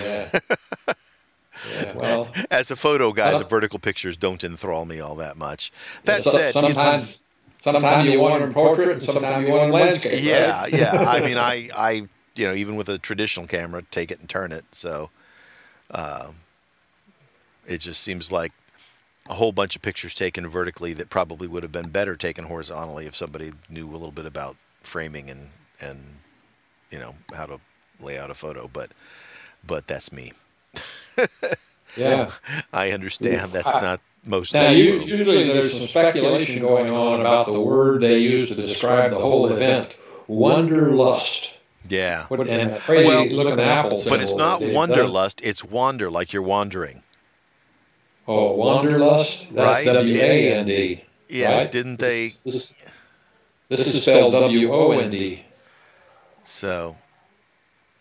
[0.00, 0.30] yeah.
[1.74, 1.92] Yeah.
[1.96, 5.72] Well, As a photo guy, Uh, the vertical pictures don't enthrall me all that much.
[6.04, 7.20] That so- said, you- sometimes
[7.60, 10.22] sometimes you want them portrait and sometimes you want them landscape.
[10.22, 10.72] yeah, right?
[10.72, 10.94] yeah.
[11.08, 11.90] I mean, I, I,
[12.36, 14.64] you know, even with a traditional camera, take it and turn it.
[14.72, 15.10] So,
[15.90, 16.36] um,
[17.66, 18.52] it just seems like
[19.28, 23.06] a whole bunch of pictures taken vertically that probably would have been better taken horizontally
[23.06, 25.98] if somebody knew a little bit about framing and and
[26.90, 27.60] you know how to
[28.00, 28.70] lay out a photo.
[28.72, 28.92] But,
[29.66, 30.32] but that's me.
[31.96, 32.30] Yeah.
[32.72, 34.54] I understand that's I- not most.
[34.54, 35.08] Now, of the you, world.
[35.08, 39.46] usually there's some speculation going on about the word they use to describe the whole
[39.46, 39.96] event,
[40.26, 41.58] wanderlust.
[41.88, 42.26] yeah.
[42.26, 45.40] What, and that crazy Well, looking apple But it's not that they've wanderlust.
[45.42, 47.02] It's wander, like you're wandering.
[48.26, 49.54] Oh, wanderlust.
[49.54, 49.94] That's Right.
[49.94, 51.04] W A N D.
[51.30, 51.56] Yeah.
[51.56, 51.72] Right?
[51.72, 52.34] Didn't they?
[52.44, 52.74] This,
[53.70, 55.44] this is spelled W O N D.
[56.44, 56.96] So,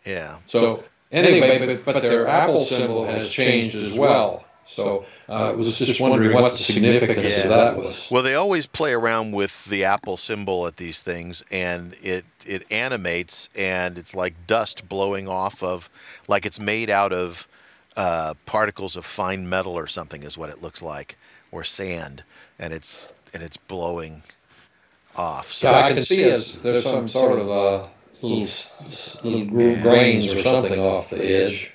[0.06, 0.38] yeah.
[0.46, 4.46] So anyway, but, but their apple symbol has changed as well.
[4.66, 7.44] So uh, I was just wondering what the significance Yeah.
[7.44, 8.10] of that was.
[8.12, 12.70] Well, they always play around with the Apple symbol at these things, and it it
[12.70, 15.90] animates, and it's like dust blowing off of,
[16.28, 17.48] like it's made out of
[17.96, 21.18] uh, particles of fine metal or something, is what it looks like,
[21.52, 22.24] or sand,
[22.60, 24.24] and it's and it's blowing
[25.16, 25.54] off.
[25.54, 27.88] So So I can see as there's some sort of uh,
[28.22, 31.72] little s- s- little gr- grains or something off the edge.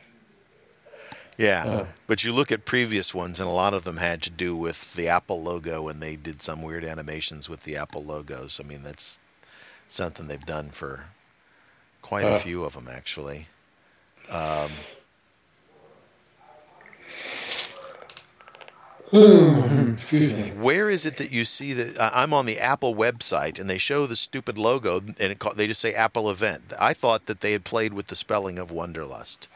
[1.38, 1.86] yeah, Uh.
[2.06, 4.94] but you look at previous ones, and a lot of them had to do with
[4.94, 8.60] the Apple logo, and they did some weird animations with the Apple logos.
[8.60, 9.18] I mean, that's
[9.88, 11.06] something they've done for
[12.00, 12.38] quite a Uh.
[12.38, 13.48] few of them, actually.
[14.28, 14.70] Um,
[19.12, 20.50] Excuse me.
[20.52, 21.98] Where is it that you see that?
[21.98, 25.52] Uh, I'm on the Apple website and they show the stupid logo and it, ca-
[25.54, 26.72] they just say Apple event.
[26.78, 29.48] I thought that they had played with the spelling of Wonderlust.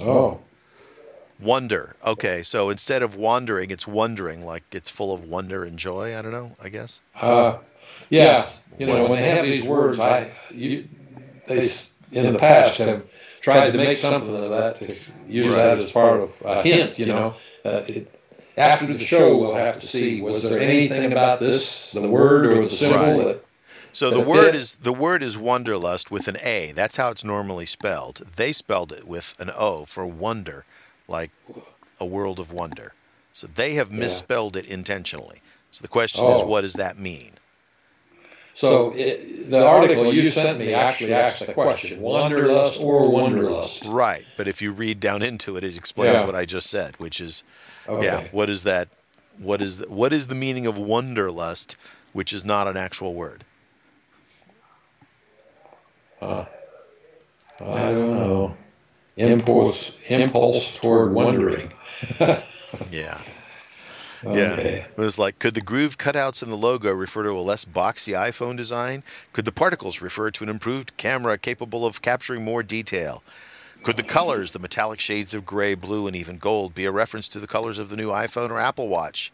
[0.00, 0.40] Oh,
[1.40, 1.96] Wonder.
[2.04, 6.16] Okay, so instead of wandering, it's wondering, like it's full of wonder and joy.
[6.18, 6.52] I don't know.
[6.62, 7.00] I guess.
[7.16, 7.58] uh,
[8.10, 8.46] yeah.
[8.78, 10.88] You know, when they have these words, I you
[11.46, 13.04] they s- in the past have
[13.40, 14.96] tried to make something of that to
[15.28, 16.98] use that as part of a hint.
[16.98, 17.34] You know,
[17.64, 18.20] Uh, it,
[18.56, 22.62] after the show, we'll have to see was there anything about this, the word or
[22.64, 23.24] the symbol Right.
[23.26, 23.44] that
[23.92, 26.72] So the word did- is the word is Wanderlust with an A.
[26.72, 28.26] That's how it's normally spelled.
[28.36, 30.64] They spelled it with an O for wonder,
[31.08, 31.30] like
[31.98, 32.92] a world of wonder.
[33.32, 35.40] So they have misspelled it intentionally.
[35.72, 36.46] So the question is, Oh.
[36.46, 37.32] what does that mean?
[38.54, 43.92] So it, the article you sent me actually asked the question: wanderlust or wonderlust?
[43.92, 46.26] Right, but if you read down into it, it explains Yeah.
[46.26, 47.42] what I just said, which is,
[47.88, 48.04] Okay.
[48.06, 48.88] yeah, what is that?
[49.38, 51.74] What is the, what is the meaning of wonderlust,
[52.12, 53.44] which is not an actual word?
[56.22, 56.44] Uh,
[57.60, 58.56] I don't know.
[59.16, 61.72] Impulse, impulse toward wondering.
[62.90, 63.22] Yeah,
[64.26, 64.76] Okay.
[64.78, 64.86] yeah.
[64.86, 68.12] It was like, could the groove cutouts in the logo refer to a less boxy
[68.12, 69.02] iPhone design?
[69.32, 73.22] Could the particles refer to an improved camera capable of capturing more detail?
[73.82, 77.28] Could the colors, the metallic shades of gray, blue, and even gold, be a reference
[77.30, 79.30] to the colors of the new iPhone or Apple Watch?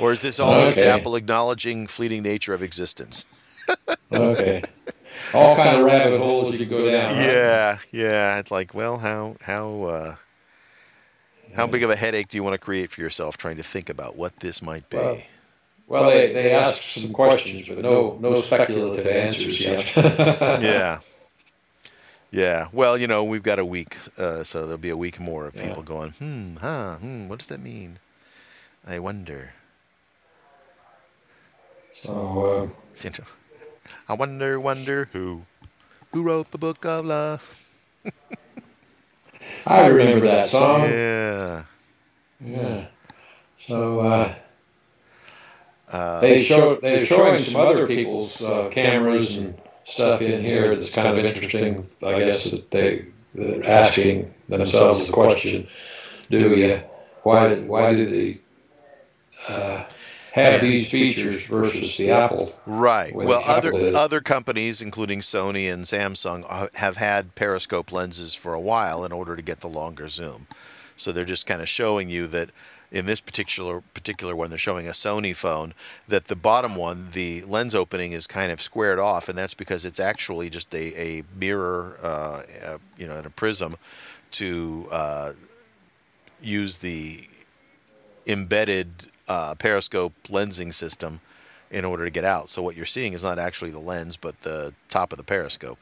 [0.00, 3.24] Or is this all just Apple acknowledging fleeting nature of existence?
[4.12, 4.62] Okay.
[5.34, 7.14] All kind of rabbit holes you could go down.
[7.14, 7.24] right?
[7.24, 8.38] Yeah, yeah.
[8.38, 10.16] It's like, well, how how uh,
[11.58, 13.90] how big of a headache do you want to create for yourself trying to think
[13.90, 14.96] about what this might be?
[14.96, 15.18] Well,
[15.88, 19.92] Well, they, they asked some questions, but no no speculative answers yet.
[19.96, 21.00] yeah,
[22.30, 22.68] yeah.
[22.72, 25.54] Well, you know, we've got a week, uh, so there'll be a week more of
[25.56, 25.62] Yeah.
[25.68, 27.28] people going, hmm, huh, hmm.
[27.28, 27.98] What does that mean?
[28.86, 29.52] I wonder.
[31.94, 32.70] So,
[33.02, 33.24] You know,
[34.08, 35.42] I wonder, wonder who,
[36.12, 37.64] who wrote the book of love?
[39.66, 40.82] uh, I remember that song.
[40.82, 41.64] Yeah.
[42.40, 42.86] Yeah.
[43.58, 44.34] So, uh,
[45.90, 50.94] uh, they show they're showing some other people's uh, cameras and stuff in here that's
[50.94, 51.86] kind of interesting.
[52.04, 55.66] I guess that they they're asking themselves the question:
[56.30, 56.80] Do we
[57.22, 58.40] why why do they
[59.48, 59.84] uh,
[60.38, 62.52] have these features versus the Apple?
[62.66, 63.14] Right.
[63.14, 68.60] Well, other other companies, including Sony and Samsung, uh, have had periscope lenses for a
[68.60, 70.46] while in order to get the longer zoom.
[70.96, 72.50] So they're just kind of showing you that
[72.90, 75.74] in this particular particular one they're showing a Sony phone
[76.06, 79.84] that the bottom one the lens opening is kind of squared off and that's because
[79.84, 83.76] it's actually just a, a mirror uh, a, you know and a prism
[84.30, 85.32] to uh,
[86.40, 87.28] use the
[88.26, 91.20] embedded uh, periscope lensing system
[91.70, 94.40] in order to get out so what you're seeing is not actually the lens but
[94.40, 95.78] the top of the periscope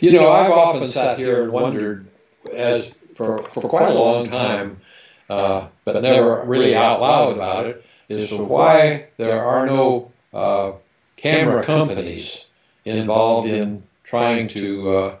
[0.00, 2.06] you know I've often sat here and wondered
[2.54, 4.80] as for, for quite a long time
[5.28, 10.72] uh, but never really out loud about it, is why there are no uh,
[11.16, 12.46] camera companies
[12.84, 15.16] involved in trying to uh,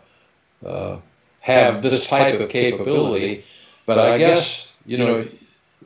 [0.64, 0.98] uh,
[1.40, 3.44] have this type of capability.
[3.84, 5.28] But I guess, you know,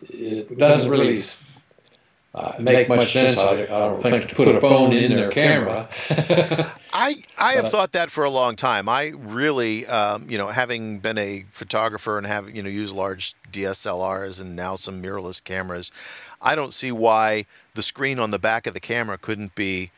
[0.08, 1.18] it doesn't really
[2.34, 5.88] uh, make much sense, I, I, don't think, to put a phone in their camera.
[6.92, 8.88] I I have thought that for a long time.
[8.88, 13.34] I really, um, you know, having been a photographer and have you know used large
[13.52, 15.92] DSLRs and now some mirrorless cameras,
[16.40, 19.90] I don't see why the screen on the back of the camera couldn't be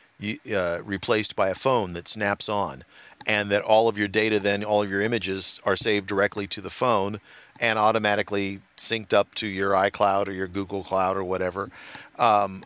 [0.53, 2.83] uh, replaced by a phone that snaps on,
[3.25, 6.59] and that all of your data then all of your images are saved directly to
[6.59, 7.21] the phone
[7.59, 11.69] and automatically synced up to your iCloud or your Google Cloud or whatever.
[12.17, 12.63] Um,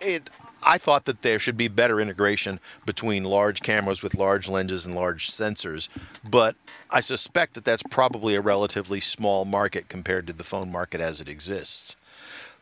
[0.00, 0.30] it,
[0.62, 4.94] I thought that there should be better integration between large cameras with large lenses and
[4.94, 5.88] large sensors,
[6.28, 6.56] but
[6.90, 11.20] I suspect that that's probably a relatively small market compared to the phone market as
[11.20, 11.96] it exists.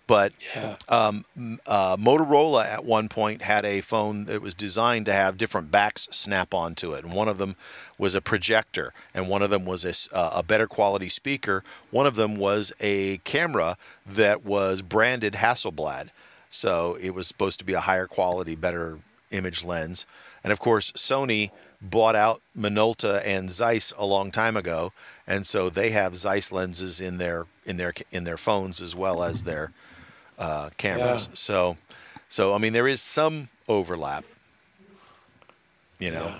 [0.06, 0.76] But yeah.
[0.88, 1.24] um,
[1.66, 6.08] uh, Motorola at one point had a phone that was designed to have different backs
[6.10, 7.56] snap onto it, and one of them
[7.96, 11.64] was a projector, and one of them was a, uh, a better quality speaker.
[11.90, 16.10] One of them was a camera that was branded Hasselblad.
[16.50, 19.00] So it was supposed to be a higher quality, better
[19.32, 20.06] image lens.
[20.44, 21.50] And of course, Sony
[21.80, 24.92] bought out Minolta and Zeiss a long time ago,
[25.26, 29.22] and so they have Zeiss lenses in their in their in their phones as well
[29.22, 29.72] as their
[30.38, 31.28] uh, cameras.
[31.30, 31.34] Yeah.
[31.34, 31.76] So,
[32.28, 34.24] so I mean, there is some overlap,
[35.98, 36.26] you know.
[36.26, 36.38] Yeah.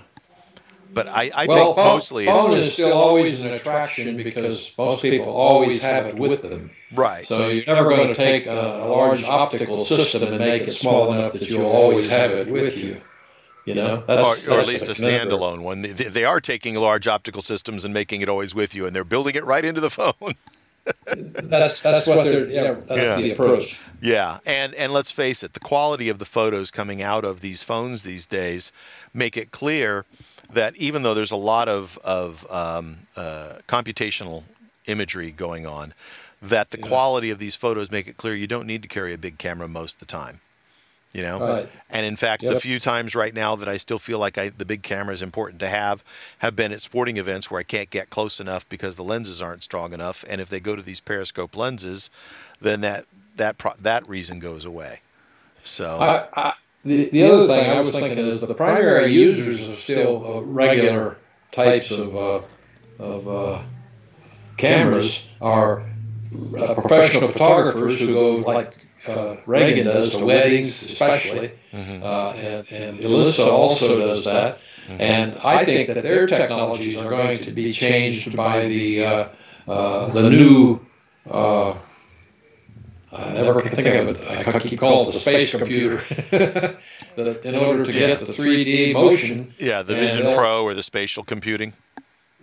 [0.93, 4.71] But I, I well, think mostly phone it's just is still always an attraction because
[4.77, 6.71] most people always have it with them.
[6.93, 7.25] Right.
[7.25, 11.11] So you're never going to take a, a large optical system and make it small
[11.11, 13.01] enough that you'll always have it with you.
[13.65, 15.81] You know, that's, or, or, at least a standalone one.
[15.81, 19.03] They, they, are taking large optical systems and making it always with you, and they're
[19.03, 20.35] building it right into the phone.
[21.05, 23.15] that's that's what they're yeah, that's yeah.
[23.15, 23.83] the approach.
[24.01, 27.63] Yeah, and and let's face it, the quality of the photos coming out of these
[27.63, 28.71] phones these days
[29.13, 30.05] make it clear
[30.51, 34.43] that even though there's a lot of of um, uh, computational
[34.85, 35.93] imagery going on,
[36.41, 36.87] that the yeah.
[36.87, 39.67] quality of these photos make it clear you don't need to carry a big camera
[39.67, 40.41] most of the time.
[41.15, 41.69] You know, right.
[41.89, 42.55] and in fact, yep.
[42.55, 45.21] the few times right now that I still feel like I, the big camera is
[45.21, 46.03] important to have,
[46.39, 49.63] have been at sporting events where I can't get close enough because the lenses aren't
[49.63, 50.25] strong enough.
[50.27, 52.09] And if they go to these periscope lenses,
[52.59, 53.05] then that
[53.37, 54.99] that pro- that reason goes away.
[55.63, 59.75] So I, I, the the other thing I was thinking is the primary users are
[59.77, 61.15] still uh, regular
[61.53, 62.41] types of uh,
[62.99, 63.63] of uh,
[64.57, 65.89] cameras are
[66.57, 72.03] uh, professional photographers who go like uh, Reagan does to weddings, especially, mm-hmm.
[72.03, 74.59] uh, and, and Elissa also does that.
[74.87, 75.01] Mm-hmm.
[75.01, 79.27] And I think that their technologies are going to be changed by the uh,
[79.67, 80.85] uh the new.
[81.29, 81.75] Uh,
[83.11, 84.29] I never can think of it.
[84.29, 86.03] I keep calling it the space computer.
[87.17, 89.53] in order to get the 3D motion.
[89.57, 91.73] Yeah, the Vision Pro or the spatial computing.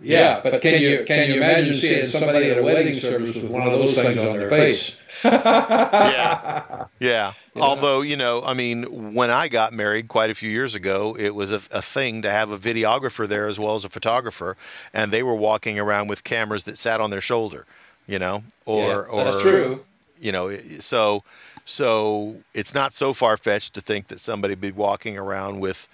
[0.03, 3.63] Yeah, but can you can you imagine seeing somebody at a wedding service with one
[3.63, 4.99] of those things on their face?
[5.23, 7.33] yeah, yeah.
[7.55, 11.35] Although you know, I mean, when I got married quite a few years ago, it
[11.35, 14.57] was a, a, thing to have a videographer there as well as a photographer,
[14.93, 17.65] and they were walking around with cameras that sat on their shoulder,
[18.05, 19.85] you know, or yeah, or true.
[20.19, 21.23] You know, so
[21.65, 25.87] so it's not so far fetched to think that somebody be walking around with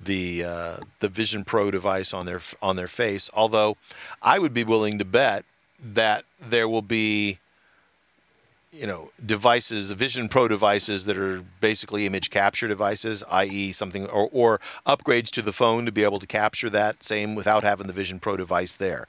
[0.00, 3.30] the uh, the Vision Pro device on their on their face.
[3.34, 3.76] Although
[4.22, 5.44] I would be willing to bet
[5.80, 7.38] that there will be
[8.72, 14.28] you know devices vision pro devices that are basically image capture devices i.e something or,
[14.32, 17.92] or upgrades to the phone to be able to capture that same without having the
[17.92, 19.06] vision pro device there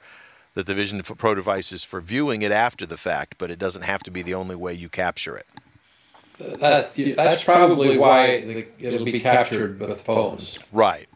[0.54, 3.82] that the vision pro device is for viewing it after the fact but it doesn't
[3.82, 5.46] have to be the only way you capture it
[6.38, 10.58] that that's probably why the, it'll be captured with phones.
[10.72, 11.08] Right.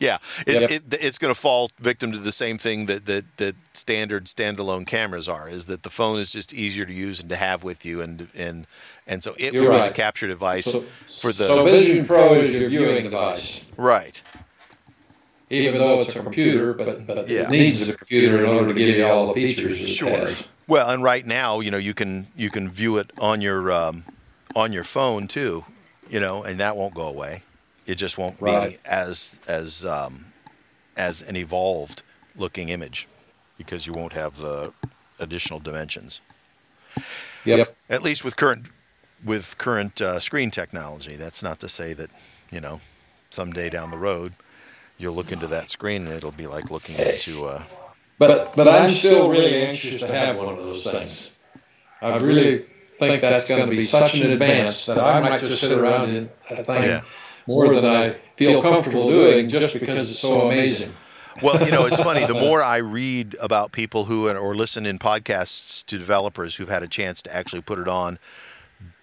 [0.00, 0.70] Yeah, it, Yep.
[0.70, 4.86] it, it's going to fall victim to the same thing that, that that standard standalone
[4.86, 5.48] cameras are.
[5.48, 8.28] Is that the phone is just easier to use and to have with you, and
[8.34, 8.66] and
[9.06, 9.94] and so it You're will be the right.
[9.94, 10.84] capture device So,
[11.20, 14.22] for the so Vision Pro is your viewing device, right.
[15.50, 17.42] even though it's a computer, but, but Yeah.
[17.42, 20.10] it needs a computer in order to give you all the features Sure.
[20.10, 20.48] has.
[20.68, 24.04] Well, and right now, you know, you can you can view it on your um,
[24.54, 25.64] on your phone too,
[26.08, 27.44] you know, and that won't go away.
[27.86, 28.72] It just won't Right.
[28.72, 30.26] be as as um,
[30.96, 32.02] as an evolved
[32.36, 33.08] looking image
[33.58, 34.72] because you won't have the
[35.18, 36.20] additional dimensions.
[37.44, 37.76] Yep.
[37.90, 38.66] At least with current
[39.24, 41.16] with current uh, screen technology.
[41.16, 42.10] That's not to say that
[42.50, 42.80] you know
[43.30, 44.34] someday down the road
[44.98, 47.64] you'll look into that screen and it'll be like looking into uh,
[48.18, 51.32] But but I'm still really anxious to have one of those things.
[52.00, 52.66] I've really
[52.98, 56.30] think that's going to be such an advance that I might just sit around and
[56.48, 57.02] think Yeah.
[57.46, 60.92] more than I feel comfortable doing just because it's so amazing.
[61.40, 62.26] Well, you know, it's funny.
[62.26, 66.82] The more I read about people who or listen in podcasts to developers who've had
[66.82, 68.18] a chance to actually put it on,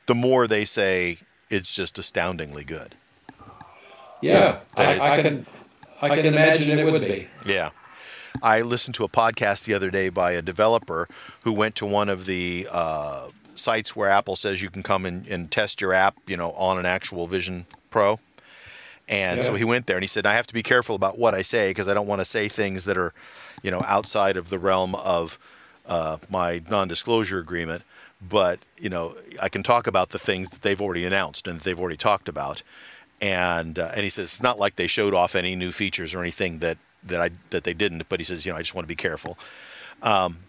[0.05, 1.19] the more they say
[1.49, 2.95] it's just astoundingly good.
[4.21, 5.45] Yeah, that I, I can
[6.01, 7.27] I can imagine it would be.
[7.45, 7.69] Yeah.
[8.43, 11.07] I listened to a podcast the other day by a developer
[11.43, 15.27] who went to one of the uh, sites where Apple says you can come and,
[15.27, 18.19] and test your app, you know, on an actual Vision Pro.
[19.07, 21.35] And so he went there and he said, I have to be careful about what
[21.35, 23.13] I say because I don't want to say things that are,
[23.61, 25.37] you know, outside of the realm of
[25.85, 27.83] uh, my non-disclosure agreement.
[28.21, 31.63] But you know, I can talk about the things that they've already announced and that
[31.63, 32.63] they've already talked about.
[33.21, 36.21] And uh, and he says it's not like they showed off any new features or
[36.21, 38.09] anything that that I that they didn't.
[38.09, 39.37] But he says, you know, I just want to be careful.
[40.01, 40.39] Um,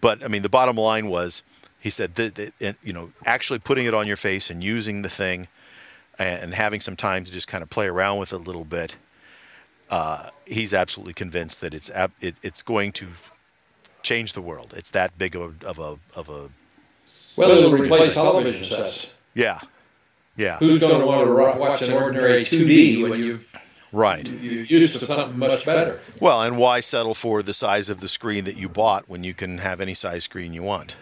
[0.00, 1.42] but I mean, the bottom line was,
[1.84, 5.02] he said that, that and, you know, actually putting it on your face and using
[5.02, 5.48] the thing,
[6.18, 8.64] and, and having some time to just kind of play around with it a little
[8.64, 8.96] bit.
[9.90, 13.08] Uh, he's absolutely convinced that it's ab- it, it's going to
[14.02, 14.72] change the world.
[14.74, 16.48] It's that big of a of a of a
[17.36, 19.12] Well, it'll replace television sets.
[19.34, 19.60] yeah,
[20.38, 23.54] yeah, Who's going to want to ro- watch an ordinary 2D when you've
[23.92, 24.26] right.
[24.26, 26.00] you're used to something much better?
[26.18, 29.34] Well, and why settle for the size of the screen that you bought when you
[29.34, 30.96] can have any size screen you want?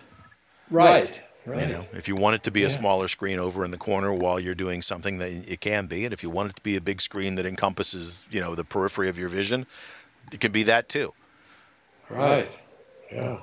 [0.72, 1.22] Right.
[1.44, 1.68] Right.
[1.68, 4.12] You know, if you want it to be a smaller screen over in the corner
[4.12, 6.04] while you're doing something, then it can be.
[6.04, 8.62] And if you want it to be a big screen that encompasses, you know, the
[8.62, 9.66] periphery of your vision,
[10.32, 11.12] it can be that too.
[12.08, 12.50] Right.
[13.10, 13.40] Yeah.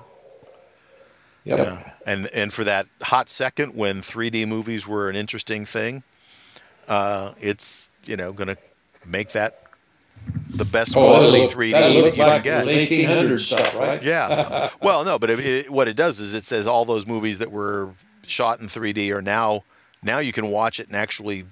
[1.43, 1.59] Yep.
[1.59, 1.91] Yeah.
[2.05, 6.03] And and for that hot second when 3D movies were an interesting thing,
[6.87, 8.57] uh, it's you know going to
[9.05, 9.68] make that
[10.55, 12.75] the best Oh, quality look, 3D that'll that you like can get.
[12.75, 14.01] 1800 stuff, right?
[14.03, 14.69] Yeah.
[14.81, 17.51] Well, no, but it, it, what it does is it says all those movies that
[17.51, 17.91] were
[18.27, 19.63] shot in 3D are now
[20.03, 21.45] now you can watch it and actually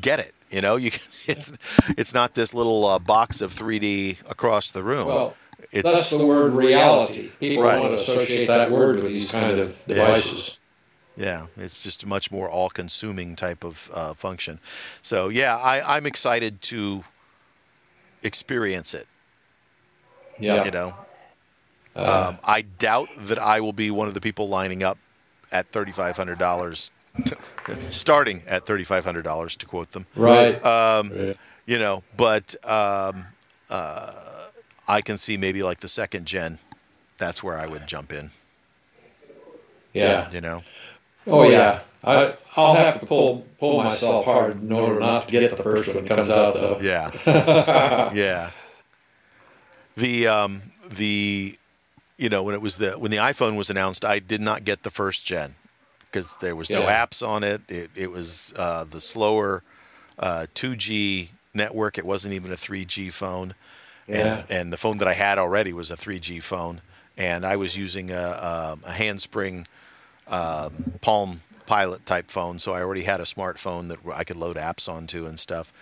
[0.00, 0.34] get it.
[0.50, 1.52] You know, you can, it's
[1.96, 5.06] it's not this little uh, box of 3D across the room.
[5.08, 5.36] Well,
[5.72, 7.30] it's That's the word reality.
[7.40, 7.80] People Right.
[7.80, 10.58] want to associate that word with these kind of devices.
[11.16, 14.58] Yeah, it's just a much more all-consuming type of uh, function.
[15.00, 17.04] So yeah, I, I'm excited to
[18.24, 19.06] experience it.
[20.38, 20.64] Yeah.
[20.64, 20.94] You know,
[21.94, 24.98] Uh, um, I doubt that I will be one of the people lining up
[25.52, 26.90] at thirty-five hundred dollars,
[27.90, 30.06] starting at thirty-five hundred dollars, to quote them.
[30.16, 30.54] right.
[30.64, 31.36] Um, Right.
[31.66, 33.26] You know, but um,
[33.70, 34.48] uh,
[34.86, 36.58] I can see maybe like the second gen.
[37.16, 38.32] That's where I would jump in.
[39.92, 40.30] yeah.
[40.30, 40.62] You know.
[41.26, 41.80] Oh yeah.
[42.06, 45.94] I I'll have to pull pull myself hard in order not to get the first
[45.94, 46.78] one comes out though.
[46.82, 48.10] Yeah.
[48.14, 48.50] yeah.
[49.96, 51.58] The um the
[52.18, 54.82] you know when it was the when the iPhone was announced, I did not get
[54.82, 55.54] the first gen
[56.10, 57.06] because there was no Yeah.
[57.06, 57.62] apps on it.
[57.68, 59.62] It it was uh, the slower
[60.18, 61.98] uh, 2G network.
[61.98, 63.54] It wasn't even a 3G phone,
[64.08, 64.38] Yeah.
[64.42, 66.80] and and the phone that I had already was a 3G phone,
[67.16, 69.66] and I was using a a, a handspring
[70.26, 74.56] um, Palm Pilot type phone, so I already had a smartphone that I could load
[74.56, 75.72] apps onto and stuff.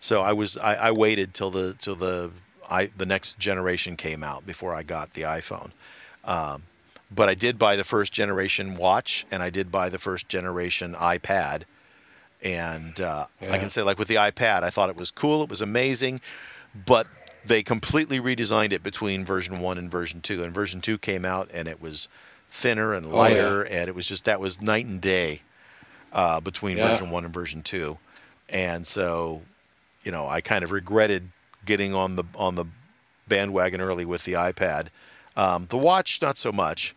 [0.00, 2.30] So I was I, I waited till the till the
[2.70, 5.72] I the next generation came out before I got the iPhone.
[6.24, 6.64] Um,
[7.10, 10.94] but I did buy the first generation watch, and I did buy the first generation
[10.94, 11.62] iPad.
[12.42, 15.48] And uh, I can say, like with the iPad, I thought it was cool, it
[15.48, 16.20] was amazing,
[16.74, 17.06] but
[17.44, 20.42] they completely redesigned it between version one and version two.
[20.42, 22.08] And version two came out, and it was
[22.50, 23.16] thinner and Oh, yeah.
[23.18, 25.42] lighter, and it was just that was night and day
[26.12, 26.90] uh, between Yeah.
[26.90, 27.98] version one and version two.
[28.48, 29.42] And so,
[30.04, 31.30] you know, I kind of regretted
[31.64, 32.64] getting on the on the
[33.28, 34.88] bandwagon early with the iPad.
[35.36, 36.94] Um, the watch, not so much,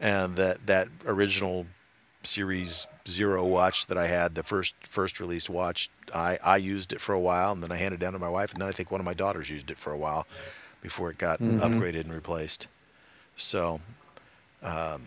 [0.00, 1.66] and that that original
[2.22, 5.90] Series Zero watch that I had, the first first release watch.
[6.14, 8.28] I I used it for a while, and then I handed it down to my
[8.30, 10.26] wife, and then I think one of my daughters used it for a while
[10.80, 11.58] before it got Mhm.
[11.60, 12.66] upgraded and replaced.
[13.36, 13.80] So,
[14.64, 15.02] um,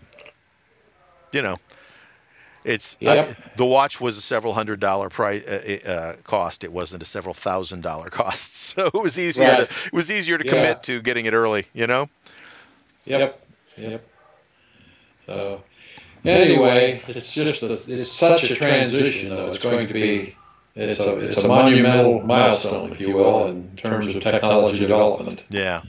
[1.34, 1.58] you know,
[2.64, 3.30] it's Yep.
[3.30, 6.64] I- the watch was a several hundred dollar price uh, uh, cost.
[6.64, 8.56] It wasn't a several thousand dollar cost.
[8.56, 9.70] So it was easier Right.
[9.70, 10.52] to it was easier to Yeah.
[10.52, 11.66] commit to getting it early.
[11.74, 12.10] You know.
[13.06, 13.42] Yep.
[13.78, 14.08] Yep.
[15.26, 15.64] So
[16.26, 19.48] anyway, it's just a, it's such a transition though.
[19.50, 20.36] It's going to be
[20.76, 25.46] it's a it's a monumental milestone, if you will, in terms of technology development.
[25.50, 25.82] Yeah.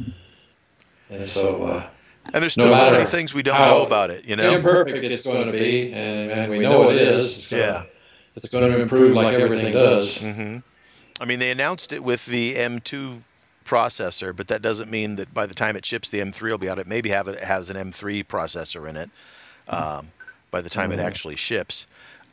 [1.11, 1.87] And so uh,
[2.33, 4.25] And there's No still so many things we don't know about it.
[4.25, 4.51] You know.
[4.51, 7.51] imperfect it's going to be, and, and we know it is.
[7.51, 7.85] Yeah.
[8.37, 10.21] It's going to improve like everything does.
[10.21, 10.59] hmm
[11.21, 13.23] I mean, they announced it with the M2
[13.65, 16.69] processor, but that doesn't mean that by the time it ships, the M3 will be
[16.69, 16.79] out.
[16.79, 19.11] It maybe have it has an M3 processor in it
[19.69, 20.13] um,
[20.53, 21.05] by the time it Mhm.
[21.05, 21.87] actually ships.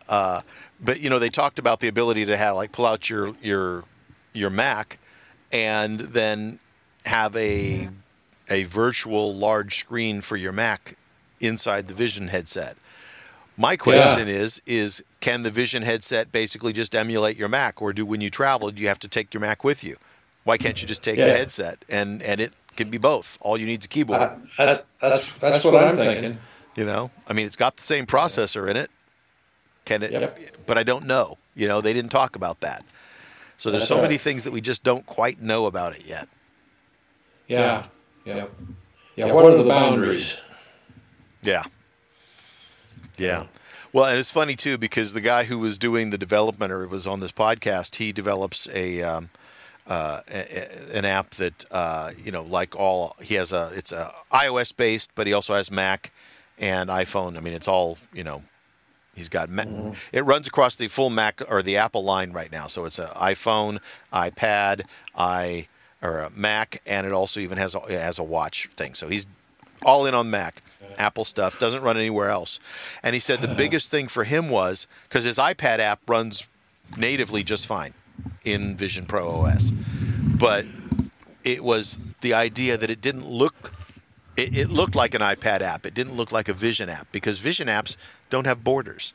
[0.08, 0.42] Uh,
[0.80, 3.86] but you know, they talked about the ability to have like pull out your your
[4.34, 5.00] your Mac
[5.52, 6.60] and then
[7.08, 7.90] have a
[8.50, 10.98] a virtual large screen for your Mac
[11.40, 12.78] inside the Vision headset.
[13.58, 18.06] My question is is can the Vision headset basically just emulate your Mac or do
[18.06, 19.98] when you travel do you have to take your Mac with you?
[20.44, 23.38] Why can't you just take the headset and and it can be both.
[23.40, 26.38] All you need is a keyboard, Uh, that, that's that's what I'm thinking.
[26.76, 27.10] you know?
[27.28, 28.92] I mean, it's got the same processor in it.
[29.86, 30.40] Can it Yep.
[30.66, 31.38] but I don't know.
[31.56, 32.84] You know, they didn't talk about that.
[33.58, 36.28] So there's That's so many things that we just don't quite know about it yet.
[37.48, 37.86] Yeah.
[38.26, 38.48] Yeah.
[39.16, 39.32] Yeah.
[39.32, 40.38] What are the boundaries?
[41.42, 41.64] Yeah.
[43.18, 43.46] Yeah.
[43.94, 47.08] Well, and it's funny too because the guy who was doing the development or was
[47.08, 49.30] on this podcast, he develops a um,
[49.88, 50.38] uh, a,
[50.94, 54.76] a- an app that uh, you know, like all he has a it's a iOS
[54.76, 56.12] based, but he also has Mac
[56.58, 57.38] and iPhone.
[57.38, 58.44] I mean, it's all you know.
[59.14, 59.68] He's got Mac.
[60.12, 63.08] It runs across the full Mac or the Apple line right now, so it's an
[63.16, 63.80] iPhone,
[64.12, 64.82] iPad,
[65.16, 65.68] i
[66.06, 68.94] or a Mac, and it also even has a, it has a watch thing.
[68.94, 69.28] So he's
[69.84, 70.62] all in on Mac,
[70.98, 72.60] Apple stuff, doesn't run anywhere else.
[73.04, 73.58] And he said the uh-huh.
[73.58, 76.46] biggest thing for him was because his iPad app runs
[76.98, 77.94] natively just fine
[78.44, 80.66] in Vision Pro OS, but
[81.44, 83.74] it was the idea that it didn't look.
[84.38, 85.86] It, it looked like an iPad app.
[85.86, 87.96] It didn't look like a Vision app because Vision apps
[88.30, 89.14] don't have borders.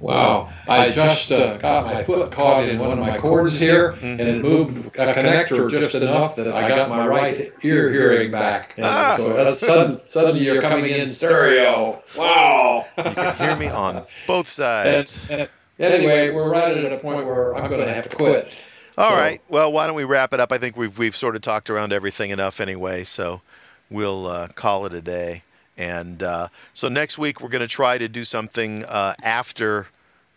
[0.00, 0.50] Wow.
[0.66, 4.42] I just uh, got my foot caught in one of my cords here, and it
[4.42, 8.74] moved a connector just enough that I got my right ear hearing back.
[8.78, 9.16] And Ah.
[9.18, 12.02] so that's sudden, suddenly you're coming in stereo.
[12.16, 12.86] Wow.
[12.96, 15.20] You can hear me on both And, sides.
[15.30, 15.48] and
[15.78, 18.66] anyway, we're right at a point where I'm going to have to quit.
[18.98, 19.40] All so- right.
[19.48, 20.50] Well, why don't we wrap it up?
[20.52, 23.42] I think we've we've sort of talked around everything enough anyway, so
[23.90, 25.42] we'll uh, call it a day.
[25.80, 29.86] And uh, so next week we're going to try to do something uh, after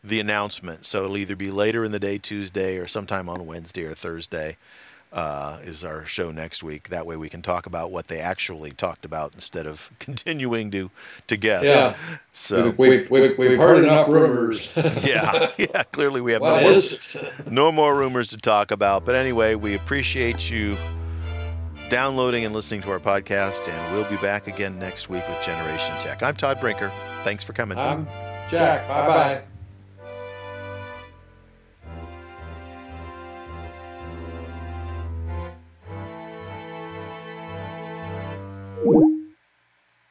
[0.01, 0.85] the announcement.
[0.85, 4.55] So it'll either be later in the day, Tuesday, or sometime on Wednesday or Thursday.
[5.11, 6.87] Uh, is our show next week?
[6.89, 10.89] That way we can talk about what they actually talked about instead of continuing to
[11.27, 11.65] to guess.
[11.65, 11.95] Yeah.
[12.31, 14.71] So We've, we've, we've heard enough rumors.
[14.75, 15.83] yeah, yeah.
[15.91, 16.73] Clearly we have no more
[17.51, 19.03] no more rumors to talk about.
[19.03, 20.77] But anyway, we appreciate you
[21.89, 23.67] downloading and listening to our podcast.
[23.67, 26.23] And we'll be back again next week with Generation Tech.
[26.23, 26.91] I'm Todd Brinker.
[27.23, 27.77] Thanks for coming.
[27.77, 28.05] I'm
[28.49, 28.87] Jack.
[28.87, 29.41] Bye bye.